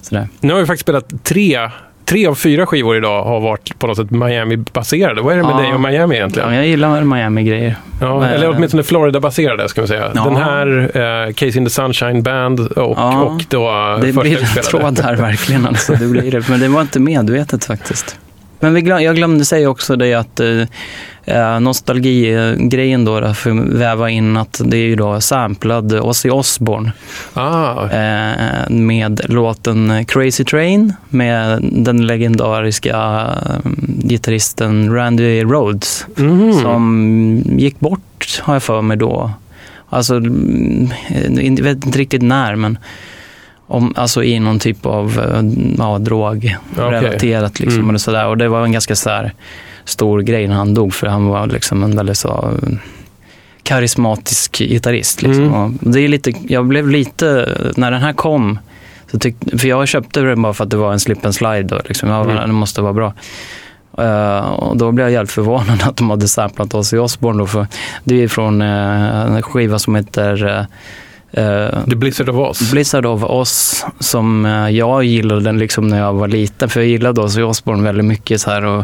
Sådär. 0.10 0.28
Nu 0.40 0.54
har 0.54 0.60
vi 0.60 0.66
faktiskt 0.66 0.82
spelat 0.82 1.24
tre, 1.24 1.70
tre 2.06 2.28
av 2.28 2.36
fyra 2.36 2.66
skivor 2.66 2.98
idag 2.98 3.24
har 3.24 3.40
varit 3.40 3.80
på 3.80 3.88
något 3.88 3.98
sätt 3.98 4.10
Miami-baserade. 4.12 5.22
Vad 5.22 5.34
är 5.34 5.38
det 5.38 5.44
med 5.44 5.52
Ja. 5.52 5.58
dig 5.62 5.74
och 5.74 5.82
Miami 5.82 6.16
egentligen? 6.16 6.50
Ja, 6.50 6.56
jag 6.56 6.68
gillar 6.68 7.02
Miami-grejer. 7.04 7.76
Ja, 8.02 8.20
Men- 8.20 8.30
eller 8.30 8.50
åtminstone 8.50 8.84
Florida-baserade 8.84 9.70
ska 9.70 9.82
vi 9.82 9.88
säga. 9.88 10.12
Ja. 10.16 10.24
Den 10.24 10.36
här, 10.36 10.92
eh, 11.28 11.34
Case 11.34 11.58
in 11.58 11.66
the 11.66 11.70
Sunshine 11.70 12.24
Band 12.24 12.60
och, 12.60 12.98
Ja. 12.98 13.22
och 13.22 13.46
då 13.50 13.98
Det 14.02 14.14
blir 14.14 14.38
en 14.58 14.64
tråd 14.64 14.94
där 14.94 15.16
verkligen. 15.16 15.66
Alltså, 15.68 15.94
det 15.94 16.08
blir 16.08 16.32
det. 16.32 16.50
Men 16.50 16.60
det 16.60 16.68
var 16.68 16.82
inte 16.82 17.00
medvetet 17.00 17.66
faktiskt. 17.66 18.20
Men 18.60 18.84
glöm, 18.86 19.02
jag 19.02 19.16
glömde 19.16 19.46
säga 19.46 19.70
också 19.70 19.96
det 19.96 20.14
att 20.14 20.40
eh, 20.40 20.48
eh, 21.30 21.60
nostalgigrejen 21.60 23.06
då, 23.06 23.34
för 23.34 23.52
att 23.52 23.68
väva 23.68 24.10
in 24.10 24.38
att 24.38 24.62
det 24.66 24.78
är 24.78 24.88
ju 24.88 24.96
då 24.96 25.22
samplad 25.22 25.94
Ozzy 25.94 26.30
Osbourne 26.30 26.92
Ah, 27.34 27.90
eh, 27.90 28.70
med 28.70 29.22
låten 29.30 30.06
Crazy 30.06 30.44
Train 30.44 30.94
med 31.10 31.60
den 31.72 32.08
legendariska 32.08 33.28
eh, 33.46 33.72
gitarristen 34.04 34.96
Randy 34.96 35.44
Rhodes 35.44 36.06
mhm. 36.16 36.54
som 36.54 37.44
gick 37.58 37.80
bort, 37.80 38.42
har 38.42 38.56
jag 38.56 38.64
för 38.64 38.82
mig 38.82 38.98
då. 38.98 39.32
Alltså, 39.90 40.16
mm, 40.16 40.90
jag 41.58 41.64
vet 41.64 41.86
inte 41.86 42.00
riktigt 42.00 42.22
när, 42.22 42.56
men 42.56 42.78
om, 43.68 43.94
alltså 43.98 44.24
i 44.24 44.40
någon 44.40 44.60
typ 44.60 44.86
av 44.86 45.20
eh, 45.20 45.42
ja, 45.78 46.00
drog 46.00 46.58
relaterat. 46.76 47.60
Liksom, 47.60 47.80
Mm. 47.80 47.90
eller 47.90 48.00
sådär. 48.00 48.28
Och 48.28 48.38
det 48.38 48.48
var 48.48 48.64
en 48.64 48.72
ganska 48.72 48.96
så 48.96 49.10
här, 49.10 49.34
stor 49.90 50.22
grej 50.22 50.48
när 50.48 50.56
han 50.56 50.74
dog, 50.74 50.94
för 50.94 51.08
han 51.08 51.26
var 51.26 51.48
liksom 51.48 51.84
en 51.84 51.96
väldigt 51.96 52.18
så 52.18 52.30
eh, 52.30 52.78
karismatisk 53.64 54.58
gitarrist. 54.58 55.22
Liksom. 55.22 55.44
Mm. 55.44 55.78
Det 55.82 56.00
är 56.02 56.08
lite, 56.08 56.34
jag 56.48 56.66
blev 56.66 56.88
lite, 56.88 57.50
när 57.78 57.92
den 57.92 58.02
här 58.02 58.14
kom, 58.14 58.60
så 59.12 59.20
tyck, 59.20 59.36
för 59.60 59.68
jag 59.68 59.88
köpte 59.88 60.22
den 60.22 60.42
bara 60.42 60.54
för 60.54 60.64
att 60.64 60.70
det 60.70 60.78
var 60.78 60.94
en 60.94 61.00
slip 61.00 61.26
and 61.26 61.36
slide. 61.36 61.64
Då, 61.64 61.82
liksom. 61.86 62.10
ja, 62.10 62.24
Mm. 62.24 62.36
Den 62.36 62.54
måste 62.54 62.82
vara 62.82 62.94
bra. 62.94 63.14
Eh, 63.98 64.40
och 64.40 64.78
då 64.78 64.92
blev 64.92 65.06
jag 65.06 65.14
jävligt 65.14 65.32
förvånad 65.32 65.84
att 65.88 65.98
de 65.98 66.10
hade 66.10 66.28
samplat 66.28 66.74
Ozzy 66.74 66.98
Osbourne. 66.98 67.40
Då, 67.40 67.48
för 67.48 67.68
det 68.04 68.24
är 68.24 68.28
från 68.28 68.62
eh, 68.62 69.22
en 69.22 69.42
skiva 69.42 69.80
som 69.80 69.96
heter 69.96 70.68
eh, 71.32 71.84
The 71.90 71.96
Blizzard 71.96 72.30
of 72.30 72.36
Oz. 72.36 72.72
Blizzard 72.72 73.06
of 73.06 73.24
Oz 73.24 73.86
som 74.00 74.46
eh, 74.46 74.70
jag 74.70 75.04
gillade 75.04 75.42
den 75.42 75.60
liksom 75.60 75.88
när 75.88 76.00
jag 76.00 76.14
var 76.14 76.28
liten. 76.28 76.70
För 76.70 76.80
jag 76.80 76.90
gillade 76.90 77.22
Ozzy 77.22 77.42
Osbourne 77.42 77.84
väldigt 77.84 78.06
mycket. 78.06 78.42
Så 78.42 78.52
här, 78.52 78.66
och, 78.66 78.84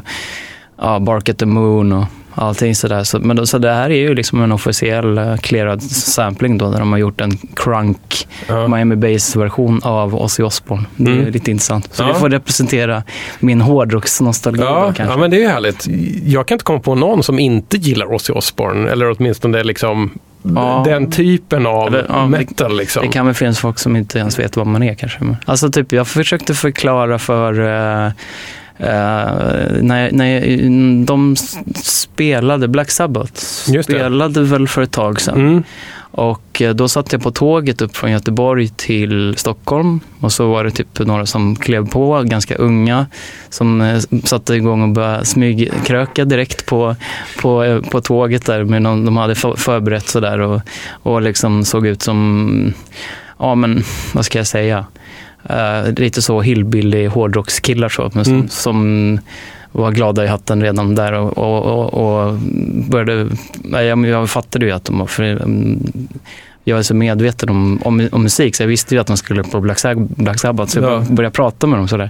ja, 0.81 0.99
Bark 0.99 1.29
at 1.29 1.37
the 1.37 1.45
Moon 1.45 1.91
och 1.91 2.05
allting 2.37 2.75
sådär. 2.75 3.03
Så, 3.03 3.19
men 3.19 3.35
då, 3.35 3.45
så 3.45 3.57
det 3.57 3.71
här 3.71 3.89
är 3.89 3.95
ju 3.99 4.15
liksom 4.15 4.41
en 4.43 4.51
officiell 4.51 5.17
uh, 5.19 5.37
clearad 5.37 5.83
sampling 5.83 6.57
då. 6.57 6.71
Där 6.71 6.79
de 6.79 6.91
har 6.91 6.99
gjort 6.99 7.21
en 7.21 7.37
crunk 7.37 8.27
Ja. 8.47 8.67
Miami 8.67 8.95
Bass-version 8.95 9.81
av 9.83 10.15
Ozzy 10.15 10.43
Osbourne. 10.43 10.85
Det 10.95 11.11
är 11.11 11.15
Mm. 11.15 11.31
lite 11.31 11.51
intressant. 11.51 11.89
Så 11.93 12.03
Ja. 12.03 12.07
det 12.07 12.13
får 12.13 12.29
representera 12.29 13.03
min 13.39 13.61
hårdrocksnostalgi 13.61 14.61
då, 14.61 14.65
Ja, 14.67 14.83
kanske. 14.85 15.03
ja, 15.03 15.17
men 15.17 15.31
det 15.31 15.37
är 15.37 15.41
ju 15.41 15.47
härligt. 15.47 15.87
Jag 16.25 16.47
kan 16.47 16.55
inte 16.55 16.65
komma 16.65 16.79
på 16.79 16.95
någon 16.95 17.23
som 17.23 17.39
inte 17.39 17.77
gillar 17.77 18.13
Ozzy 18.13 18.33
Osbourne. 18.33 18.89
Eller 18.91 19.11
åtminstone 19.11 19.63
liksom 19.63 20.11
Ja. 20.55 20.81
den 20.85 21.11
typen 21.11 21.65
av 21.65 21.87
Eller, 21.87 22.05
ja, 22.09 22.15
det- 22.21 22.27
metal. 22.27 22.77
Liksom. 22.77 23.01
Det 23.05 23.11
kan 23.11 23.25
väl 23.25 23.35
finnas 23.35 23.59
folk 23.59 23.79
som 23.79 23.95
inte 23.95 24.19
ens 24.19 24.39
vet 24.39 24.57
vad 24.57 24.67
man 24.67 24.83
är 24.83 24.93
kanske. 24.95 25.19
Alltså 25.45 25.69
typ, 25.71 25.91
jag 25.91 26.07
försökte 26.07 26.53
förklara 26.53 27.19
för 27.19 27.59
eh, 28.05 28.11
eh, 28.77 28.87
när, 29.81 30.11
när 30.11 31.05
de 31.05 31.35
spelade, 31.83 32.67
Black 32.67 32.91
Sabbath 32.91 33.33
spelade 33.83 34.43
väl 34.43 34.67
för 34.67 34.81
ett 34.81 34.91
tag 34.91 35.21
sedan. 35.21 35.39
Mm. 35.39 35.63
Och 36.17 36.61
eh, 36.61 36.75
då 36.75 36.87
satt 36.87 37.11
jag 37.11 37.23
på 37.23 37.31
tåget 37.31 37.81
upp 37.81 37.95
från 37.95 38.11
Göteborg 38.11 38.67
till 38.67 39.33
Stockholm 39.37 39.99
och 40.19 40.31
så 40.31 40.51
var 40.51 40.63
det 40.63 40.71
typ 40.71 40.99
några 40.99 41.25
som 41.25 41.55
klev 41.55 41.89
på, 41.89 42.21
ganska 42.23 42.55
unga, 42.55 43.05
som 43.49 43.81
eh, 43.81 43.99
satte 44.23 44.55
igång 44.55 44.81
och 44.83 44.89
började 44.89 45.25
smygkröka 45.25 46.25
direkt 46.25 46.65
på, 46.65 46.95
på, 47.41 47.81
på 47.91 48.01
tåget 48.01 48.45
där. 48.45 48.63
Någon, 48.63 49.05
de 49.05 49.17
hade 49.17 49.35
för- 49.35 49.55
förberett 49.55 50.07
sådär 50.07 50.39
och, 50.39 50.61
och 50.91 51.21
liksom 51.21 51.65
såg 51.65 51.87
ut 51.87 52.01
som, 52.01 52.73
ja 53.39 53.55
men 53.55 53.83
vad 54.13 54.25
ska 54.25 54.37
jag 54.37 54.47
säga, 54.47 54.85
Eh, 55.49 55.93
lite 55.97 56.21
så 56.21 56.41
hillbilly 56.41 57.07
hårdrockskillar 57.07 57.89
så, 57.89 58.11
men 58.13 58.25
som, 58.25 58.33
Mm. 58.35 58.49
som 58.49 59.19
var 59.71 59.91
glada 59.91 60.23
i 60.23 60.27
hatten 60.27 60.61
redan 60.61 60.95
där 60.95 61.13
och, 61.13 61.37
och, 61.37 61.63
och, 61.65 61.93
och 62.27 62.33
började, 62.89 63.27
jag, 63.71 64.05
jag 64.05 64.29
fattade 64.29 64.65
ju 64.65 64.71
att 64.71 64.85
de 64.85 64.99
var, 64.99 65.05
för, 65.07 65.23
mm, 65.23 65.79
jag 66.63 66.79
är 66.79 66.83
så 66.83 66.95
medveten 66.95 67.49
om, 67.49 67.79
om, 67.83 68.09
om 68.11 68.23
musik 68.23 68.55
så 68.55 68.63
jag 68.63 68.67
visste 68.67 68.95
ju 68.95 69.01
att 69.01 69.07
de 69.07 69.17
skulle 69.17 69.43
på 69.43 69.61
Black, 69.61 69.77
Black 69.97 70.39
Sabbath 70.39 70.71
så 70.71 70.79
jag 70.79 70.91
Ja. 70.91 71.05
började 71.09 71.33
prata 71.33 71.67
med 71.67 71.79
dem 71.79 71.87
sådär. 71.87 72.09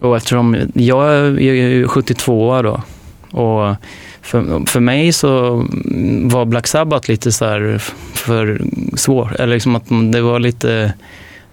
Och 0.00 0.16
eftersom 0.16 0.56
jag 0.74 1.14
är 1.16 1.40
ju 1.40 1.88
72 1.88 2.62
då 2.62 2.82
och 3.30 3.74
för, 4.22 4.66
för 4.66 4.80
mig 4.80 5.12
så 5.12 5.64
var 6.22 6.44
Black 6.44 6.66
Sabbath 6.66 7.10
lite 7.10 7.32
så 7.32 7.44
här 7.44 7.78
för 8.14 8.60
svår, 8.96 9.36
eller 9.38 9.54
liksom 9.54 9.76
att 9.76 9.84
det 10.12 10.20
var 10.20 10.38
lite 10.38 10.92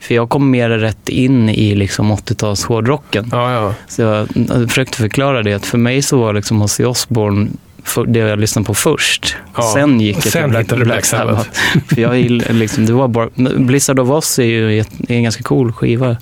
för 0.02 0.16
jag 0.16 0.30
kom 0.30 0.52
mer 0.52 0.70
rätt 0.70 1.10
in 1.10 1.49
i 1.49 1.76
liksom 1.76 2.12
80-tals 2.12 2.64
hårdrocken. 2.64 3.30
Ja, 3.32 3.54
ja. 3.54 3.74
Så 3.88 4.02
jag 4.02 4.28
försökte 4.70 4.97
förklara 4.97 5.43
det, 5.43 5.54
att 5.54 5.66
för 5.66 5.78
mig 5.78 6.02
så 6.02 6.18
var 6.18 6.34
liksom 6.34 6.62
Ozzy 6.62 6.86
Osbourne 6.86 7.49
för 7.84 8.06
det 8.06 8.20
jag 8.20 8.39
lyssnade 8.39 8.66
på 8.66 8.74
först. 8.74 9.36
Ja, 9.56 9.72
Sen 9.74 10.02
gick 10.02 10.16
jag 10.16 10.24
sen 10.24 10.41
till 10.41 10.49
Black, 10.49 10.68
Black, 10.68 10.84
Black 10.84 11.06
Sabbath. 11.06 11.49
För 11.88 12.02
jag 12.02 12.16
liksom, 12.49 12.86
det 12.86 12.93
var 12.93 13.08
bara, 13.08 13.30
Blizzard 13.58 13.99
of 13.99 14.10
Oz 14.10 14.39
är 14.39 14.43
ju 14.43 14.80
är 14.80 14.86
en 15.08 15.24
ganska 15.24 15.43
cool 15.43 15.74
skiva. 15.74 16.18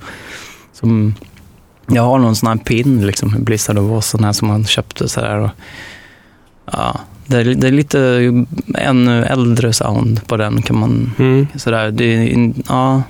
Som, 0.73 1.15
jag 1.87 2.03
har 2.03 2.19
någon 2.19 2.35
sån 2.35 2.49
här 2.49 2.55
pin, 2.55 3.07
liksom, 3.07 3.35
Blizzard 3.39 3.77
of 3.77 3.91
Oz, 3.91 4.07
sån 4.07 4.23
här 4.23 4.33
som 4.33 4.47
man 4.47 4.65
köpte 4.65 5.09
sådär. 5.09 5.37
Och, 5.37 5.49
ja, 6.71 6.99
det, 7.25 7.37
är, 7.37 7.43
det 7.43 7.67
är 7.67 7.71
lite 7.71 8.31
ännu 8.75 9.25
äldre 9.25 9.73
sound 9.73 10.27
på 10.27 10.37
den 10.37 10.61
kan 10.61 10.79
man 10.79 11.11
Mm. 11.19 11.47
Sådär, 11.55 11.91
det, 11.91 12.37
ja, 12.67 13.03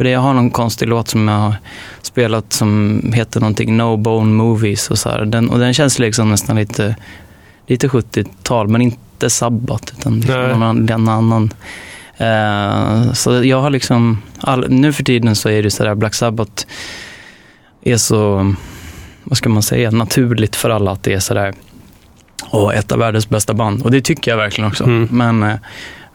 för 0.00 0.04
det, 0.04 0.10
jag 0.10 0.20
har 0.20 0.34
någon 0.34 0.50
konstig 0.50 0.88
låt 0.88 1.08
som 1.08 1.28
jag 1.28 1.38
har 1.38 1.54
spelat 2.02 2.52
som 2.52 3.02
heter 3.14 3.40
någonting 3.40 3.76
No 3.76 3.96
Bone 3.96 4.32
Movies 4.32 4.90
och 4.90 4.98
så 4.98 5.08
här. 5.08 5.24
Den, 5.24 5.50
och 5.50 5.58
den 5.58 5.74
känns 5.74 5.98
liksom 5.98 6.30
nästan 6.30 6.56
lite, 6.56 6.96
lite 7.66 7.88
70-tal, 7.88 8.68
men 8.68 8.82
inte 8.82 9.30
Sabbat 9.30 9.92
utan 9.98 10.20
liksom 10.20 10.60
någon 10.86 11.08
annan. 11.08 11.52
Eh, 12.16 13.12
så 13.12 13.44
jag 13.44 13.60
har 13.60 13.70
liksom, 13.70 14.22
all, 14.40 14.70
nu 14.70 14.92
för 14.92 15.04
tiden 15.04 15.36
så 15.36 15.48
är 15.48 15.62
det 15.62 15.70
sådär, 15.70 15.94
Black 15.94 16.14
Sabbath 16.14 16.66
är 17.82 17.96
så, 17.96 18.54
vad 19.24 19.36
ska 19.36 19.48
man 19.48 19.62
säga, 19.62 19.90
naturligt 19.90 20.56
för 20.56 20.70
alla 20.70 20.90
att 20.90 21.02
det 21.02 21.12
är 21.12 21.20
sådär, 21.20 21.54
och 22.50 22.74
ett 22.74 22.92
av 22.92 22.98
världens 22.98 23.28
bästa 23.28 23.54
band. 23.54 23.82
Och 23.82 23.90
det 23.90 24.00
tycker 24.00 24.30
jag 24.30 24.38
verkligen 24.38 24.70
också. 24.70 24.84
Mm. 24.84 25.08
Men, 25.10 25.42
eh, 25.42 25.56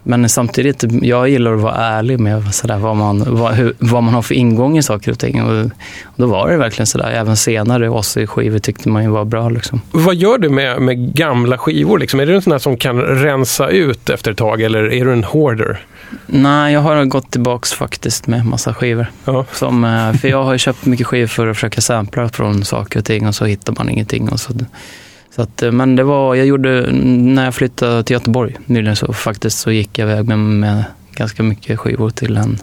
men 0.07 0.29
samtidigt, 0.29 0.83
jag 1.01 1.29
gillar 1.29 1.53
att 1.53 1.61
vara 1.61 1.75
ärlig 1.75 2.19
med 2.19 2.55
sådär, 2.55 2.77
vad, 2.77 2.95
man, 2.95 3.23
vad, 3.27 3.53
hur, 3.53 3.73
vad 3.79 4.03
man 4.03 4.13
har 4.13 4.21
för 4.21 4.35
ingång 4.35 4.77
i 4.77 4.83
saker 4.83 5.11
och 5.11 5.19
ting. 5.19 5.43
Och, 5.43 5.65
och 6.03 6.15
då 6.15 6.27
var 6.27 6.49
det 6.49 6.57
verkligen 6.57 6.87
sådär, 6.87 7.11
även 7.11 7.37
senare 7.37 7.89
Ozzy-skivor 7.89 8.59
tyckte 8.59 8.89
man 8.89 9.03
ju 9.03 9.09
var 9.09 9.25
bra. 9.25 9.49
Liksom. 9.49 9.81
Vad 9.91 10.15
gör 10.15 10.37
du 10.37 10.49
med, 10.49 10.81
med 10.81 11.15
gamla 11.15 11.57
skivor? 11.57 11.99
Liksom? 11.99 12.19
Är 12.19 12.25
du 12.25 12.35
en 12.35 12.41
sån 12.41 12.59
som 12.59 12.77
kan 12.77 13.01
rensa 13.01 13.69
ut 13.69 14.09
efter 14.09 14.31
ett 14.31 14.37
tag 14.37 14.61
eller 14.61 14.93
är 14.93 15.05
du 15.05 15.13
en 15.13 15.23
hoarder? 15.23 15.85
Nej, 16.25 16.73
jag 16.73 16.81
har 16.81 17.05
gått 17.05 17.31
tillbaks 17.31 17.73
faktiskt 17.73 18.27
med 18.27 18.45
massa 18.45 18.73
skivor. 18.73 19.07
Ja. 19.25 19.45
Som, 19.51 19.83
eh, 19.83 20.13
för 20.13 20.27
jag 20.27 20.43
har 20.43 20.57
köpt 20.57 20.85
mycket 20.85 21.07
skivor 21.07 21.27
för 21.27 21.47
att 21.47 21.57
försöka 21.57 21.81
sampla 21.81 22.29
från 22.29 22.65
saker 22.65 22.99
och 22.99 23.05
ting 23.05 23.27
och 23.27 23.35
så 23.35 23.45
hittar 23.45 23.73
man 23.77 23.89
ingenting. 23.89 24.29
Och 24.29 24.39
så, 24.39 24.53
så 25.35 25.41
att, 25.41 25.63
eh, 25.63 25.71
men 25.71 25.95
det 25.95 26.03
var, 26.03 26.35
jag 26.35 26.45
gjorde, 26.45 26.91
när 26.91 27.45
jag 27.45 27.55
flyttade 27.55 28.03
till 28.03 28.13
Göteborg 28.13 28.55
nyligen 28.65 28.95
så 28.95 29.13
faktiskt 29.13 29.59
så 29.59 29.71
gick 29.71 29.99
jag 29.99 30.09
iväg 30.11 30.27
med, 30.27 30.39
med 30.39 30.83
ganska 31.15 31.43
mycket 31.43 31.79
skivor 31.79 32.09
till 32.09 32.37
en 32.37 32.57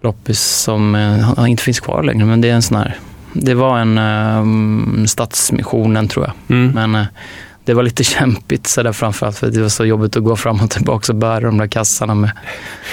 loppis 0.00 0.40
som 0.40 0.94
eh, 0.94 1.50
inte 1.50 1.62
finns 1.62 1.80
kvar 1.80 2.02
längre. 2.02 2.24
Men 2.24 2.40
det 2.40 2.50
är 2.50 2.54
en 2.54 2.62
sån 2.62 2.76
här, 2.76 2.96
det 3.32 3.54
var 3.54 3.78
en 3.78 3.98
eh, 3.98 5.06
Stadsmissionen 5.06 6.08
tror 6.08 6.26
jag. 6.26 6.56
Mm. 6.56 6.70
Men 6.74 6.94
eh, 6.94 7.06
det 7.64 7.74
var 7.74 7.82
lite 7.82 8.04
kämpigt 8.14 8.66
så 8.66 8.82
där 8.82 8.92
framförallt 8.92 9.38
för 9.38 9.50
det 9.50 9.62
var 9.62 9.68
så 9.68 9.84
jobbigt 9.84 10.16
att 10.16 10.24
gå 10.24 10.36
fram 10.36 10.60
och 10.60 10.70
tillbaka 10.70 11.12
och 11.12 11.18
bära 11.18 11.40
de 11.40 11.58
där 11.58 11.66
kassarna 11.66 12.14
med 12.14 12.30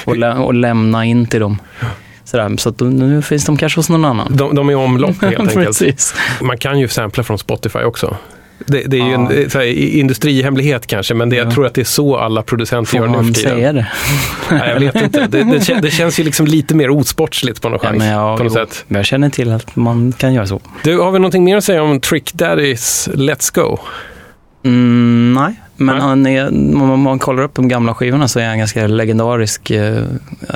och, 0.06 0.18
lä- 0.18 0.34
och 0.36 0.54
lämna 0.54 1.06
in 1.06 1.26
till 1.26 1.40
dem. 1.40 1.58
Så, 2.24 2.70
att 2.70 2.80
nu 2.80 3.22
finns 3.22 3.46
de 3.46 3.58
kanske 3.58 3.80
hos 3.80 3.90
någon 3.90 4.06
annan. 4.06 4.36
De, 4.38 4.56
de 4.56 4.70
är 4.70 4.76
omlopp 4.76 5.22
helt 5.22 5.40
enkelt. 5.58 6.14
Man 6.42 6.58
kan 6.58 6.80
ju 6.80 6.88
sampla 6.88 7.24
från 7.24 7.38
Spotify 7.38 7.80
också. 7.80 8.18
Det, 8.66 8.84
det 8.88 8.98
är 9.00 9.06
ju 9.06 9.12
Ja. 9.12 9.16
en 9.16 9.32
eh, 9.32 9.48
här, 9.54 9.64
industrihemlighet 9.76 10.88
kanske, 10.88 11.14
men 11.14 11.30
det, 11.30 11.36
jag 11.36 11.48
Ja. 11.48 11.52
tror 11.52 11.66
att 11.66 11.74
det 11.74 11.82
är 11.82 11.86
så 11.86 12.18
alla 12.18 12.44
producenter 12.44 12.98
Får 12.98 13.00
gör 13.00 13.08
nu 13.08 13.28
för 13.28 13.34
tiden. 13.34 13.52
säga 13.56 13.74
det? 13.74 13.88
Nej, 14.52 14.70
jag 14.70 14.80
vet 14.80 14.96
inte. 15.02 15.20
Det, 15.28 15.38
det, 15.44 15.44
kän- 15.60 15.82
det 15.82 15.92
känns 15.92 16.20
ju 16.20 16.24
liksom 16.24 16.46
lite 16.48 16.76
mer 16.76 16.90
osportsligt 16.90 17.62
på 17.62 17.70
något, 17.70 17.82
Ja, 17.84 17.90
chans, 17.90 18.04
jag, 18.04 18.38
på 18.38 18.44
något 18.44 18.54
jo, 18.56 18.66
sätt. 18.66 18.86
men 18.88 19.00
jag 19.00 19.06
känner 19.06 19.30
till 19.30 19.52
att 19.52 19.76
man 19.76 20.12
kan 20.18 20.34
göra 20.34 20.48
så. 20.48 20.60
Du, 20.84 21.00
har 21.00 21.12
vi 21.12 21.20
någonting 21.20 21.44
mer 21.44 21.58
att 21.58 21.64
säga 21.64 21.84
om 21.84 22.00
Trick 22.00 22.34
Daddy's 22.34 23.10
Let's 23.16 23.56
Go? 23.56 23.78
Mm, 24.64 25.34
nej, 25.34 25.54
men 25.78 25.96
Nej. 25.96 26.06
han 26.06 26.28
är, 26.28 26.48
om 26.82 27.00
man 27.02 27.20
kollar 27.20 27.44
upp 27.44 27.56
de 27.56 27.68
gamla 27.68 27.94
skivorna 27.94 28.28
så 28.28 28.40
är 28.40 28.48
han 28.48 28.58
ganska 28.60 28.88
legendarisk. 28.88 29.72
Eh, 29.72 29.98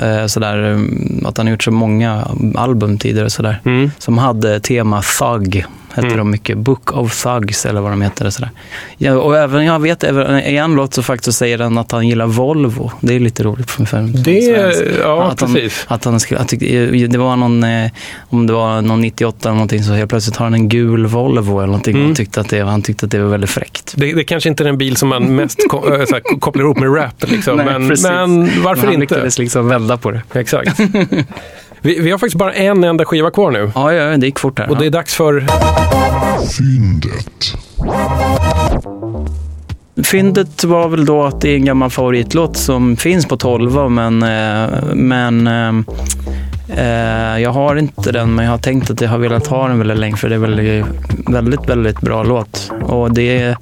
eh, 0.02 0.26
sådär, 0.26 0.72
eh, 0.72 1.28
att 1.28 1.36
han 1.36 1.46
har 1.46 1.50
gjort 1.50 1.62
så 1.62 1.70
många 1.70 2.24
album 2.54 2.98
tidigare. 2.98 3.30
Sådär. 3.30 3.60
Mm. 3.64 3.90
som 3.98 4.18
hade 4.18 4.60
tema 4.60 5.02
Thug. 5.02 5.64
Hette 5.94 6.06
Mm. 6.06 6.18
de 6.18 6.30
mycket. 6.30 6.58
Book 6.58 6.92
of 6.96 7.22
Thugs 7.22 7.66
eller 7.66 7.80
vad 7.80 7.92
de 7.92 8.02
heter. 8.02 8.30
Sådär. 8.30 8.50
Ja, 8.98 9.12
och 9.18 9.36
även, 9.36 9.64
jag 9.64 9.78
vet, 9.82 10.04
i 10.04 10.56
en 10.56 10.74
låt 10.74 10.94
så 10.94 11.02
faktiskt 11.02 11.38
säger 11.38 11.58
han 11.58 11.78
att 11.78 11.92
han 11.92 12.08
gillar 12.08 12.26
Volvo. 12.26 12.90
Det 13.00 13.14
är 13.14 13.20
lite 13.20 13.42
roligt 13.42 13.70
för 13.70 13.84
för 13.84 13.96
en 13.98 14.22
Det, 14.22 14.40
ja, 15.02 15.22
att 15.30 15.40
han, 15.40 15.54
precis. 15.54 15.84
att 15.88 16.04
han 16.04 16.20
skulle, 16.20 16.40
att 16.40 16.48
det 16.48 17.18
var 17.18 17.36
någon, 17.36 17.64
eh, 17.64 17.90
om 18.28 18.46
det 18.46 18.52
var 18.52 18.82
någon 18.82 19.00
98 19.00 19.48
eller 19.48 19.54
någonting 19.54 19.82
så 19.82 19.92
helt 19.92 20.10
plötsligt 20.10 20.36
har 20.36 20.46
han 20.46 20.54
en 20.54 20.68
gul 20.68 21.06
Volvo 21.06 21.56
eller 21.58 21.66
någonting. 21.66 21.96
Mm. 21.96 22.10
Och 22.10 22.16
tyckte 22.16 22.40
att 22.40 22.48
det, 22.48 22.60
han 22.60 22.82
tyckte 22.82 23.06
att 23.06 23.12
det 23.12 23.18
var 23.18 23.28
väldigt 23.30 23.50
fräckt. 23.50 23.92
Det, 23.96 24.12
det 24.12 24.24
kanske 24.24 24.48
inte 24.48 24.62
är 24.62 24.64
den 24.64 24.78
bil 24.78 24.96
som 24.96 25.08
man 25.08 25.36
mest 25.36 25.60
ko- 25.68 25.94
äh, 25.94 26.04
så 26.04 26.14
här, 26.14 26.38
kopplar 26.40 26.64
ihop 26.64 26.78
med 26.78 26.96
rap. 26.96 27.30
Liksom. 27.30 27.56
Nej, 27.64 27.66
men, 27.66 27.86
men 28.02 28.62
varför 28.62 28.82
han 28.86 28.94
inte? 28.94 29.00
lyckades 29.14 29.38
liksom 29.38 29.68
vända 29.68 29.96
på 29.96 30.10
det. 30.10 30.22
Exakt. 30.34 30.80
vi, 31.84 32.00
vi 32.00 32.10
har 32.10 32.18
faktiskt 32.18 32.38
bara 32.38 32.52
en 32.52 32.84
enda 32.84 33.04
skiva 33.04 33.30
kvar 33.30 33.50
nu. 33.50 33.70
Ja, 33.74 33.92
ja, 33.92 34.16
det 34.16 34.26
gick 34.26 34.38
fort 34.38 34.58
här. 34.58 34.70
Och 34.70 34.78
det 34.78 34.86
är 34.86 34.90
dags 34.90 35.14
för... 35.14 35.46
Fyndet. 36.58 37.54
Fyndet 40.04 40.64
var 40.64 40.88
väl 40.88 41.06
då 41.06 41.24
att 41.24 41.40
det 41.40 41.50
är 41.50 41.56
en 41.56 41.64
gammal 41.64 41.90
favoritlåt 41.90 42.56
som 42.56 42.96
finns 42.96 43.26
på 43.26 43.36
12 43.36 43.90
men, 43.90 44.22
eh, 44.22 44.94
men 44.94 45.46
eh, 45.46 45.74
eh, 46.78 47.42
jag 47.42 47.50
har 47.50 47.76
inte 47.76 48.12
den 48.12 48.34
men 48.34 48.44
jag 48.44 48.52
har 48.52 48.58
tänkt 48.58 48.90
att 48.90 49.00
jag 49.00 49.08
har 49.08 49.18
velat 49.18 49.46
ha 49.46 49.68
den 49.68 49.78
väldigt 49.78 49.98
länge 49.98 50.16
för 50.16 50.28
det 50.28 50.34
är 50.34 50.38
väldigt, 50.38 50.84
väldigt, 51.28 51.68
väldigt 51.68 52.00
bra 52.00 52.22
låt. 52.22 52.72
Och 52.82 53.14
det 53.14 53.38
är 53.38 53.56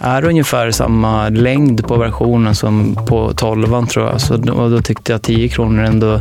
är 0.00 0.24
ungefär 0.24 0.70
samma 0.70 1.28
längd 1.28 1.86
på 1.86 1.96
versionen 1.96 2.54
som 2.54 2.94
på 3.06 3.32
12 3.36 3.86
tror 3.86 4.06
jag. 4.06 4.20
Så, 4.20 4.36
då, 4.36 4.68
då 4.68 4.82
tyckte 4.82 5.12
jag 5.12 5.22
10 5.22 5.48
kronor 5.48 5.84
ändå 5.84 6.20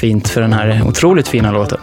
fint 0.00 0.28
för 0.28 0.40
den 0.40 0.52
här 0.52 0.82
otroligt 0.88 1.28
fina 1.28 1.52
låten. 1.52 1.78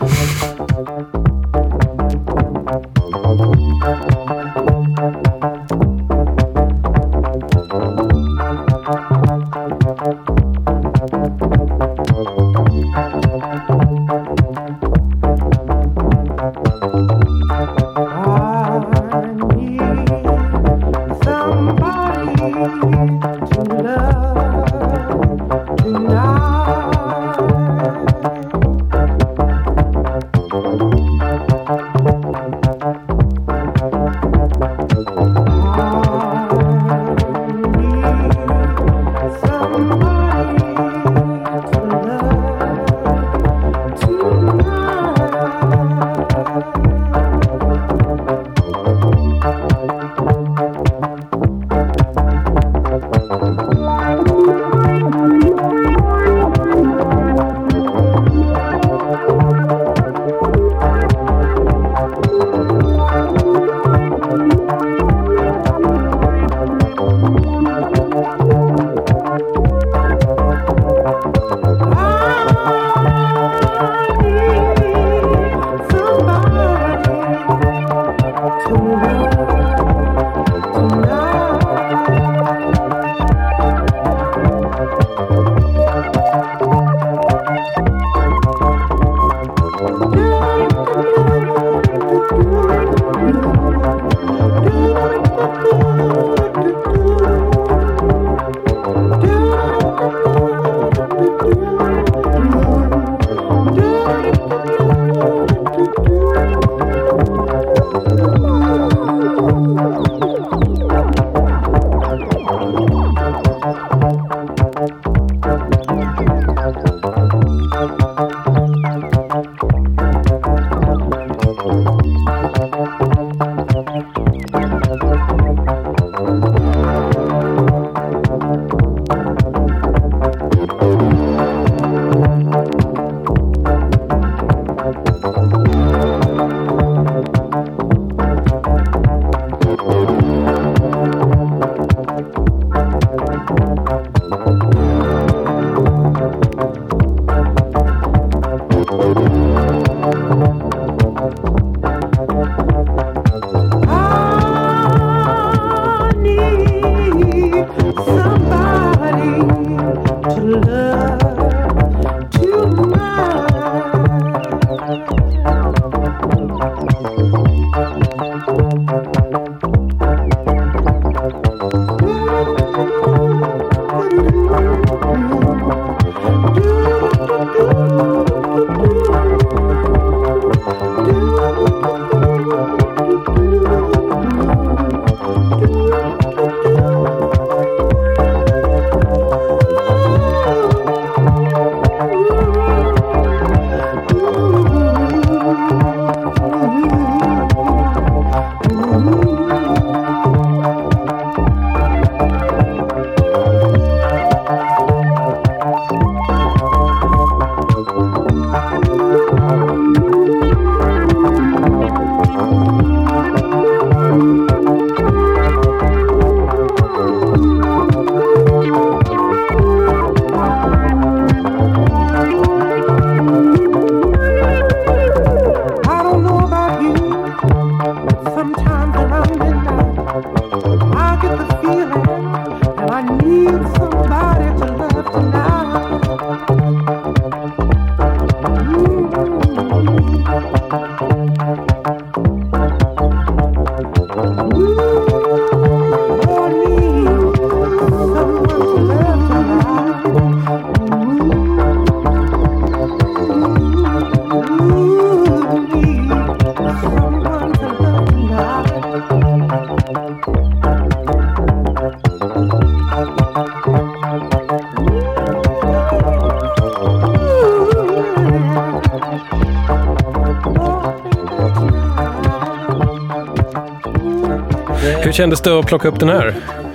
Kändes 275.22 275.42
det 275.42 275.60
att 275.60 275.66
plocka 275.66 275.88
upp 275.88 276.00
den 276.00 276.10
här? 276.10 276.34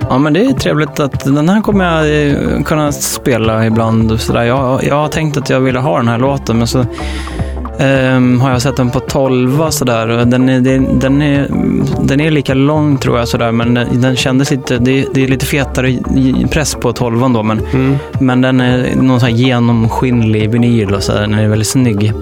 Ja, 0.09 0.17
men 0.17 0.33
det 0.33 0.45
är 0.45 0.53
trevligt 0.53 0.99
att 0.99 1.25
den 1.25 1.49
här 1.49 1.61
kommer 1.61 1.85
jag 1.85 2.27
eh, 2.29 2.63
kunna 2.63 2.91
spela 2.91 3.65
ibland. 3.65 4.11
och 4.11 4.19
sådär. 4.19 4.43
Jag, 4.43 4.83
jag 4.83 4.95
har 4.95 5.07
tänkt 5.07 5.37
att 5.37 5.49
jag 5.49 5.59
ville 5.59 5.79
ha 5.79 5.97
den 5.97 6.07
här 6.07 6.17
låten, 6.17 6.57
men 6.57 6.67
så 6.67 6.85
ehm, 7.79 8.41
har 8.41 8.51
jag 8.51 8.61
sett 8.61 8.75
den 8.77 8.89
på 8.89 8.99
12 8.99 9.69
sådär. 9.69 10.07
Den 10.25 10.49
är, 10.49 10.59
den, 10.99 11.21
är, 11.21 11.47
den 12.01 12.19
är 12.21 12.31
lika 12.31 12.53
lång 12.53 12.97
tror 12.97 13.17
jag, 13.17 13.27
sådär, 13.27 13.51
men 13.51 13.73
den, 13.91 14.15
kändes 14.15 14.51
lite, 14.51 14.77
det, 14.77 14.99
är- 14.99 15.05
det 15.13 15.23
är 15.23 15.27
lite 15.27 15.45
fetare 15.45 15.97
press 16.51 16.75
på 16.75 16.93
12 16.93 17.33
då, 17.33 17.43
men, 17.43 17.61
men 18.19 18.41
den 18.41 18.61
är 18.61 18.95
någon 18.95 19.19
sån 19.19 19.29
här 19.29 19.35
genomskinlig 19.37 20.49
vinyl 20.51 20.93
och 20.93 21.03
så 21.03 21.11
där. 21.11 21.21
Den 21.21 21.33
är 21.33 21.47
väldigt 21.47 21.67
snygg. 21.67 22.13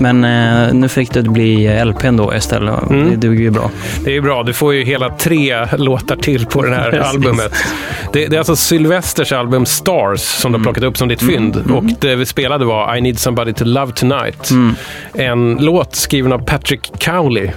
Men 0.00 0.24
eh, 0.24 0.74
nu 0.74 0.88
fick 0.88 1.12
det 1.12 1.22
bli 1.22 1.84
LPn 1.84 2.16
då 2.16 2.34
istället. 2.34 2.74
och 2.82 2.92
Det 2.92 3.16
duger 3.16 3.42
ju 3.42 3.50
bra. 3.50 3.70
Det 4.04 4.16
är 4.16 4.20
bra, 4.20 4.42
du 4.42 4.52
får 4.52 4.74
ju 4.74 4.84
hela 4.84 5.10
tre 5.10 5.66
låtar 5.76 6.16
till 6.16 6.46
på 6.46 6.62
det 6.62 6.74
här 6.74 6.92
albumet. 7.14 7.52
Det, 8.12 8.26
det 8.26 8.36
är 8.36 8.38
alltså 8.38 8.56
Sylvesters 8.56 9.32
album 9.32 9.66
Stars 9.66 10.20
som 10.20 10.52
du 10.52 10.58
har 10.58 10.62
plockat 10.64 10.84
upp 10.84 10.96
som 10.96 11.08
ditt 11.08 11.22
fynd. 11.22 11.56
Och 11.74 11.84
det 12.00 12.16
vi 12.16 12.26
spelade 12.26 12.64
var 12.64 12.96
I 12.96 13.00
need 13.00 13.18
somebody 13.18 13.52
to 13.52 13.64
love 13.64 13.92
tonight. 13.92 14.50
En 15.14 15.56
låt 15.60 15.94
skriven 15.94 16.32
av 16.32 16.38
Patrick 16.38 16.90
Cowley. 16.98 17.50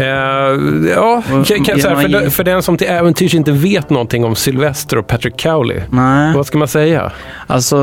Eh, 0.00 0.06
ja, 0.94 1.22
kan, 1.46 1.64
kan, 1.64 1.80
så 1.80 1.88
här, 1.88 1.96
för, 1.96 2.08
den- 2.08 2.30
för 2.30 2.44
den 2.44 2.62
som 2.62 2.76
till 2.76 2.86
äventyrs 2.86 3.34
inte 3.34 3.52
vet 3.52 3.90
någonting 3.90 4.24
om 4.24 4.34
Sylvester 4.36 4.98
och 4.98 5.06
Patrick 5.06 5.40
Cowley. 5.42 5.80
Nej. 5.90 6.34
Vad 6.36 6.46
ska 6.46 6.58
man 6.58 6.68
säga? 6.68 7.12
Alltså, 7.46 7.76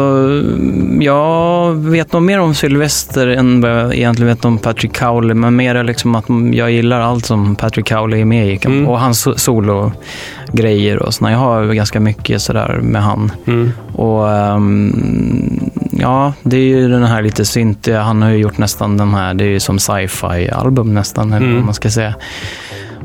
jag 0.99 1.73
vet 1.75 2.13
nog 2.13 2.21
mer 2.21 2.39
om 2.39 2.53
Sylvester 2.55 3.27
än 3.27 3.61
vad 3.61 3.71
jag 3.71 3.95
egentligen 3.95 4.27
vet 4.35 4.45
om 4.45 4.57
Patrick 4.57 4.97
Cowley. 4.99 5.33
Men 5.33 5.55
mer 5.55 5.83
liksom 5.83 6.15
att 6.15 6.25
jag 6.53 6.71
gillar 6.71 6.99
allt 7.01 7.25
som 7.25 7.55
Patrick 7.55 7.89
Cowley 7.89 8.21
är 8.21 8.25
med 8.25 8.47
i. 8.47 8.59
Mm. 8.65 8.87
Och 8.87 8.99
hans 8.99 9.27
so- 9.27 9.35
solo-grejer 9.37 11.03
och 11.03 11.13
sådär. 11.13 11.31
Jag 11.31 11.37
har 11.39 11.73
ganska 11.73 11.99
mycket 11.99 12.41
sådär 12.41 12.79
med 12.83 13.03
han. 13.03 13.31
Mm. 13.47 13.71
Och 13.93 14.29
ehm, 14.31 15.69
ja, 16.01 16.33
det 16.43 16.57
är 16.57 16.61
ju 16.67 16.89
den 16.89 17.03
här 17.03 17.21
lite 17.21 17.45
syntiga. 17.45 18.01
Han 18.01 18.21
har 18.21 18.29
ju 18.29 18.37
gjort 18.37 18.57
nästan 18.57 18.97
de 18.97 19.13
här, 19.13 19.33
det 19.33 19.43
är 19.43 19.49
ju 19.49 19.59
som 19.59 19.79
sci-fi 19.79 20.49
album 20.49 20.93
nästan, 20.93 21.33
eller 21.33 21.45
Mm. 21.45 21.55
vad 21.55 21.65
man 21.65 21.73
ska 21.73 21.89
säga. 21.89 22.13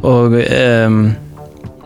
Och 0.00 0.40
ehm, 0.40 1.12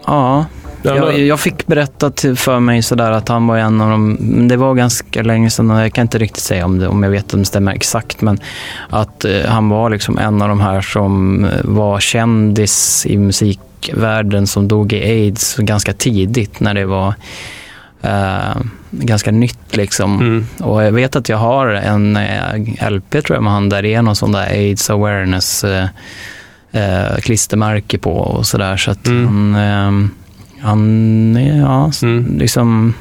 ja, 0.07 0.45
Ja, 0.83 0.97
jag, 0.97 1.19
jag 1.19 1.41
fick 1.41 1.67
berättat 1.67 2.25
för 2.37 2.61
mig 2.61 2.83
sådär 2.83 3.11
att 3.11 3.29
han 3.29 3.47
var 3.47 3.57
en 3.57 3.81
av 3.81 3.91
de, 3.91 4.13
men 4.13 4.49
det 4.49 4.57
var 4.57 4.75
ganska 4.75 5.23
länge 5.23 5.51
sedan 5.51 5.71
jag 5.71 5.93
kan 5.93 6.03
inte 6.03 6.19
riktigt 6.19 6.43
säga 6.43 6.65
om, 6.65 6.79
det, 6.79 6.89
om 6.89 7.03
jag 7.03 7.11
vet 7.11 7.35
om 7.35 7.41
det 7.41 7.47
stämmer 7.47 7.73
exakt, 7.75 8.21
men 8.21 8.39
att 8.91 9.25
eh, 9.25 9.41
han 9.47 9.69
var 9.69 9.91
liksom 9.91 10.19
en 10.19 10.43
av 10.43 10.49
de 10.49 10.61
här 10.61 10.81
som 10.81 11.45
eh, 11.45 11.51
var 11.65 12.01
kändis 12.01 13.07
i 13.07 13.17
musikvärlden 13.19 14.47
som 14.47 14.69
dog 14.69 14.93
i 14.93 15.03
aids 15.03 15.57
ganska 15.57 15.93
tidigt 15.93 16.61
när 16.61 16.75
det 16.75 16.85
var 16.85 17.15
eh, 18.07 18.57
ganska 18.91 19.31
nytt 19.31 19.77
liksom. 19.77 20.21
Mm. 20.21 20.47
Och 20.61 20.83
jag 20.85 20.93
vet 20.93 21.17
att 21.17 21.29
jag 21.29 21.37
har 21.37 21.67
en 21.67 22.17
eh, 22.17 22.91
LP 22.91 23.11
tror 23.11 23.37
jag 23.37 23.43
med 23.43 23.53
han 23.53 23.69
där 23.69 23.83
det 23.83 23.95
är 23.95 24.03
någon 24.03 24.17
sån 24.17 24.33
där 24.33 24.47
aids 24.51 24.91
awareness 24.91 25.65
eh, 25.65 25.89
eh, 26.73 27.17
klistermärke 27.21 27.99
på 27.99 28.13
och 28.13 28.47
sådär. 28.47 28.77
Så 28.77 28.91
att 28.91 29.07
Mm. 29.07 29.27
han, 29.27 29.55
eh, 29.55 30.09
han 30.67 31.37
ja, 31.61 31.91
Mm. 32.03 32.39
liksom, 32.39 32.95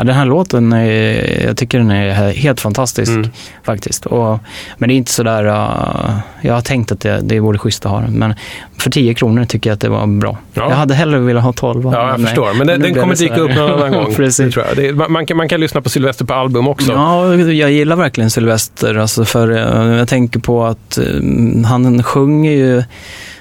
ja, 0.00 0.04
den 0.04 0.14
här 0.16 0.24
låten, 0.26 0.72
är, 0.72 1.44
jag 1.46 1.56
tycker 1.56 1.78
den 1.78 1.90
är 1.90 2.14
he- 2.14 2.32
helt 2.34 2.60
fantastisk 2.60 3.10
Mm. 3.10 3.30
faktiskt. 3.64 4.06
Och, 4.06 4.38
men 4.78 4.88
det 4.88 4.94
är 4.94 4.96
inte 4.96 5.12
sådär, 5.12 5.44
uh, 5.46 6.18
jag 6.40 6.54
har 6.54 6.60
tänkt 6.60 6.92
att 6.92 7.00
det, 7.00 7.20
det 7.22 7.40
vore 7.40 7.58
schysst 7.58 7.86
att 7.86 7.92
ha 7.92 8.00
den, 8.00 8.12
men 8.12 8.34
för 8.78 8.90
10 8.90 9.14
kronor 9.14 9.44
tycker 9.44 9.70
jag 9.70 9.74
att 9.74 9.80
det 9.80 9.88
var 9.88 10.06
bra. 10.06 10.38
Ja. 10.54 10.68
Jag 10.70 10.76
hade 10.76 10.94
hellre 10.94 11.18
velat 11.18 11.44
ha 11.44 11.52
12. 11.52 11.84
Ja, 11.84 12.10
jag 12.10 12.20
nej. 12.20 12.26
förstår. 12.26 12.54
Men 12.54 12.66
den, 12.66 12.80
nu 12.80 12.86
den 12.86 12.92
blev 12.92 13.02
kommer 13.02 13.16
dyka 13.16 13.36
upp 13.40 13.54
någon 13.54 13.70
annan 13.72 13.92
gång. 14.04 14.14
Precis. 14.14 14.54
tror 14.54 14.66
jag. 14.66 14.76
Det, 14.76 15.08
man, 15.08 15.26
kan, 15.26 15.36
man 15.36 15.48
kan 15.48 15.60
lyssna 15.60 15.80
på 15.80 15.88
Sylvester 15.88 16.24
på 16.24 16.34
album 16.34 16.68
också. 16.68 16.92
Ja, 16.92 17.34
jag 17.36 17.70
gillar 17.70 17.96
verkligen 17.96 18.30
Sylvester. 18.30 18.94
Alltså 18.94 19.24
för 19.24 19.50
eh, 19.50 19.98
jag 19.98 20.08
tänker 20.08 20.40
på 20.40 20.64
att 20.64 20.98
eh, 20.98 21.64
han 21.66 22.02
sjunger 22.02 22.52
ju, 22.52 22.82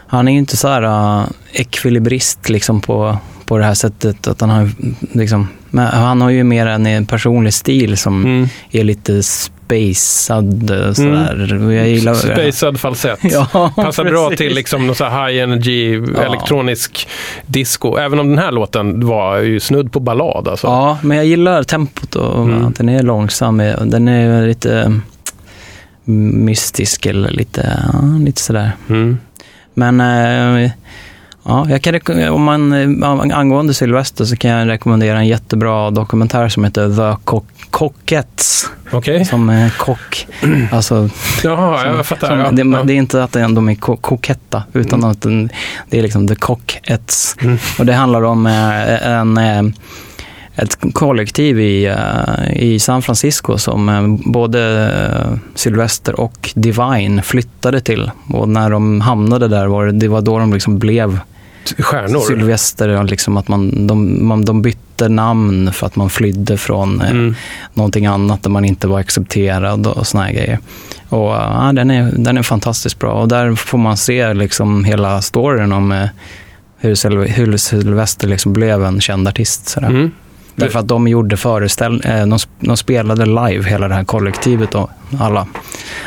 han 0.08 0.28
är 0.28 0.32
ju 0.32 0.38
inte 0.38 0.58
så 0.58 0.68
här 0.68 0.84
uh, 0.84 1.24
ekvilibrist 1.52 2.50
liksom 2.50 2.82
på, 2.82 3.18
på 3.46 3.58
det 3.58 3.64
här 3.66 3.74
sättet. 3.74 4.28
Att 4.28 4.42
han, 4.42 4.50
har, 4.50 4.70
liksom, 5.12 5.48
men 5.72 5.88
han 5.88 6.22
har 6.22 6.30
ju 6.30 6.44
mer 6.44 6.66
en 6.68 7.06
personlig 7.06 7.54
stil 7.54 7.98
som 7.98 8.26
Mm. 8.26 8.48
är 8.72 8.84
lite 8.84 9.24
spacad 9.24 10.72
eh, 10.72 10.94
sådär. 10.94 11.64
Och 11.66 11.74
Jag 11.74 11.88
gillar 11.90 12.14
Spacad 12.14 12.80
falsett. 12.80 13.20
Ja, 13.24 13.72
Passar 13.76 14.04
bra 14.04 14.30
precis. 14.30 14.38
till 14.48 14.56
liksom 14.56 14.88
någon 14.88 14.96
high 14.96 15.42
energy 15.44 16.02
Ja. 16.16 16.22
elektronisk 16.24 17.08
disco. 17.46 17.98
Även 17.98 18.20
om 18.20 18.30
den 18.30 18.38
här 18.38 18.52
låten 18.52 19.06
var 19.08 19.38
ju 19.38 19.60
snudd 19.60 19.92
på 19.92 20.00
ballad. 20.00 20.48
Alltså. 20.48 20.68
Ja, 20.68 20.98
men 21.02 21.18
jag 21.18 21.26
gillar 21.26 21.64
tempot 21.64 22.16
och 22.16 22.44
Mm. 22.44 22.66
att 22.66 22.76
den 22.76 22.90
är 22.90 23.04
långsam. 23.04 23.58
Den 23.86 24.08
är 24.08 24.48
lite 24.48 25.00
mystisk 26.06 27.06
eller 27.06 27.30
lite, 27.30 27.80
ja, 27.94 28.02
lite 28.26 28.42
sådär. 28.42 28.72
Mm. 28.90 29.18
Men 29.74 30.02
eh, 30.02 30.72
ja, 31.50 31.66
jag 31.70 31.82
kan 31.82 32.30
om 32.30 32.44
man, 32.44 32.74
eh, 32.74 33.38
angående 33.38 33.74
Sylvester 33.74 34.26
så 34.26 34.36
kan 34.36 34.52
jag 34.52 34.68
rekommendera 34.68 35.18
en 35.18 35.28
jättebra 35.28 35.92
dokumentär 35.92 36.50
som 36.50 36.64
heter 36.64 36.90
The 36.90 37.22
Co- 37.26 37.44
Cockets. 37.70 38.70
Okej. 38.92 39.26
Som 39.26 39.50
är 39.50 39.70
kock. 39.70 40.28
Alltså, 40.72 41.10
Jaha, 41.44 41.78
som, 41.84 41.96
jag 41.96 42.06
fattar. 42.06 42.28
som, 42.28 42.40
ja. 42.40 42.52
det, 42.52 42.78
ja. 42.78 42.84
det 42.84 42.94
är 42.94 42.98
inte 42.98 43.24
att 43.24 43.34
de 43.34 43.70
är 43.70 43.76
ko- 43.76 43.98
koketta, 43.98 44.64
utan 44.74 45.04
att 45.04 45.22
den, 45.22 45.50
det 45.90 46.00
är 46.00 46.04
liksom 46.04 46.28
The 46.28 46.36
Cockets. 46.36 47.36
Mm. 47.42 47.58
Och 47.80 47.86
det 47.86 47.94
handlar 47.94 48.24
om 48.24 48.46
eh, 48.46 49.08
en, 49.08 49.38
eh, 49.38 49.62
ett 50.56 50.78
kollektiv 50.94 51.60
i, 51.60 51.96
i 52.56 52.80
San 52.80 53.02
Francisco 53.02 53.58
som 53.58 54.18
både 54.26 54.92
Sylvester 55.56 56.20
och 56.20 56.50
Divine 56.56 57.22
flyttade 57.22 57.82
till. 57.82 58.12
Och 58.30 58.50
när 58.50 58.70
de 58.70 59.02
hamnade 59.02 59.48
där 59.48 59.66
var 59.68 59.86
det, 59.86 59.92
det 59.92 60.08
var 60.08 60.22
då 60.22 60.40
de 60.40 60.54
liksom 60.54 60.80
blev 60.80 61.20
Stjärnor. 61.78 62.20
Sylvester. 62.20 62.90
och 62.90 63.06
Liksom 63.06 63.38
att 63.38 63.48
man, 63.48 63.88
de, 63.88 64.28
man, 64.28 64.46
de 64.46 64.62
bytte 64.62 65.10
namn 65.10 65.74
för 65.74 65.88
att 65.88 65.96
man 65.96 66.10
flydde 66.10 66.58
från 66.58 67.02
eh, 67.02 67.10
Mm. 67.12 67.36
någonting 67.74 68.06
annat 68.06 68.44
där 68.44 68.50
man 68.50 68.66
inte 68.66 68.88
var 68.88 69.00
accepterad 69.00 69.88
och 69.88 70.08
såna 70.08 70.24
här 70.24 70.32
grejer. 70.34 70.60
Och 71.10 71.30
ja, 71.30 71.72
den, 71.76 71.92
är, 71.92 72.12
den 72.18 72.38
är 72.38 72.44
fantastiskt 72.44 73.00
bra 73.00 73.12
och 73.12 73.28
där 73.28 73.56
får 73.56 73.78
man 73.78 73.98
se 73.98 74.34
liksom 74.34 74.84
hela 74.84 75.22
storyn 75.22 75.72
om 75.72 75.92
eh, 75.92 76.06
hur, 76.78 76.96
Syl- 76.96 77.28
hur 77.28 77.58
Sylvester 77.58 78.28
liksom 78.28 78.54
blev 78.54 78.84
en 78.84 79.02
känd 79.02 79.28
artist. 79.28 79.68
Sådär. 79.70 79.88
Mm. 79.88 80.12
Därför 80.56 80.80
att 80.80 80.88
de 80.88 81.08
gjorde 81.08 81.38
föreställ 81.38 82.02
eh, 82.06 82.26
de, 82.26 82.40
de 82.60 82.78
spelade 82.78 83.26
live 83.26 83.70
hela 83.70 83.88
det 83.88 83.96
här 83.96 84.04
kollektivet 84.04 84.76
och 84.76 84.90
alla, 85.20 85.48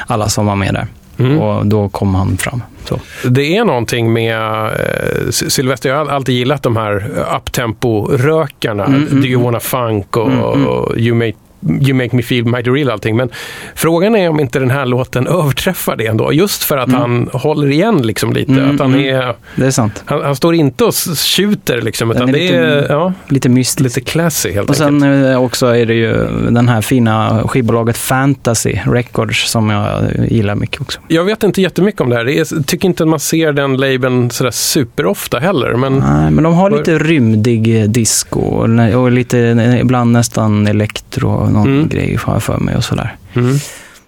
alla 0.06 0.28
som 0.28 0.46
var 0.46 0.56
med 0.56 0.74
där. 0.74 0.86
Mm. 1.27 1.39
Och 1.39 1.66
då 1.66 1.89
kom 1.89 2.14
han 2.14 2.37
fram. 2.37 2.62
Så. 2.85 3.01
Det 3.29 3.57
är 3.57 3.64
någonting 3.64 4.12
med 4.12 4.64
eh, 4.66 5.31
Sy- 5.31 5.51
Sylvester. 5.51 5.89
Jag 5.91 5.97
har 5.97 6.07
alltid 6.12 6.35
gillat 6.35 6.62
de 6.62 6.77
här 6.77 7.11
uptempo-rökarna. 7.37 8.85
Mm, 8.85 9.07
mm, 9.07 9.20
Do 9.20 9.27
you 9.29 9.43
wanna 9.43 9.61
funk 9.61 10.16
och, 10.16 10.27
Mm, 10.27 10.39
mm. 10.45 10.66
och 10.66 10.99
You 10.99 11.14
may 11.16 11.33
You 11.80 11.94
make 11.94 12.16
me 12.16 12.22
feel 12.22 12.44
mighty 12.44 12.70
real 12.70 12.86
och 12.88 12.92
allting. 12.92 13.16
Men 13.16 13.30
frågan 13.74 14.16
är 14.16 14.28
om 14.28 14.40
inte 14.40 14.58
den 14.58 14.70
här 14.70 14.86
låten 14.86 15.26
överträffar 15.26 15.96
det 15.96 16.06
ändå. 16.06 16.32
Just 16.32 16.62
för 16.64 16.76
att 16.78 16.88
Mm. 16.88 17.00
han 17.00 17.28
håller 17.32 17.70
igen 17.70 18.02
liksom 18.02 18.32
lite. 18.32 18.52
Mm, 18.52 18.70
att 18.74 18.80
han, 18.80 18.94
mm. 18.94 19.14
är, 19.16 19.34
Det 19.56 19.66
är 19.66 19.70
sant. 19.70 20.02
han, 20.06 20.22
han 20.22 20.36
står 20.36 20.54
inte 20.54 20.84
och 20.84 20.94
tjuter 21.16 21.80
liksom. 21.82 22.10
Utan 22.10 22.28
är 22.28 22.32
det 22.32 22.38
lite- 22.38 22.56
är 22.56 22.86
ja, 22.88 23.12
Lite 23.28 23.48
mystiskt. 23.48 23.80
lite 23.80 24.10
classy 24.10 24.52
helt 24.52 24.70
Och 24.70 24.80
enkelt. 24.80 25.02
sen 25.02 25.24
eh, 25.24 25.42
också 25.42 25.66
är 25.66 25.86
det 25.86 25.94
ju 25.94 26.12
den 26.50 26.68
här 26.68 26.80
fina 26.80 27.42
skivbolaget 27.48 27.96
Fantasy 27.96 28.74
Records 28.86 29.50
som 29.50 29.70
jag 29.70 30.02
gillar 30.28 30.54
mycket 30.54 30.80
också. 30.80 31.00
Jag 31.08 31.24
vet 31.24 31.42
inte 31.42 31.62
jättemycket 31.62 32.00
om 32.00 32.08
det 32.10 32.16
här. 32.16 32.28
Är, 32.28 32.62
tycker 32.62 32.88
inte 32.88 33.02
att 33.02 33.08
man 33.08 33.20
ser 33.20 33.52
den 33.52 33.76
labeln 33.76 34.30
sådär 34.30 34.50
superofta 34.50 35.38
heller. 35.38 35.74
Men 35.74 35.92
Nej, 35.98 36.30
men 36.30 36.44
de 36.44 36.54
har 36.54 36.70
lite 36.70 36.98
rymdig 36.98 37.90
disco 37.90 38.40
och, 38.40 38.94
och 39.02 39.10
lite, 39.12 39.38
ibland 39.82 40.12
nästan 40.12 40.66
elektro 40.66 41.28
och 41.30 41.51
någon 41.53 41.66
Mm. 41.76 41.88
grej 41.88 42.18
har 42.22 42.32
jag 42.32 42.42
för 42.42 42.59
mig 42.59 42.76
och 42.76 42.84
sådär. 42.84 43.16
mm, 43.34 43.57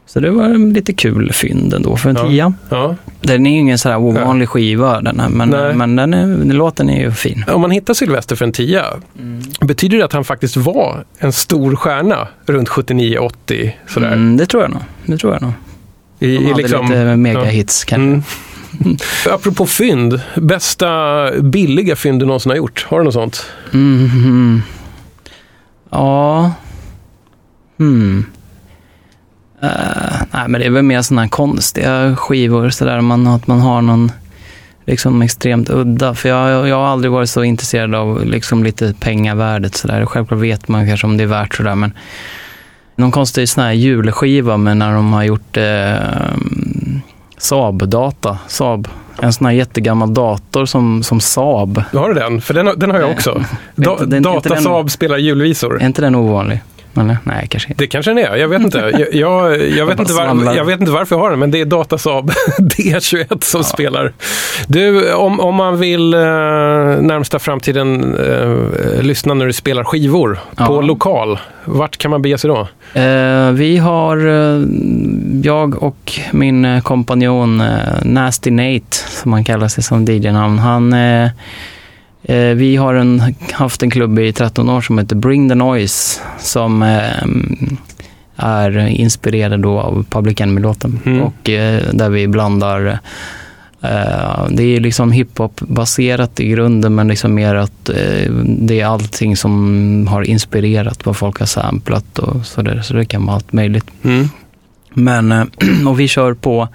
Så 0.07 0.21
det 0.21 0.31
var 0.31 0.73
lite 0.75 0.93
kul 0.93 1.33
fynd 1.33 1.75
ändå 1.75 1.97
för 1.97 2.11
en 2.11 2.17
Ja. 2.17 2.29
tia. 2.29 2.55
ja. 2.71 2.97
Den 3.21 3.47
är 3.47 3.51
ju 3.51 3.59
ingen 3.59 3.79
sådär 3.79 3.97
ovanlig 3.99 4.49
skiva 4.49 5.01
den 5.01 5.21
här, 5.21 5.29
men, 5.29 5.49
Nej. 5.49 5.75
men 5.75 5.97
den 5.97 6.15
är, 6.15 6.53
låten 6.55 6.91
är 6.91 7.01
ju 7.01 7.11
fin. 7.13 7.45
Om 7.49 7.61
man 7.61 7.71
hittar 7.71 7.95
Sylvester 7.95 8.37
för 8.37 8.45
en 8.45 8.53
tia, 8.53 8.85
betyder 9.61 9.99
det 9.99 10.05
att 10.05 10.13
han 10.13 10.25
faktiskt 10.25 10.57
var 10.57 11.05
en 11.19 11.33
stor 11.33 11.77
stjärna 11.77 12.29
runt 12.47 12.69
79-80? 12.69 13.73
Sådär? 13.89 14.13
Mm, 14.13 14.37
det 14.37 14.47
tror 14.47 14.63
jag 14.63 14.71
nog. 14.71 14.83
Det 15.07 15.19
tror 15.19 15.33
jag 15.33 15.43
nog. 15.43 15.53
I, 16.21 16.37
De 16.37 16.45
hade 16.47 16.57
liksom, 16.63 16.87
lite 16.87 17.17
megahits 17.17 17.85
kanske. 17.85 18.05
Mm. 18.05 18.97
Apropå 19.31 19.67
fynd, 19.67 20.21
bästa 20.37 21.31
billiga 21.43 21.97
fynd 21.97 22.21
du 22.21 22.27
någonsin 22.27 22.51
har 22.51 22.57
gjort? 22.57 22.87
Har 22.89 22.99
du 22.99 23.05
något 23.05 23.15
sånt? 23.15 23.47
Mhm. 23.71 24.63
Ja. 25.91 26.53
Hmm. 27.79 28.27
Eh, 29.63 29.69
nej, 30.33 30.49
men 30.49 30.61
det 30.61 30.67
är 30.67 30.71
väl 30.71 30.83
mer 30.83 31.03
sådana 31.03 31.23
här 31.23 31.29
konstiga 31.29 32.17
skivor, 32.17 32.71
så 32.71 32.85
där 32.85 33.01
man, 33.01 33.27
att 33.27 33.47
man 33.47 33.61
har 33.61 33.83
någon 33.83 34.13
liksom 34.87 35.23
extremt 35.23 35.71
udda. 35.71 36.15
För 36.15 36.29
jag, 36.29 36.69
jag 36.69 36.77
har 36.77 36.87
aldrig 36.87 37.13
varit 37.13 37.31
så 37.31 37.45
intresserad 37.45 37.95
av 37.95 38.25
liksom 38.27 38.65
lite 38.65 38.95
pengavärdet 39.01 39.75
sådär. 39.75 40.07
Självklart 40.07 40.41
vet 40.41 40.69
man 40.69 40.87
kanske 40.87 41.07
om 41.07 41.17
det 41.17 41.23
är 41.23 41.27
värt 41.29 41.55
sådär, 41.55 41.75
men 41.75 41.93
någon 42.97 43.11
konstig 43.13 43.49
sån 43.49 43.65
här 43.65 43.73
julskiva 43.73 44.57
med 44.57 44.77
när 44.77 44.95
de 44.95 45.13
har 45.13 45.23
gjort 45.23 45.57
eh, 45.57 45.95
Saab-data. 47.39 48.39
Saab. 48.49 48.89
En 49.23 49.33
sån 49.33 49.47
här 49.47 49.53
jättegammal 49.53 50.15
dator 50.15 50.67
som, 50.67 51.03
som 51.03 51.21
Saab. 51.21 51.83
Har 51.93 52.09
du 52.09 52.15
den? 52.15 52.41
För 52.41 52.55
den, 52.55 52.67
har- 52.67 52.75
den 52.77 52.91
har 52.91 52.99
jag 53.01 53.07
Nej. 53.09 53.17
också. 53.17 53.45
Da, 53.75 53.97
den- 53.97 54.11
den- 54.11 54.23
Datasaab 54.23 54.91
spelar 54.91 55.19
julvisor. 55.19 55.83
Är 55.83 55.87
inte 55.87 56.03
den 56.03 56.15
ovanlig? 56.15 56.63
Eller? 56.97 57.19
Nej, 57.25 57.47
kanske 57.51 57.69
inte. 57.71 57.85
Det 57.85 57.87
kanske 57.89 58.11
den 58.11 58.19
är, 58.19 58.37
jag 58.37 58.49
vet 58.49 58.63
inte. 58.63 58.79
Jag, 58.79 59.15
jag, 59.15 59.61
jag, 59.71 59.87
vet, 59.87 59.99
inte 60.01 60.13
var, 60.13 60.55
jag 60.57 60.65
vet 60.65 60.81
inte 60.81 60.93
varför 60.93 61.17
jag 61.17 61.23
har 61.23 61.31
den, 61.31 61.39
men 61.39 61.51
det 61.51 61.61
är 61.61 61.65
Datasaab 61.65 62.31
D21 62.59 63.45
som 63.45 63.65
spelar. 63.65 64.13
Du, 64.67 65.13
om, 65.15 65.41
om 65.41 65.55
man 65.55 65.79
vill 65.79 66.15
eh, 66.15 66.21
närmsta 66.21 67.39
framtiden 67.39 68.17
eh, 68.17 69.03
lyssna 69.03 69.35
när 69.35 69.47
du 69.47 69.53
spelar 69.53 69.85
skivor 69.85 70.39
Ja. 70.57 70.67
på 70.67 70.81
lokal, 70.81 71.39
vart 71.65 71.97
kan 71.97 72.11
man 72.11 72.23
bege 72.23 72.39
sig 72.39 72.49
då? 72.49 72.69
Eh, 73.01 73.51
vi 73.51 73.77
har, 73.77 74.27
eh, 74.27 74.63
jag 75.43 75.83
och 75.83 76.13
min 76.33 76.65
eh, 76.65 76.81
kompanjon 76.83 77.61
eh, 77.61 77.69
Nasty 78.03 78.51
Nate, 78.51 78.97
som 79.09 79.33
han 79.33 79.45
kallar 79.45 79.69
sig 79.69 79.85
som 79.85 80.05
DJ-namn, 80.05 80.59
han 80.59 80.95
vi 82.55 82.77
har 82.77 82.95
en, 82.95 83.35
haft 83.53 83.83
en 83.83 83.91
klubb 83.91 84.19
i 84.19 84.33
13 84.33 84.69
år 84.69 84.81
som 84.81 84.99
heter 84.99 85.17
Bring 85.17 85.49
the 85.49 85.55
Noise 85.55 86.21
som 86.39 86.83
eh, 86.83 87.25
är 88.37 88.79
inspirerad 88.79 89.61
då 89.61 89.81
av 89.81 90.05
Public 90.11 90.41
Enemy-låten. 90.41 91.01
Mm. 91.05 91.23
Och 91.23 91.51
eh, 91.51 91.83
där 91.93 92.11
vi 92.11 92.29
blandar 92.29 92.99
eh, 93.81 94.47
det 94.51 94.63
är 94.63 94.81
liksom 94.81 95.13
hiphop-baserat 95.13 96.41
i 96.41 96.49
grunden 96.49 96.95
men 96.95 97.09
liksom 97.09 97.35
mer 97.35 97.55
att 97.55 97.89
eh, 97.89 98.33
det 98.47 98.81
är 98.81 98.87
allting 98.87 99.37
som 99.37 100.07
har 100.11 100.23
inspirerat 100.23 101.07
vad 101.07 101.17
folk 101.17 101.39
har 101.39 101.47
samplat 101.47 102.19
och 102.19 102.47
sådär. 102.47 102.81
Så 102.83 102.95
det 102.95 103.05
kan 103.05 103.27
vara 103.27 103.37
allt 103.37 103.53
möjligt. 103.53 103.87
Mm. 104.03 104.29
Men, 104.95 105.33
eh, 105.33 105.45
och 105.89 106.01
vi 106.01 106.09
kör 106.09 106.35
på 106.35 106.69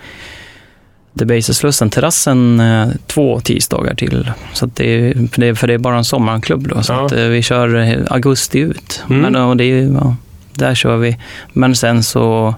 Debaser-slussen, 1.14 1.90
terrassen, 1.90 2.60
eh, 2.60 2.88
två 3.08 3.40
tisdagar 3.40 3.96
till. 3.96 4.32
Så 4.54 4.66
det, 4.66 4.84
är, 5.10 5.28
för, 5.28 5.42
det, 5.42 5.56
för 5.56 5.68
det 5.68 5.74
är 5.74 5.78
bara 5.78 5.98
en 5.98 6.04
sommarklubb 6.06 6.68
då. 6.68 6.84
Så 6.84 6.94
Ja. 6.94 7.06
att, 7.06 7.12
eh, 7.12 7.24
vi 7.26 7.42
kör 7.42 7.76
eh, 7.76 7.98
augusti 8.10 8.60
ut. 8.60 9.04
Mm. 9.10 9.22
Men, 9.22 9.36
och 9.36 9.58
det 9.58 9.64
är, 9.64 9.84
ja, 9.94 10.16
där 10.54 10.76
kör 10.76 10.98
vi. 10.98 11.18
Men 11.54 11.76
sen 11.76 12.04
så, 12.04 12.56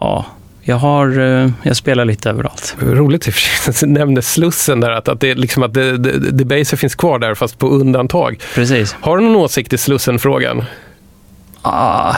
ja, 0.00 0.26
jag 0.62 0.76
har, 0.76 1.08
jag 1.62 1.76
spelar 1.76 2.04
lite 2.04 2.30
överallt. 2.30 2.76
Roligt 2.80 3.26
i 3.26 3.30
och 3.30 3.34
för 3.34 3.40
sig 3.40 3.70
att 3.70 3.80
du 3.80 3.86
nämnde 3.86 4.22
Slussen 4.22 4.80
där, 4.80 4.90
att, 4.90 5.08
att, 5.08 5.20
det, 5.20 5.34
liksom 5.34 5.62
att 5.62 5.74
det, 5.74 5.96
det, 5.98 6.30
det 6.30 6.44
Baser 6.44 6.76
finns 6.76 6.94
kvar 6.94 7.18
där 7.18 7.34
fast 7.34 7.58
på 7.58 7.68
undantag. 7.68 8.40
Precis. 8.54 8.96
Har 9.00 9.16
du 9.18 9.24
någon 9.24 9.36
åsikt 9.36 9.72
i 9.72 9.78
Slussen-frågan? 9.78 10.64
Ah, 11.66 12.16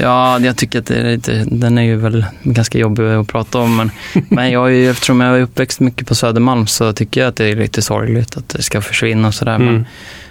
ja, 0.00 0.40
jag 0.40 0.56
tycker 0.56 0.78
att 0.78 0.86
det 0.86 0.94
är 0.94 1.04
lite, 1.04 1.44
den 1.50 1.78
är 1.78 1.82
ju 1.82 1.96
väl 1.96 2.24
ganska 2.42 2.78
jobbig 2.78 3.04
att 3.04 3.28
prata 3.28 3.58
om. 3.58 3.76
Men, 3.76 3.90
men 4.28 4.50
jag 4.50 4.68
är 4.68 4.72
ju, 4.74 4.90
eftersom 4.90 5.20
jag 5.20 5.36
är 5.36 5.40
uppväxt 5.42 5.80
mycket 5.80 6.06
på 6.06 6.14
Södermalm 6.14 6.66
så 6.66 6.92
tycker 6.92 7.20
jag 7.20 7.28
att 7.28 7.36
det 7.36 7.44
är 7.44 7.56
lite 7.56 7.82
sorgligt 7.82 8.36
att 8.36 8.48
det 8.48 8.62
ska 8.62 8.80
försvinna 8.80 9.28
och 9.28 9.34
sådär. 9.34 9.54
Mm. 9.54 9.66
Men 9.74 9.84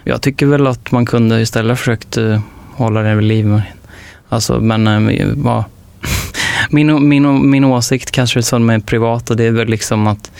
jag 0.03 0.21
tycker 0.21 0.45
väl 0.45 0.67
att 0.67 0.91
man 0.91 1.05
kunde 1.05 1.41
istället 1.41 1.79
försökt 1.79 2.17
eh, 2.17 2.39
hålla 2.75 3.01
det 3.01 3.15
vid 3.15 3.23
liv. 3.27 3.61
Alltså, 4.29 4.59
men 4.59 4.87
eh, 5.09 5.27
vad- 5.35 5.63
min, 6.69 7.09
min, 7.09 7.49
min 7.49 7.65
åsikt 7.65 8.11
kanske 8.11 8.43
som 8.43 8.69
är 8.69 8.79
privat 8.79 9.29
och 9.29 9.37
det 9.37 9.43
är 9.43 9.51
väl 9.51 9.67
liksom 9.67 10.07
att 10.07 10.31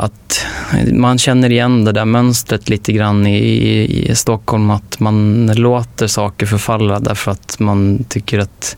att 0.00 0.44
man 0.92 1.18
känner 1.18 1.50
igen 1.52 1.84
det 1.84 1.92
där 1.92 2.04
mönstret 2.04 2.68
lite 2.68 2.92
grann 2.92 3.26
i, 3.26 3.38
i, 3.38 4.10
i 4.10 4.14
Stockholm, 4.14 4.70
att 4.70 5.00
man 5.00 5.46
låter 5.46 6.06
saker 6.06 6.46
förfalla 6.46 7.00
därför 7.00 7.30
att 7.30 7.56
man 7.58 8.04
tycker 8.08 8.38
att 8.38 8.76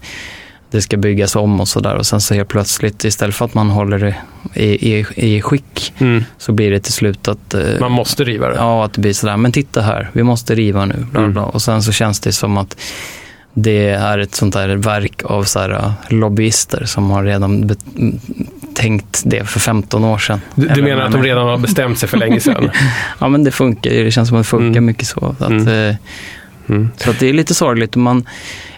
det 0.70 0.82
ska 0.82 0.96
byggas 0.96 1.36
om 1.36 1.60
och 1.60 1.68
sådär 1.68 1.94
och 1.94 2.06
sen 2.06 2.20
så 2.20 2.34
helt 2.34 2.48
plötsligt 2.48 3.04
istället 3.04 3.34
för 3.34 3.44
att 3.44 3.54
man 3.54 3.70
håller 3.70 3.98
det 3.98 4.16
i, 4.62 4.94
i, 4.98 5.06
i 5.16 5.42
skick 5.42 5.92
Mm. 5.98 6.24
så 6.38 6.52
blir 6.52 6.70
det 6.70 6.80
till 6.80 6.92
slut 6.92 7.28
att 7.28 7.54
eh, 7.54 7.80
Man 7.80 7.92
måste 7.92 8.24
riva 8.24 8.48
det. 8.48 8.54
Ja, 8.54 8.84
att 8.84 8.92
det 8.92 9.00
blir 9.00 9.12
sådär, 9.12 9.36
men 9.36 9.52
titta 9.52 9.80
här, 9.82 10.10
vi 10.12 10.22
måste 10.22 10.54
riva 10.54 10.84
nu. 10.84 10.94
Bla, 11.10 11.20
Mm. 11.20 11.32
bla. 11.32 11.42
Och 11.44 11.62
sen 11.62 11.82
så 11.82 11.92
känns 11.92 12.20
det 12.20 12.32
som 12.32 12.58
att 12.58 12.76
det 13.54 13.88
är 13.88 14.18
ett 14.18 14.34
sånt 14.34 14.54
där 14.54 14.68
verk 14.76 15.22
av 15.24 15.44
så 15.44 15.58
här, 15.58 15.70
uh, 15.70 15.92
lobbyister 16.08 16.84
som 16.84 17.10
har 17.10 17.24
redan 17.24 17.70
tänkt 18.80 19.22
det 19.24 19.44
för 19.44 19.60
15 19.60 20.04
år 20.04 20.18
sedan. 20.18 20.40
Du, 20.54 20.68
du 20.68 20.82
menar 20.82 21.02
att 21.02 21.12
de 21.12 21.22
redan 21.22 21.46
har 21.48 21.58
bestämt 21.58 21.98
sig 21.98 22.08
för 22.08 22.16
länge 22.16 22.40
sedan? 22.40 22.70
Ja, 23.18 23.28
men 23.28 23.44
det 23.44 23.50
funkar 23.50 23.90
ju. 23.90 24.04
Det 24.04 24.10
känns 24.10 24.28
som 24.28 24.38
att 24.38 24.44
det 24.44 24.48
funkar 24.48 24.66
Mm. 24.78 24.86
mycket 24.86 25.06
så. 25.08 25.34
Att, 25.38 25.50
Mm. 25.50 25.68
eh, 25.90 25.96
Mm. 26.68 26.90
Så 26.96 27.10
att 27.10 27.18
det 27.18 27.28
är 27.28 27.32
lite 27.32 27.54
sorgligt. 27.54 27.96
Man, 27.96 28.26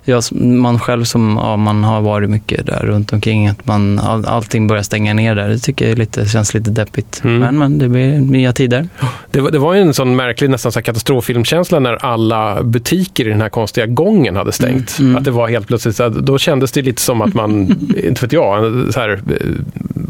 jag, 0.05 0.23
man 0.41 0.79
själv 0.79 1.05
som 1.05 1.39
ja, 1.43 1.57
man 1.57 1.85
har 1.85 2.01
varit 2.01 2.31
mycket 2.31 2.67
där 2.67 2.81
runt 2.83 3.13
omkring, 3.13 3.49
att 3.49 3.67
man, 3.67 3.99
all, 3.99 4.27
allting 4.27 4.67
börjar 4.67 4.83
stänga 4.83 5.15
ner 5.15 5.35
där. 5.35 5.49
Det 5.49 5.59
tycker 5.59 5.89
jag 5.89 5.99
lite, 5.99 6.27
känns 6.27 6.55
lite 6.55 6.71
deppigt. 6.71 7.21
Mm. 7.25 7.39
Men, 7.39 7.59
men 7.59 7.79
det 7.79 7.89
blir 7.89 8.19
nya 8.19 8.53
tider. 8.53 8.89
Det 9.31 9.41
var, 9.41 9.51
det 9.51 9.59
var 9.59 9.75
ju 9.75 9.81
en 9.81 9.95
sån 9.95 10.17
märklig 10.17 10.51
nästan 10.51 10.73
så 10.73 10.79
här 10.79 10.85
katastroffilmkänsla 10.85 11.79
när 11.81 12.05
alla 12.05 12.63
butiker 12.63 13.27
i 13.27 13.29
den 13.29 13.41
här 13.41 13.49
konstiga 13.49 13.87
gången 13.87 14.37
hade 14.37 14.53
stängt. 14.53 14.99
Mm, 14.99 15.11
mm. 15.11 15.19
Att 15.19 15.25
det 15.25 15.31
var 15.31 15.49
helt 15.49 15.67
plötsligt, 15.67 15.97
så 15.97 16.03
här, 16.03 16.11
då 16.11 16.39
kändes 16.39 16.73
det 16.73 16.83
lite 16.83 17.03
som 17.03 17.21
att 17.21 17.35
man, 17.35 17.63
inte 18.05 18.21
vet 18.23 18.33
jag, 18.33 18.73
så 18.95 19.01
här 19.01 19.11
eh, 19.11 19.47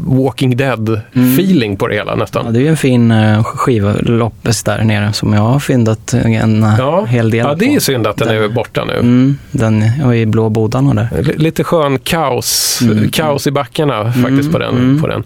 Walking 0.05 0.55
Dead-feeling 0.57 1.77
på 1.77 1.87
det 1.87 1.95
hela 1.95 2.11
Ja, 2.11 2.17
nästan. 2.17 2.53
det 2.53 2.59
är 2.59 2.61
ju 2.61 2.67
en 2.67 2.77
fin 2.77 3.11
uh, 3.11 3.43
skiva, 3.43 3.93
loppis 3.99 4.63
där 4.63 4.83
nere, 4.83 5.13
som 5.13 5.33
jag 5.33 5.41
har 5.41 5.59
fyndat 5.59 6.13
en 6.13 6.65
Ja, 6.77 7.05
hel 7.05 7.29
del 7.29 7.39
ja 7.39 7.55
det 7.55 7.75
är 7.75 7.79
synd 7.79 8.07
att 8.07 8.17
den 8.17 8.27
är 8.27 8.47
borta 8.47 8.85
nu. 8.85 8.93
Mm, 8.93 9.37
den 9.51 9.82
och 10.05 10.15
i 10.15 10.25
blå 10.25 10.49
bodarna 10.49 10.93
där. 10.93 11.07
L- 11.19 11.33
Lite 11.37 11.63
skön 11.63 11.99
kaos, 11.99 12.79
Mm. 12.83 13.09
kaos 13.09 13.47
i 13.47 13.51
backarna 13.51 14.03
faktiskt 14.13 14.23
Mm, 14.39 14.51
på 14.51 14.57
den. 14.59 14.75
mm. 14.77 15.01
På 15.01 15.07
den. 15.07 15.23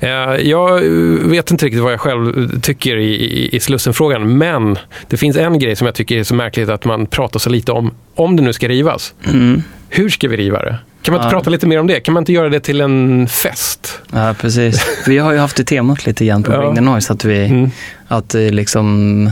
Eh, 0.00 0.10
jag 0.48 0.84
eh, 0.84 0.90
vet 1.30 1.50
inte 1.50 1.66
riktigt 1.66 1.82
vad 1.82 1.92
jag 1.92 2.00
själv 2.00 2.50
tycker 2.60 2.96
i, 2.96 3.14
i, 3.14 3.56
i 3.56 3.60
Slussen-frågan, 3.60 4.38
men 4.38 4.78
det 5.08 5.16
finns 5.16 5.36
en 5.36 5.58
grej 5.58 5.76
som 5.76 5.86
jag 5.86 5.94
tycker 5.94 6.18
är 6.18 6.24
så 6.24 6.34
märkligt 6.34 6.68
att 6.68 6.84
man 6.84 7.06
pratar 7.06 7.38
så 7.38 7.50
lite 7.50 7.72
om, 7.72 7.90
om 8.14 8.36
det 8.36 8.42
nu 8.42 8.52
ska 8.52 8.68
rivas. 8.68 9.14
Mm. 9.26 9.62
Hur 9.88 10.08
ska 10.08 10.28
vi 10.28 10.36
riva 10.36 10.58
det? 10.58 10.76
Kan 11.02 11.12
man 11.14 11.20
inte 11.22 11.26
Ja. 11.34 11.38
prata 11.38 11.50
lite 11.50 11.66
mer 11.66 11.80
om 11.80 11.86
det? 11.86 12.00
Kan 12.00 12.14
man 12.14 12.20
inte 12.20 12.32
göra 12.32 12.48
det 12.48 12.60
till 12.60 12.80
en 12.80 13.28
fest? 13.28 13.98
Ja, 14.12 14.34
precis. 14.40 14.86
Vi 15.06 15.18
har 15.18 15.32
ju 15.32 15.38
haft 15.38 15.56
det 15.56 15.64
temat 15.64 16.06
lite 16.06 16.24
grann 16.24 16.42
på 16.42 16.52
Ja. 16.52 16.58
Bring 16.60 16.74
the 16.74 16.80
Noise, 16.80 17.12
att 17.12 17.24
vi, 17.24 17.44
Mm. 17.46 17.70
att 18.08 18.28
det 18.28 18.50
liksom 18.50 19.30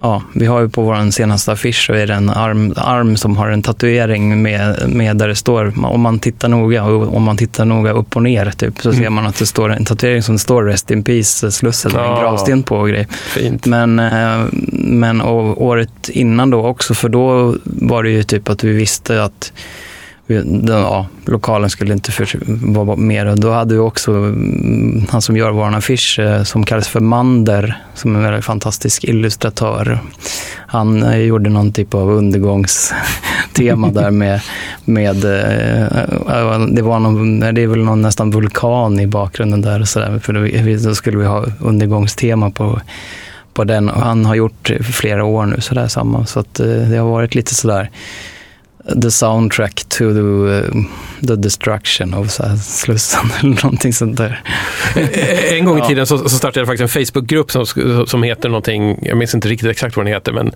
Ja, 0.00 0.22
vi 0.34 0.46
har 0.46 0.60
ju 0.60 0.68
på 0.68 0.82
vår 0.82 1.10
senaste 1.10 1.52
affisch 1.52 1.86
så 1.86 1.92
är 1.92 2.06
det 2.06 2.14
en 2.14 2.30
arm, 2.30 2.74
arm 2.76 3.16
som 3.16 3.36
har 3.36 3.48
en 3.48 3.62
tatuering 3.62 4.42
med, 4.42 4.88
med 4.88 5.16
där 5.16 5.28
det 5.28 5.34
står, 5.34 5.84
om 5.86 6.00
man 6.00 6.18
tittar 6.18 6.48
noga, 6.48 6.84
om 6.84 7.22
man 7.22 7.36
tittar 7.36 7.64
noga 7.64 7.92
upp 7.92 8.16
och 8.16 8.22
ner 8.22 8.50
typ, 8.50 8.82
så 8.82 8.92
ser 8.92 9.10
man 9.10 9.26
att 9.26 9.38
det 9.38 9.46
står 9.46 9.72
en 9.72 9.84
tatuering 9.84 10.22
som 10.22 10.38
står 10.38 10.62
Rest 10.64 10.90
in 10.90 11.04
Peace 11.04 11.50
Slussen 11.50 11.92
med 11.92 12.04
en 12.04 12.20
gravsten 12.20 12.62
på 12.62 12.76
och 12.76 12.88
grejer. 12.88 13.06
Fint. 13.10 13.66
Men, 13.66 13.98
eh, 13.98 14.44
men 14.72 15.22
året 15.22 16.08
innan 16.08 16.50
då 16.50 16.66
också, 16.66 16.94
för 16.94 17.08
då 17.08 17.56
var 17.64 18.02
det 18.02 18.10
ju 18.10 18.22
typ 18.22 18.48
att 18.48 18.64
vi 18.64 18.72
visste 18.72 19.22
att 19.22 19.52
ja, 20.66 21.06
lokalen 21.24 21.70
skulle 21.70 21.92
inte 21.92 22.12
vara 22.46 22.96
mer. 22.96 23.36
Då 23.36 23.50
hade 23.50 23.74
vi 23.74 23.80
också 23.80 24.12
mm, 24.12 25.06
han 25.10 25.22
som 25.22 25.36
gör 25.36 25.50
vår 25.50 25.74
affisch 25.76 26.18
eh, 26.18 26.42
som 26.42 26.64
kallas 26.64 26.88
för 26.88 27.00
Mander, 27.00 27.82
som 27.94 28.14
är 28.14 28.18
en 28.18 28.24
väldigt 28.24 28.44
fantastisk 28.44 29.04
illustratör. 29.04 29.98
Han 30.54 31.02
eh, 31.02 31.16
gjorde 31.16 31.50
någon 31.50 31.72
typ 31.72 31.94
av 31.94 32.10
undergångstema 32.10 33.90
där 33.90 34.10
med, 34.10 34.40
med 34.84 35.24
eh, 35.24 36.66
det, 36.68 36.82
var 36.82 36.98
någon, 36.98 37.40
det 37.40 37.62
är 37.62 37.66
väl 37.66 37.84
någon 37.84 38.02
nästan 38.02 38.30
vulkan 38.30 39.00
i 39.00 39.06
bakgrunden 39.06 39.62
där. 39.62 39.80
och 39.80 39.88
Så 39.88 39.98
där, 39.98 40.18
för 40.18 40.32
då, 40.88 40.94
skulle 40.94 41.18
vi 41.18 41.24
ha 41.24 41.44
undergångstema 41.60 42.50
på 42.50 42.80
på 43.56 43.64
den 43.64 43.88
och 43.90 44.02
han 44.02 44.24
har 44.24 44.34
gjort 44.34 44.70
flera 44.92 45.24
år 45.24 45.46
nu 45.46 45.60
sådär 45.60 45.88
samma. 45.88 46.26
Så 46.26 46.40
att 46.40 46.60
eh, 46.60 46.66
det 46.66 46.96
har 46.96 47.08
varit 47.08 47.34
lite 47.34 47.54
sådär 47.54 47.90
the 49.02 49.10
soundtrack 49.10 49.74
to 49.88 49.98
the, 49.98 50.56
eh, 50.56 50.84
the 51.28 51.36
destruction 51.36 52.12
här, 52.14 52.56
Slussen 52.56 53.20
eller 53.40 53.62
någonting 53.64 53.92
sånt 53.92 54.16
där. 54.16 54.40
En 55.50 55.64
gång 55.64 55.76
i 55.76 55.80
Ja. 55.80 55.88
tiden 55.88 56.06
så, 56.06 56.18
så 56.18 56.28
startade 56.28 56.60
jag 56.60 56.66
faktiskt 56.66 56.96
en 56.96 57.04
Facebookgrupp 57.06 57.50
som, 57.52 57.66
som 58.06 58.22
heter 58.22 58.48
någonting, 58.48 58.98
jag 59.02 59.16
minns 59.16 59.34
inte 59.34 59.48
riktigt 59.48 59.70
exakt 59.70 59.96
vad 59.96 60.06
den 60.06 60.12
heter, 60.14 60.32
men 60.32 60.52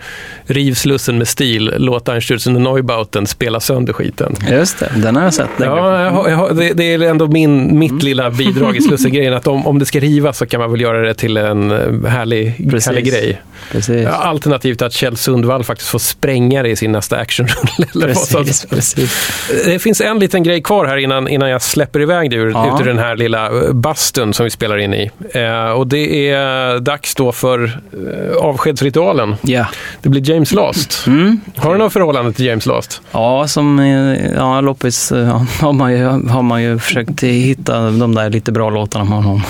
Riv 0.46 0.74
Slussen 0.74 1.18
med 1.18 1.28
stil, 1.28 1.74
låt 1.76 2.08
Einstürzen 2.08 2.54
och 2.54 2.60
Neubauten 2.74 3.26
spela 3.26 3.60
sönder 3.60 3.92
skiten. 3.92 4.34
Just 4.50 4.78
det, 4.78 4.92
den 4.96 5.16
har 5.16 5.22
jag 5.22 5.34
sett. 5.34 5.50
Ja, 5.58 6.00
jag 6.02 6.30
jag 6.30 6.56
det, 6.56 6.72
det 6.72 6.94
är 6.94 7.00
ändå 7.02 7.26
min, 7.26 7.78
mitt 7.78 8.02
lilla 8.02 8.30
bidrag 8.30 8.76
i 8.76 8.80
Slussen-grejen, 8.82 9.34
att 9.34 9.46
om, 9.46 9.66
om 9.66 9.78
det 9.78 9.86
ska 9.86 10.00
rivas 10.00 10.38
så 10.38 10.46
kan 10.46 10.60
man 10.60 10.70
väl 10.70 10.80
göra 10.80 11.00
det 11.00 11.14
till 11.14 11.36
en 11.36 11.70
eh, 11.70 12.10
härlig, 12.10 12.70
Precis. 12.70 12.86
härlig 12.86 13.04
grej. 13.06 13.42
Precis. 13.72 14.02
Ja, 14.02 14.10
Alternativt 14.10 14.82
att 14.82 14.92
Kjell 14.92 15.16
Sundvall 15.16 15.64
faktiskt 15.64 15.90
får 15.90 15.98
spränga 15.98 16.62
det 16.62 16.68
i 16.68 16.76
sin 16.76 16.92
nästa 16.92 17.16
actionrulle. 17.16 18.14
Precis, 18.28 18.66
precis. 18.70 19.30
Det 19.64 19.78
finns 19.78 20.00
en 20.00 20.18
liten 20.18 20.42
grej 20.42 20.62
kvar 20.62 20.84
här 20.86 20.96
innan, 20.96 21.28
innan 21.28 21.50
jag 21.50 21.62
släpper 21.62 22.00
iväg 22.00 22.30
dig 22.30 22.38
ur, 22.38 22.50
Ja. 22.50 22.74
ut 22.74 22.80
ur 22.80 22.84
den 22.84 22.98
här 22.98 23.16
lilla 23.16 23.46
eh, 23.46 23.72
bastun 23.72 24.34
som 24.34 24.44
vi 24.44 24.50
spelar 24.50 24.78
in 24.78 24.94
i. 24.94 25.10
Eh, 25.34 25.70
och 25.70 25.86
det 25.86 26.30
är 26.30 26.78
dags 26.78 27.14
då 27.14 27.32
för 27.32 27.64
eh, 27.64 28.36
avskedsritualen. 28.36 29.34
Ja. 29.42 29.66
Det 30.02 30.08
blir 30.08 30.30
James 30.30 30.52
Last. 30.52 31.06
Mm. 31.06 31.40
Har 31.56 31.72
du 31.72 31.78
något 31.78 31.92
förhållande 31.92 32.32
till 32.32 32.44
James 32.46 32.66
Last? 32.66 33.00
Ja, 33.12 33.48
som 33.48 33.78
eh, 33.78 34.30
ja, 34.36 34.60
loppis 34.60 35.12
eh, 35.12 35.18
ja, 35.18 35.46
har, 35.60 35.72
man 35.72 35.92
ju, 35.92 36.04
har 36.28 36.42
man 36.42 36.62
ju 36.62 36.78
försökt 36.78 37.22
hitta 37.22 37.90
de 37.90 38.14
där 38.14 38.30
lite 38.30 38.52
bra 38.52 38.70
låtarna 38.70 39.04
med 39.04 39.14
honom. 39.18 39.42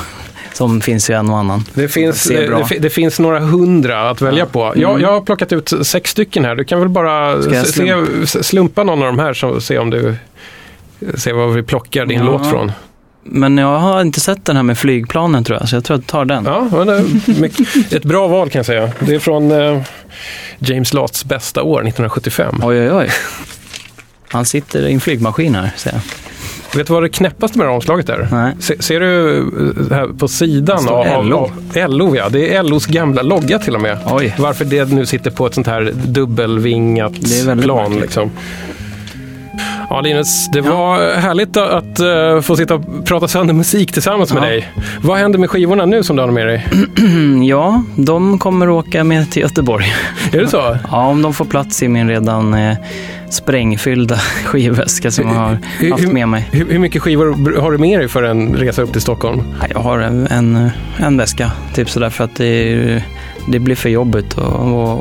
Som 0.53 0.81
finns 0.81 1.11
ju 1.11 1.15
en 1.15 1.31
och 1.31 1.39
annan. 1.39 1.65
Det 1.75 1.89
finns, 1.89 2.25
det, 2.25 2.47
det, 2.47 2.65
fi- 2.65 2.79
det 2.79 2.91
finns 2.91 3.19
några 3.21 3.41
hundra 3.41 4.11
att 4.11 4.21
välja 4.21 4.47
på. 4.47 4.73
Jag, 4.77 5.01
jag 5.01 5.13
har 5.13 5.21
plockat 5.21 5.53
ut 5.53 5.73
sex 5.83 6.11
stycken 6.11 6.45
här. 6.45 6.55
Du 6.55 6.65
kan 6.65 6.81
väl 6.81 6.89
bara 6.89 7.33
Mm. 7.33 7.87
Jag 7.87 8.29
se, 8.29 8.43
slumpa 8.43 8.85
någon 8.85 9.01
av 9.03 9.07
de 9.07 9.19
här 9.19 9.45
och 9.45 9.63
se 9.63 9.79
om 9.79 9.91
du 9.91 10.15
ser 11.15 11.33
vad 11.33 11.55
vi 11.55 11.63
plockar 11.63 12.07
din 12.07 12.19
Ja. 12.19 12.25
låt 12.25 12.51
från. 12.51 12.73
Men 13.23 13.59
jag 13.59 13.79
har 13.79 14.01
inte 14.01 14.21
sett 14.21 14.45
den 14.45 14.57
här 14.57 14.63
med 14.63 14.79
flygplanen 14.79 15.45
tror 15.45 15.59
jag, 15.61 15.69
så 15.69 15.77
jag 15.77 15.85
tror 15.85 15.99
jag 15.99 16.07
tar 16.07 16.25
den. 16.25 16.45
Ja, 16.45 16.69
ett 17.97 18.05
bra 18.05 18.27
val 18.29 18.51
kan 18.51 18.59
jag 18.59 18.67
säga. 18.67 18.91
Det 19.01 19.15
är 19.15 19.19
från 19.19 19.51
eh, 19.53 19.83
James 20.59 20.93
Lasts 20.95 21.25
bästa 21.25 21.63
år, 21.63 21.79
1975. 21.81 22.61
Oj, 22.65 22.81
oj, 22.81 22.93
oj. 22.93 23.09
Han 24.29 24.45
sitter 24.45 24.87
i 24.89 24.93
en 24.93 25.01
flygmaskin 25.01 25.55
här, 25.55 25.71
ser 25.77 25.91
jag. 25.93 26.01
Vet 26.77 26.87
du 26.87 26.93
vad 26.93 27.03
det 27.03 27.09
knäppaste 27.09 27.59
med 27.59 27.67
det 27.67 27.71
här 27.71 27.75
omslaget 27.77 28.09
är? 28.09 28.29
Nej. 28.33 28.55
Se, 28.61 28.83
ser 28.83 29.01
du 29.01 29.39
eh, 29.39 29.97
här 29.97 30.07
på 30.19 30.29
sidan 30.29 30.89
av, 30.89 31.27
LO. 31.27 31.37
av 31.37 31.91
LO? 31.91 32.17
Ja, 32.17 32.29
det 32.29 32.55
är 32.55 32.63
LOs 32.63 32.87
gamla 32.87 33.23
logga 33.23 33.59
till 33.59 33.75
och 33.75 33.81
med. 33.81 33.99
Oj. 34.07 34.35
Varför 34.39 34.65
det 34.65 34.93
nu 34.93 35.07
sitter 35.07 35.31
på 35.31 35.47
ett 35.47 35.55
sånt 35.55 35.67
här 35.67 35.93
dubbelvingat 35.95 37.13
plan. 37.63 37.83
märkligt. 37.83 38.01
Liksom. 38.03 38.31
Ja, 39.93 40.01
Linus, 40.01 40.49
det 40.53 40.61
var 40.61 41.15
härligt 41.17 41.57
att 41.57 41.99
eh, 42.01 42.41
få 42.41 42.57
sitta 42.57 42.75
och 42.75 43.05
prata 43.05 43.29
sönder 43.29 43.55
musik 43.55 43.93
tillsammans 43.93 44.33
med 44.33 44.43
Ja. 44.43 44.47
dig. 44.49 44.69
Vad 45.03 45.19
händer 45.19 45.39
med 45.39 45.51
skivorna 45.51 45.87
nu 45.87 46.03
som 46.03 46.17
du 46.17 46.23
har 46.23 46.31
med 46.31 46.47
dig? 46.47 46.67
Ja, 47.49 47.83
de 47.97 48.39
kommer 48.39 48.69
åka 48.71 49.05
med 49.05 49.31
till 49.31 49.43
Göteborg. 49.43 49.85
Är 50.33 50.39
det 50.41 50.49
så? 50.49 50.77
Ja, 50.91 51.07
om 51.07 51.23
de 51.23 51.35
får 51.35 51.45
plats 51.45 51.83
i 51.83 51.89
min 51.89 52.09
redan 52.09 52.55
eh, 52.55 52.77
sprängfyllda 53.31 54.17
skivväska 54.45 55.11
som 55.11 55.29
jag 55.29 55.35
har 55.35 55.59
Hur- 55.79 55.91
haft 55.91 56.13
med 56.13 56.29
mig. 56.29 56.49
Hur, 56.53 56.67
hur 56.71 56.79
mycket 56.79 57.03
skivor 57.03 57.61
har 57.61 57.73
du 57.73 57.79
med 57.79 58.01
dig 58.01 58.09
för 58.09 58.23
en 58.23 58.55
resa 58.55 58.83
upp 58.83 58.93
till 58.93 59.01
Stockholm? 59.03 59.43
Ja, 59.61 59.67
Jag 59.71 59.81
har 59.81 59.99
en, 59.99 60.27
en, 60.27 60.71
en 60.99 61.17
väska, 61.17 61.51
typ 61.75 61.91
sådär, 61.91 62.11
för 62.11 62.25
att 62.25 62.37
det, 62.37 62.45
är- 62.73 63.03
det 63.49 63.59
blir 63.59 63.77
för 63.77 63.89
jobbigt 63.89 64.39
att 64.39 64.45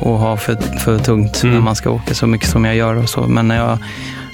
ha 0.03 0.37
för, 0.37 0.79
för 0.79 0.97
tungt 0.99 1.43
Mm. 1.43 1.55
när 1.55 1.61
man 1.61 1.75
ska 1.75 1.89
åka 1.89 2.13
så 2.13 2.27
mycket 2.27 2.47
som 2.49 2.65
jag 2.65 2.75
gör 2.75 2.95
och 2.95 3.09
så. 3.09 3.21
Men 3.21 3.49
jag, 3.49 3.77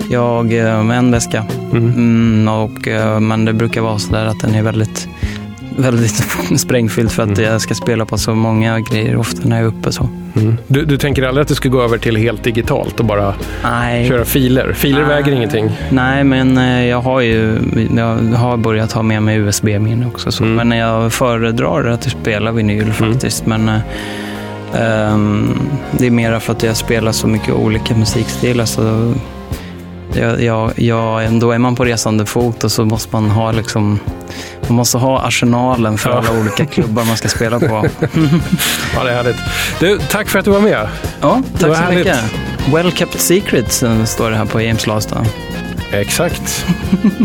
jag 0.10 0.54
eh, 0.54 0.98
en 0.98 1.12
väska. 1.12 1.46
Mm. 1.72 1.94
Mm, 1.94 2.48
och, 2.48 2.88
eh, 2.88 3.20
men 3.20 3.46
det 3.46 3.54
brukar 3.54 3.82
vara 3.82 4.00
sådär 4.00 4.26
att 4.26 4.40
den 4.40 4.56
är 4.56 4.62
väldigt, 4.64 5.08
väldigt 5.78 6.24
sprängfylld 6.60 7.12
för 7.12 7.24
att 7.24 7.38
Mm. 7.38 7.52
jag 7.52 7.62
ska 7.62 7.74
spela 7.76 8.06
på 8.06 8.18
så 8.18 8.36
många 8.36 8.80
grejer 8.80 9.18
ofta 9.18 9.48
när 9.48 9.56
jag 9.56 9.64
är 9.66 9.70
uppe. 9.70 9.92
Så. 9.92 10.10
Mm. 10.36 10.58
Du, 10.68 10.86
du 10.86 10.98
tänker 10.98 11.24
aldrig 11.24 11.42
att 11.42 11.48
du 11.48 11.56
ska 11.56 11.70
gå 11.70 11.82
över 11.82 11.98
till 11.98 12.16
helt 12.16 12.44
digitalt 12.44 13.00
och 13.00 13.06
bara 13.06 13.34
Nej. 13.64 14.08
köra 14.08 14.26
filer? 14.26 14.74
Filer 14.74 15.00
Nej. 15.00 15.08
väger 15.08 15.32
ingenting. 15.32 15.72
Nej, 15.90 16.24
men 16.24 16.58
eh, 16.58 16.86
jag 16.86 17.02
har 17.02 17.22
ju 17.22 17.58
jag 17.96 18.16
har 18.18 18.58
börjat 18.58 18.92
ha 18.92 19.02
med 19.02 19.24
mig 19.24 19.38
USB-minne 19.38 20.06
också. 20.08 20.32
Så. 20.32 20.44
Mm. 20.44 20.68
Men 20.68 20.78
jag 20.78 21.14
föredrar 21.14 21.86
att 21.88 22.04
spela 22.04 22.52
vinyl 22.52 22.94
faktiskt. 22.94 23.46
Men 23.46 23.70
ehm, 24.74 25.60
det 25.92 26.06
är 26.08 26.12
mera 26.12 26.40
för 26.40 26.54
att 26.54 26.64
jag 26.64 26.78
spelar 26.78 27.12
så 27.12 27.28
mycket 27.28 27.54
olika 27.54 27.96
musikstilar. 27.96 28.66
Så 28.66 29.14
jag, 30.16 30.42
jag, 30.44 30.72
jag, 30.80 31.40
då 31.40 31.52
är 31.52 31.58
man 31.58 31.76
på 31.76 31.86
resande 31.86 32.26
fot 32.26 32.64
och 32.64 32.72
så 32.72 32.86
måste 32.86 33.10
man 33.16 33.30
ha 33.30 33.52
liksom 33.52 34.00
man 34.68 34.76
måste 34.76 34.98
ha 34.98 35.20
arsenalen 35.22 35.98
för 35.98 36.10
Ja. 36.10 36.18
alla 36.18 36.40
olika 36.40 36.66
klubbar 36.66 37.04
man 37.06 37.18
ska 37.18 37.28
spela 37.28 37.60
på. 37.60 37.66
Ja, 38.96 39.04
det 39.04 39.12
är 39.12 39.16
härligt. 39.16 39.36
Du, 39.80 40.00
tack 40.10 40.30
för 40.30 40.40
att 40.40 40.46
du 40.46 40.52
var 40.52 40.60
med. 40.62 40.88
Ja, 41.22 41.42
tack 41.54 41.62
så 41.62 41.74
härligt. 41.74 41.98
mycket. 42.06 42.20
Well 42.74 42.92
kept 42.92 43.20
secrets 43.20 43.84
eh, 43.84 44.04
står 44.04 44.30
det 44.30 44.38
här 44.38 44.46
på 44.46 44.62
James 44.62 44.88
Last. 44.88 45.10
då. 45.10 45.18
Exakt. 45.92 46.66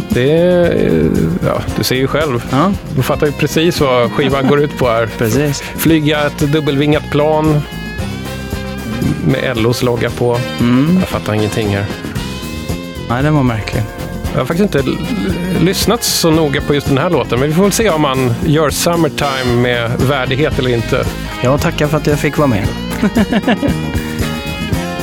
Det 0.08 0.32
är, 0.32 0.64
eh, 0.86 1.06
ja, 1.46 1.62
du 1.76 1.84
ser 1.84 1.96
ju 1.96 2.06
själv. 2.06 2.44
Ja, 2.50 2.72
Du 2.96 3.02
fattar 3.02 3.26
ju 3.26 3.32
precis 3.32 3.80
vad 3.80 4.12
skivan 4.12 4.46
går 4.46 4.60
ut 4.60 4.78
på 4.78 4.88
här. 4.88 5.06
precis. 5.18 5.60
Flyga 5.76 6.26
ett 6.26 6.38
dubbelvingat 6.38 7.10
plan 7.10 7.60
med 9.26 9.56
LOs 9.56 9.82
logga 9.82 10.10
på. 10.10 10.38
Mm. 10.60 10.96
Jag 11.00 11.08
fattar 11.08 11.34
ingenting 11.34 11.68
här. 11.68 11.84
Nej, 13.10 13.22
den 13.22 13.34
var 13.34 13.42
märklig. 13.42 13.82
Jag 14.32 14.38
har 14.40 14.46
faktiskt 14.46 14.76
inte 14.76 14.90
lyssnat 15.60 16.02
så 16.02 16.30
noga 16.30 16.60
på 16.60 16.74
just 16.74 16.86
den 16.88 16.98
här 16.98 17.10
låten, 17.10 17.40
men 17.40 17.48
vi 17.48 17.54
får 17.54 17.62
väl 17.62 17.72
se 17.72 17.90
om 17.90 18.02
man 18.02 18.34
gör 18.46 18.70
Summertime 18.70 19.54
med 19.56 19.90
värdighet 20.00 20.58
eller 20.58 20.70
inte. 20.70 21.04
Jag 21.42 21.60
tackar 21.60 21.86
för 21.86 21.96
att 21.96 22.06
jag 22.06 22.18
fick 22.18 22.38
vara 22.38 22.48
med. 22.48 22.68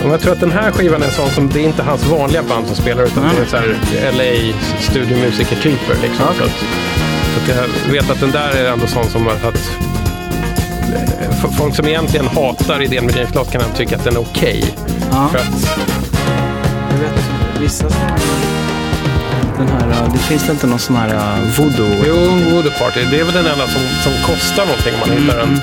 Jag 0.04 0.22
tror 0.22 0.34
att 0.34 0.40
den 0.40 0.52
här 0.52 0.72
skivan 0.72 1.02
är 1.02 1.06
en 1.06 1.12
sån 1.12 1.30
som, 1.30 1.50
det 1.50 1.60
är 1.60 1.68
inte 1.68 1.84
hans 1.84 2.06
vanliga 2.06 2.44
band 2.44 2.68
som 2.68 2.76
spelar, 2.76 3.04
utan 3.04 3.24
Nej. 3.24 3.34
det 3.38 3.42
är 3.42 3.46
så 3.46 3.58
här 3.58 3.76
LA 4.12 4.54
studiomusiker-typer. 4.80 5.96
Liksom. 6.02 6.26
Okej. 6.26 6.38
Så, 6.38 6.44
att, 6.44 6.52
så 7.34 7.40
att 7.52 7.68
jag 7.86 7.92
vet 7.94 8.10
att 8.10 8.20
den 8.20 8.32
där 8.32 8.50
är 8.52 8.72
ändå 8.72 8.88
sån 8.88 9.06
som 9.06 9.28
att, 9.28 9.46
att 9.46 9.72
eh, 11.22 11.50
folk 11.58 11.76
som 11.76 11.88
egentligen 11.88 12.28
hatar 12.28 12.82
idén 12.82 13.06
med 13.06 13.16
James 13.16 13.36
Last 13.36 13.52
kan 13.52 13.62
tycka 13.76 13.96
att 13.96 14.04
den 14.04 14.16
är 14.16 14.22
okej. 14.22 14.64
Ja. 15.12 15.28
För 15.32 15.38
att, 15.38 15.80
Jag 15.80 15.86
vet 15.86 15.97
vissa 17.60 17.86
den 19.58 19.68
här, 19.68 19.90
uh, 19.90 20.14
det 20.14 20.20
finns 20.20 20.50
inte 20.50 20.68
någon 20.68 20.80
sån 20.80 20.96
här 20.96 21.14
uh, 21.14 21.58
voodoo? 21.58 22.06
jo, 22.08 22.16
Voodoo 22.52 22.72
Party, 22.80 23.00
det 23.12 23.20
är 23.20 23.24
väl 23.24 23.34
den 23.34 23.46
enda 23.46 23.68
som, 23.68 23.82
som 24.04 24.14
kostar 24.26 24.66
någonting 24.66 24.94
om 24.94 25.00
man 25.00 25.18
hittar 25.18 25.38
den. 25.38 25.60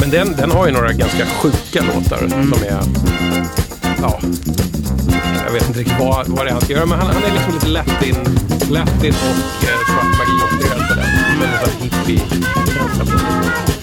Men 0.00 0.10
den, 0.10 0.36
den 0.36 0.50
har 0.50 0.66
ju 0.66 0.72
några 0.72 0.92
ganska 0.92 1.26
sjuka 1.26 1.84
låtar 1.94 2.18
som 2.28 2.62
är... 2.62 2.80
Ja, 4.02 4.20
jag 5.46 5.52
vet 5.52 5.68
inte 5.68 5.80
riktigt 5.80 5.98
vad, 5.98 6.28
vad 6.28 6.46
det 6.46 6.50
är 6.50 6.52
han 6.52 6.60
ska 6.60 6.72
göra, 6.72 6.86
men 6.86 6.98
han, 6.98 7.06
han 7.06 7.24
är 7.24 7.32
liksom 7.32 7.54
lite 7.54 7.68
latin, 7.68 8.16
latin 8.70 9.14
och 9.14 9.64
eh, 9.64 9.78
svart 9.86 10.18
magi-inspirerad 10.18 10.88
på 10.88 10.94
den. 10.94 11.06
Med 11.38 11.48
en 11.48 11.58
sån 11.58 11.72
här 11.72 11.82
hippie-känsla 11.82 13.04
på 13.04 13.10
det. 13.10 13.75